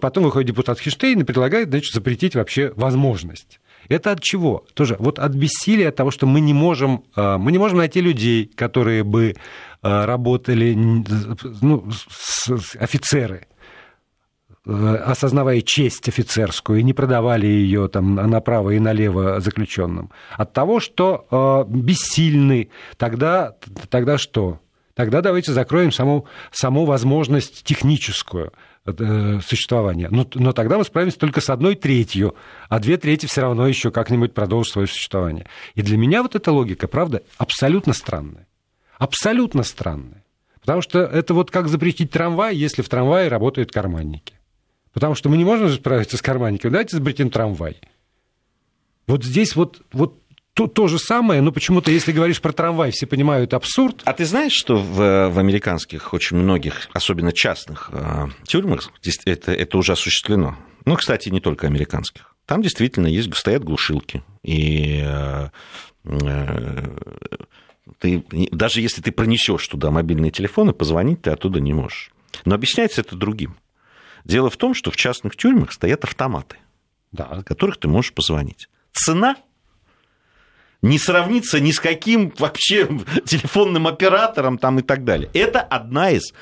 потом 0.00 0.24
выходит 0.24 0.48
депутат 0.48 0.78
Хиштейн 0.78 1.20
и 1.20 1.24
предлагает 1.24 1.68
значит, 1.68 1.92
запретить 1.92 2.34
вообще 2.34 2.72
возможность 2.76 3.60
Это 3.88 4.12
от 4.12 4.20
чего? 4.20 4.64
Тоже 4.74 4.96
вот 4.98 5.18
от 5.18 5.32
бессилия, 5.32 5.88
от 5.88 5.96
того, 5.96 6.10
что 6.10 6.26
мы 6.26 6.40
не 6.40 6.54
можем, 6.54 7.04
э, 7.16 7.36
мы 7.38 7.52
не 7.52 7.58
можем 7.58 7.78
найти 7.78 8.00
людей, 8.00 8.46
которые 8.46 9.04
бы 9.04 9.34
э, 9.82 10.04
работали, 10.04 10.74
ну, 10.74 11.88
офицеры, 12.78 13.46
осознавая 14.64 15.60
честь 15.60 16.08
офицерскую, 16.08 16.80
и 16.80 16.82
не 16.82 16.94
продавали 16.94 17.46
ее 17.46 17.88
там 17.88 18.14
направо 18.14 18.70
и 18.70 18.78
налево 18.78 19.40
заключенным. 19.40 20.10
От 20.38 20.54
того, 20.54 20.80
что 20.80 21.66
бессильны, 21.68 22.70
тогда, 22.96 23.56
тогда 23.90 24.16
что? 24.16 24.60
Тогда 24.94 25.20
давайте 25.20 25.52
закроем 25.52 25.90
саму, 25.90 26.26
саму 26.52 26.84
возможность 26.84 27.64
техническую 27.64 28.52
э, 28.86 29.40
существования. 29.44 30.08
Но, 30.10 30.26
но 30.34 30.52
тогда 30.52 30.78
мы 30.78 30.84
справимся 30.84 31.18
только 31.18 31.40
с 31.40 31.50
одной 31.50 31.74
третью, 31.74 32.36
а 32.68 32.78
две 32.78 32.96
трети 32.96 33.26
все 33.26 33.40
равно 33.40 33.66
еще 33.66 33.90
как-нибудь 33.90 34.34
продолжат 34.34 34.72
свое 34.72 34.86
существование. 34.86 35.46
И 35.74 35.82
для 35.82 35.96
меня 35.96 36.22
вот 36.22 36.36
эта 36.36 36.52
логика, 36.52 36.86
правда, 36.86 37.22
абсолютно 37.38 37.92
странная. 37.92 38.46
Абсолютно 38.98 39.64
странная. 39.64 40.24
Потому 40.60 40.80
что 40.80 41.00
это 41.00 41.34
вот 41.34 41.50
как 41.50 41.68
запретить 41.68 42.10
трамвай, 42.10 42.54
если 42.54 42.82
в 42.82 42.88
трамвае 42.88 43.28
работают 43.28 43.72
карманники. 43.72 44.34
Потому 44.92 45.16
что 45.16 45.28
мы 45.28 45.36
не 45.36 45.44
можем 45.44 45.68
справиться 45.70 46.16
с 46.16 46.22
карманниками. 46.22 46.70
Давайте 46.70 46.96
запретим 46.96 47.30
трамвай. 47.30 47.80
Вот 49.08 49.24
здесь 49.24 49.56
вот, 49.56 49.82
вот 49.92 50.22
то, 50.54 50.68
то 50.68 50.86
же 50.86 50.98
самое, 51.00 51.40
но 51.42 51.50
почему-то, 51.50 51.90
если 51.90 52.12
говоришь 52.12 52.40
про 52.40 52.52
трамвай, 52.52 52.92
все 52.92 53.06
понимают 53.06 53.52
абсурд. 53.54 54.02
А 54.04 54.12
ты 54.12 54.24
знаешь, 54.24 54.52
что 54.52 54.76
в, 54.76 55.28
в 55.28 55.38
американских, 55.38 56.14
очень 56.14 56.36
многих, 56.36 56.88
особенно 56.92 57.32
частных 57.32 57.90
э, 57.92 58.28
тюрьмах, 58.44 58.90
это, 59.24 59.52
это 59.52 59.78
уже 59.78 59.92
осуществлено? 59.92 60.56
Ну, 60.84 60.94
кстати, 60.94 61.28
не 61.28 61.40
только 61.40 61.66
американских. 61.66 62.34
Там 62.46 62.62
действительно 62.62 63.08
есть, 63.08 63.34
стоят 63.36 63.64
глушилки. 63.64 64.22
И 64.44 65.02
э, 65.04 65.48
э, 66.04 66.98
ты, 67.98 68.24
даже 68.52 68.80
если 68.80 69.02
ты 69.02 69.10
пронесешь 69.10 69.66
туда 69.66 69.90
мобильные 69.90 70.30
телефоны, 70.30 70.72
позвонить 70.72 71.22
ты 71.22 71.30
оттуда 71.30 71.58
не 71.58 71.72
можешь. 71.72 72.12
Но 72.44 72.54
объясняется 72.54 73.00
это 73.00 73.16
другим. 73.16 73.56
Дело 74.24 74.50
в 74.50 74.56
том, 74.56 74.74
что 74.74 74.92
в 74.92 74.96
частных 74.96 75.36
тюрьмах 75.36 75.72
стоят 75.72 76.04
автоматы, 76.04 76.58
да. 77.10 77.24
от 77.24 77.44
которых 77.44 77.78
ты 77.78 77.88
можешь 77.88 78.12
позвонить. 78.12 78.68
Цена 78.92 79.36
не 80.84 80.98
сравнится 80.98 81.60
ни 81.60 81.70
с 81.70 81.80
каким 81.80 82.32
вообще 82.38 82.88
телефонным 83.24 83.86
оператором 83.86 84.58
там 84.58 84.78
и 84.78 84.82
так 84.82 85.04
далее. 85.04 85.30
Это 85.32 85.60
одна 85.60 86.10
из 86.10 86.32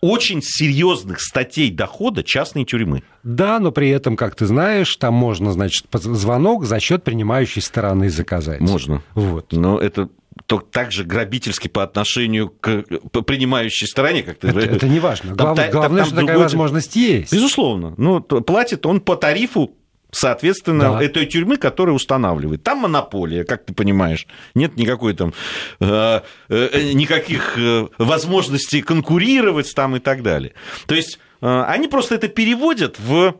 очень 0.00 0.42
серьезных 0.42 1.20
статей 1.20 1.70
дохода 1.70 2.24
частной 2.24 2.64
тюрьмы. 2.64 3.04
Да, 3.22 3.60
но 3.60 3.70
при 3.70 3.88
этом, 3.90 4.16
как 4.16 4.34
ты 4.34 4.46
знаешь, 4.46 4.96
там 4.96 5.14
можно, 5.14 5.52
значит, 5.52 5.86
звонок 5.92 6.64
за 6.64 6.80
счет 6.80 7.04
принимающей 7.04 7.62
стороны 7.62 8.10
заказать. 8.10 8.60
Можно. 8.60 9.02
Вот. 9.14 9.52
Но 9.52 9.78
это 9.78 10.08
то 10.46 10.58
также 10.58 11.04
грабительски 11.04 11.68
по 11.68 11.84
отношению 11.84 12.48
к 12.48 12.84
принимающей 13.24 13.86
стороне, 13.86 14.24
как 14.24 14.38
ты 14.38 14.48
Это, 14.48 14.58
это 14.60 14.88
не 14.88 14.98
важно. 14.98 15.34
Глав, 15.34 15.56
там, 15.56 15.70
главное, 15.70 15.98
там, 15.98 16.06
что 16.06 16.16
другой... 16.16 16.26
такая 16.26 16.42
возможность 16.42 16.96
есть. 16.96 17.32
Безусловно. 17.32 17.94
Ну, 17.96 18.20
платит 18.20 18.84
он 18.86 19.00
по 19.00 19.14
тарифу 19.14 19.76
соответственно, 20.12 20.92
да. 20.92 21.02
этой 21.02 21.26
тюрьмы, 21.26 21.56
которая 21.56 21.96
устанавливает. 21.96 22.62
Там 22.62 22.78
монополия, 22.78 23.44
как 23.44 23.64
ты 23.64 23.74
понимаешь. 23.74 24.28
Нет 24.54 24.76
никакой 24.76 25.14
там, 25.14 25.32
э, 25.80 26.20
э, 26.48 26.92
никаких 26.92 27.58
э, 27.58 27.88
возможностей 27.98 28.82
конкурировать 28.82 29.74
там 29.74 29.96
и 29.96 29.98
так 29.98 30.22
далее. 30.22 30.52
То 30.86 30.94
есть 30.94 31.18
э, 31.40 31.64
они 31.66 31.88
просто 31.88 32.14
это 32.14 32.28
переводят 32.28 33.00
в... 33.00 33.34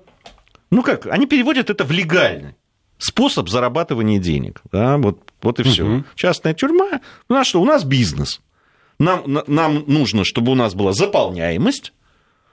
Ну 0.71 0.83
как, 0.83 1.07
они 1.07 1.27
переводят 1.27 1.71
это 1.71 1.85
в 1.85 1.93
легальный 1.93 2.57
способ 2.99 3.49
зарабатывания 3.49 4.19
денег. 4.19 4.63
Да, 4.73 4.97
вот, 4.97 5.31
вот 5.43 5.61
и 5.61 5.63
все. 5.65 5.85
Угу. 5.85 6.05
Частная 6.15 6.55
тюрьма, 6.55 7.01
у 7.29 7.35
нас 7.35 7.47
что? 7.47 7.61
У 7.61 7.65
нас 7.65 7.85
бизнес. 7.85 8.41
Нам, 8.99 9.25
нам 9.47 9.85
нужно, 9.87 10.25
чтобы 10.25 10.53
у 10.53 10.55
нас 10.55 10.75
была 10.75 10.93
заполняемость, 10.93 11.93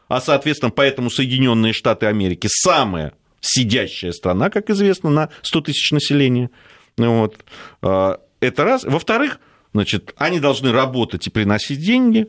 а, 0.07 0.19
соответственно, 0.19 0.71
поэтому 0.71 1.11
Соединенные 1.11 1.73
Штаты 1.73 2.07
Америки 2.07 2.47
самая 2.49 3.13
сидящая 3.41 4.11
страна, 4.11 4.49
как 4.49 4.69
известно, 4.69 5.09
на 5.09 5.29
100 5.41 5.61
тысяч 5.61 5.91
населения. 5.91 6.49
Вот. 6.97 7.37
А, 7.81 8.19
это 8.39 8.63
раз. 8.63 8.83
Во-вторых, 8.83 9.39
значит, 9.73 10.13
они 10.17 10.39
должны 10.39 10.71
работать 10.71 11.27
и 11.27 11.29
приносить 11.29 11.79
деньги, 11.79 12.27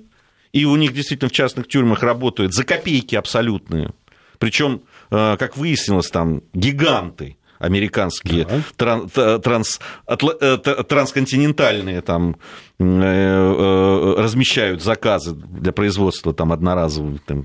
и 0.52 0.64
у 0.64 0.76
них 0.76 0.92
действительно 0.92 1.28
в 1.28 1.32
частных 1.32 1.68
тюрьмах 1.68 2.02
работают 2.02 2.54
за 2.54 2.64
копейки 2.64 3.14
абсолютные. 3.14 3.92
Причем, 4.38 4.82
а, 5.10 5.36
как 5.36 5.56
выяснилось, 5.56 6.08
там 6.08 6.42
гиганты 6.52 7.36
американские, 7.60 8.46
да. 8.78 9.38
транс, 9.38 9.80
э, 10.06 10.56
трансконтинентальные 10.56 12.00
там 12.00 12.36
э, 12.78 12.84
э, 12.84 14.14
размещают 14.16 14.82
заказы 14.82 15.34
для 15.34 15.70
производства 15.72 16.32
там 16.32 16.52
одноразовых 16.52 17.20
там, 17.26 17.44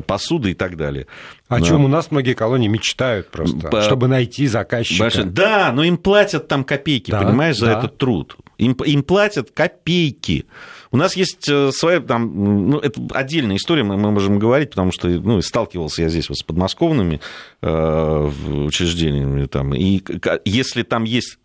посуды 0.00 0.52
и 0.52 0.54
так 0.54 0.76
далее. 0.76 1.06
О 1.48 1.60
чем 1.60 1.84
у 1.84 1.88
нас 1.88 2.10
многие 2.10 2.34
колонии 2.34 2.68
мечтают 2.68 3.30
просто, 3.30 3.68
По... 3.68 3.82
чтобы 3.82 4.08
найти 4.08 4.46
заказчика. 4.46 5.04
Большой... 5.04 5.24
Да, 5.24 5.72
но 5.72 5.84
им 5.84 5.96
платят 5.96 6.48
там 6.48 6.64
копейки, 6.64 7.10
да, 7.10 7.20
понимаешь, 7.22 7.56
за 7.56 7.66
да. 7.66 7.78
этот 7.78 7.98
труд. 7.98 8.36
Им, 8.58 8.72
им 8.72 9.02
платят 9.02 9.50
копейки. 9.50 10.46
У 10.90 10.96
нас 10.96 11.16
есть 11.16 11.48
э, 11.48 11.70
своя, 11.72 12.00
там, 12.00 12.70
ну, 12.70 12.78
это 12.78 13.00
отдельная 13.10 13.56
история, 13.56 13.82
мы, 13.82 13.96
мы 13.96 14.12
можем 14.12 14.38
говорить, 14.38 14.70
потому 14.70 14.92
что 14.92 15.08
ну, 15.08 15.40
сталкивался 15.42 16.02
я 16.02 16.08
здесь 16.08 16.28
вот 16.28 16.38
с 16.38 16.42
подмосковными 16.42 17.20
э, 17.62 18.30
учреждениями. 18.66 19.46
Там, 19.46 19.74
и 19.74 20.02
если 20.44 20.82
там 20.82 21.04
есть 21.04 21.38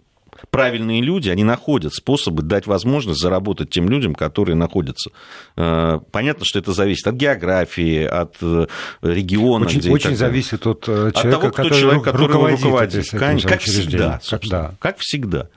правильные 0.49 1.01
люди, 1.01 1.29
они 1.29 1.43
находят 1.43 1.93
способы 1.93 2.43
дать 2.43 2.67
возможность 2.67 3.19
заработать 3.19 3.69
тем 3.69 3.89
людям, 3.89 4.15
которые 4.15 4.55
находятся. 4.55 5.11
Э, 5.55 5.99
понятно, 6.11 6.45
что 6.45 6.59
это 6.59 6.73
зависит 6.73 7.07
от 7.07 7.15
географии, 7.15 8.03
от 8.03 8.35
э, 8.41 8.67
региона. 9.01 9.65
Очень, 9.65 9.91
очень 9.91 10.15
зависит 10.15 10.65
от 10.67 10.83
э, 10.87 11.11
человека, 11.11 11.19
от 11.19 11.31
того, 11.31 11.47
кто 11.49 11.63
который, 11.63 11.79
человек, 11.79 12.03
который 12.03 12.27
руководит. 12.27 12.63
руководит. 12.63 13.43
Как 13.43 13.61
всегда, 13.61 14.19
как, 14.29 14.41
да. 14.47 14.75
как 14.79 14.97
всегда. 14.99 15.49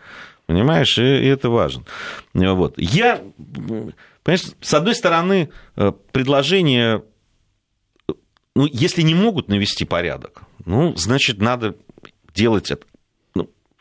Понимаешь, 0.47 0.99
и, 0.99 1.03
и 1.03 1.27
это 1.27 1.51
важно. 1.51 1.85
Вот. 2.35 2.75
Я, 2.77 3.23
понимаешь, 4.23 4.53
с 4.61 4.75
одной 4.75 4.95
стороны, 4.95 5.51
предложение, 6.11 7.03
ну, 8.55 8.69
если 8.71 9.03
не 9.03 9.15
могут 9.15 9.49
навести 9.49 9.85
порядок, 9.85 10.43
ну, 10.65 10.95
значит, 10.97 11.41
надо 11.41 11.77
делать 12.35 12.71
это 12.71 12.85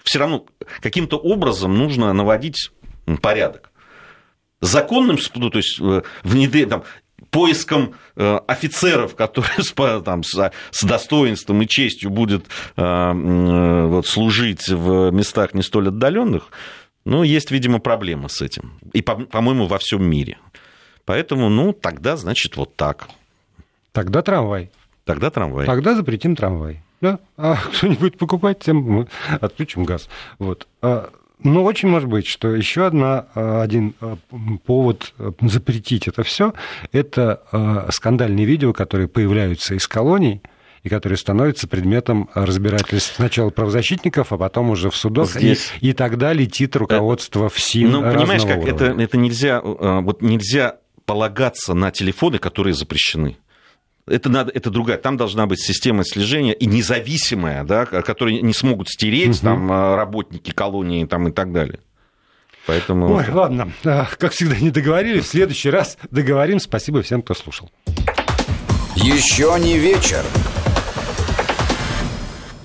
все 0.03 0.19
равно 0.19 0.45
каким-то 0.79 1.17
образом 1.17 1.77
нужно 1.77 2.13
наводить 2.13 2.71
порядок. 3.21 3.71
Законным, 4.61 5.17
ну, 5.35 5.49
то 5.49 5.57
есть 5.57 5.79
э, 5.81 6.03
внедрение, 6.23 6.69
там, 6.69 6.83
поиском 7.31 7.95
э, 8.15 8.39
офицеров, 8.47 9.15
которые 9.15 9.63
с, 9.63 9.73
там, 10.03 10.23
с, 10.23 10.83
достоинством 10.83 11.61
и 11.63 11.67
честью 11.67 12.11
будут 12.11 12.45
э, 12.77 13.11
вот, 13.87 14.05
служить 14.05 14.69
в 14.69 15.09
местах 15.11 15.53
не 15.53 15.63
столь 15.63 15.87
отдаленных, 15.87 16.49
ну, 17.05 17.23
есть, 17.23 17.49
видимо, 17.49 17.79
проблема 17.79 18.27
с 18.27 18.41
этим. 18.41 18.79
И, 18.93 19.01
по-моему, 19.01 19.65
во 19.65 19.79
всем 19.79 20.03
мире. 20.03 20.37
Поэтому, 21.05 21.49
ну, 21.49 21.73
тогда, 21.73 22.15
значит, 22.15 22.57
вот 22.57 22.75
так. 22.75 23.09
Тогда 23.91 24.21
трамвай. 24.21 24.69
Тогда 25.05 25.31
трамвай. 25.31 25.65
Тогда 25.65 25.95
запретим 25.95 26.35
трамвай. 26.35 26.83
Да, 27.01 27.19
а 27.35 27.55
кто-нибудь 27.73 28.17
покупать, 28.17 28.59
тем 28.59 28.77
мы 28.77 29.07
отключим 29.39 29.83
газ. 29.83 30.07
Вот. 30.39 30.67
А, 30.81 31.09
но 31.43 31.63
очень 31.63 31.89
может 31.89 32.07
быть, 32.07 32.27
что 32.27 32.55
еще 32.55 32.85
одна, 32.85 33.25
а, 33.33 33.61
один 33.63 33.95
а, 33.99 34.17
повод 34.65 35.13
запретить 35.41 36.07
это 36.07 36.23
все, 36.23 36.53
это 36.91 37.87
скандальные 37.91 38.45
видео, 38.45 38.73
которые 38.73 39.07
появляются 39.07 39.75
из 39.75 39.87
колоний, 39.87 40.41
и 40.83 40.89
которые 40.89 41.17
становятся 41.17 41.67
предметом 41.67 42.27
разбирательств 42.33 43.15
сначала 43.15 43.51
правозащитников, 43.51 44.33
а 44.33 44.37
потом 44.37 44.71
уже 44.71 44.89
в 44.89 44.95
судах, 44.95 45.29
Здесь... 45.29 45.71
и, 45.79 45.89
и 45.89 45.93
тогда 45.93 46.33
летит 46.33 46.75
руководство 46.75 47.49
в 47.49 47.59
СИН 47.59 47.91
Ну, 47.91 48.01
понимаешь, 48.01 48.43
как 48.43 48.65
это, 48.65 48.85
это 48.85 49.15
нельзя, 49.15 49.61
вот 49.61 50.23
нельзя 50.23 50.77
полагаться 51.05 51.75
на 51.75 51.91
телефоны, 51.91 52.39
которые 52.39 52.73
запрещены 52.73 53.37
это, 54.11 54.29
надо, 54.29 54.51
это 54.53 54.69
другая. 54.69 54.97
Там 54.97 55.17
должна 55.17 55.45
быть 55.45 55.61
система 55.61 56.03
слежения 56.05 56.53
и 56.53 56.65
независимая, 56.65 57.63
да, 57.63 57.85
которую 57.85 58.43
не 58.43 58.53
смогут 58.53 58.89
стереть 58.89 59.37
угу. 59.37 59.45
там, 59.45 59.71
а, 59.71 59.95
работники 59.95 60.51
колонии 60.51 61.05
там, 61.05 61.27
и 61.27 61.31
так 61.31 61.51
далее. 61.51 61.79
Поэтому... 62.67 63.15
Ой, 63.15 63.25
ладно, 63.29 63.71
а, 63.83 64.07
как 64.17 64.33
всегда, 64.33 64.55
не 64.55 64.69
договорились. 64.69 65.25
В 65.25 65.29
следующий 65.29 65.69
раз 65.69 65.97
договорим. 66.11 66.59
Спасибо 66.59 67.01
всем, 67.01 67.21
кто 67.21 67.33
слушал. 67.33 67.71
Еще 68.95 69.55
не 69.59 69.77
вечер. 69.77 70.23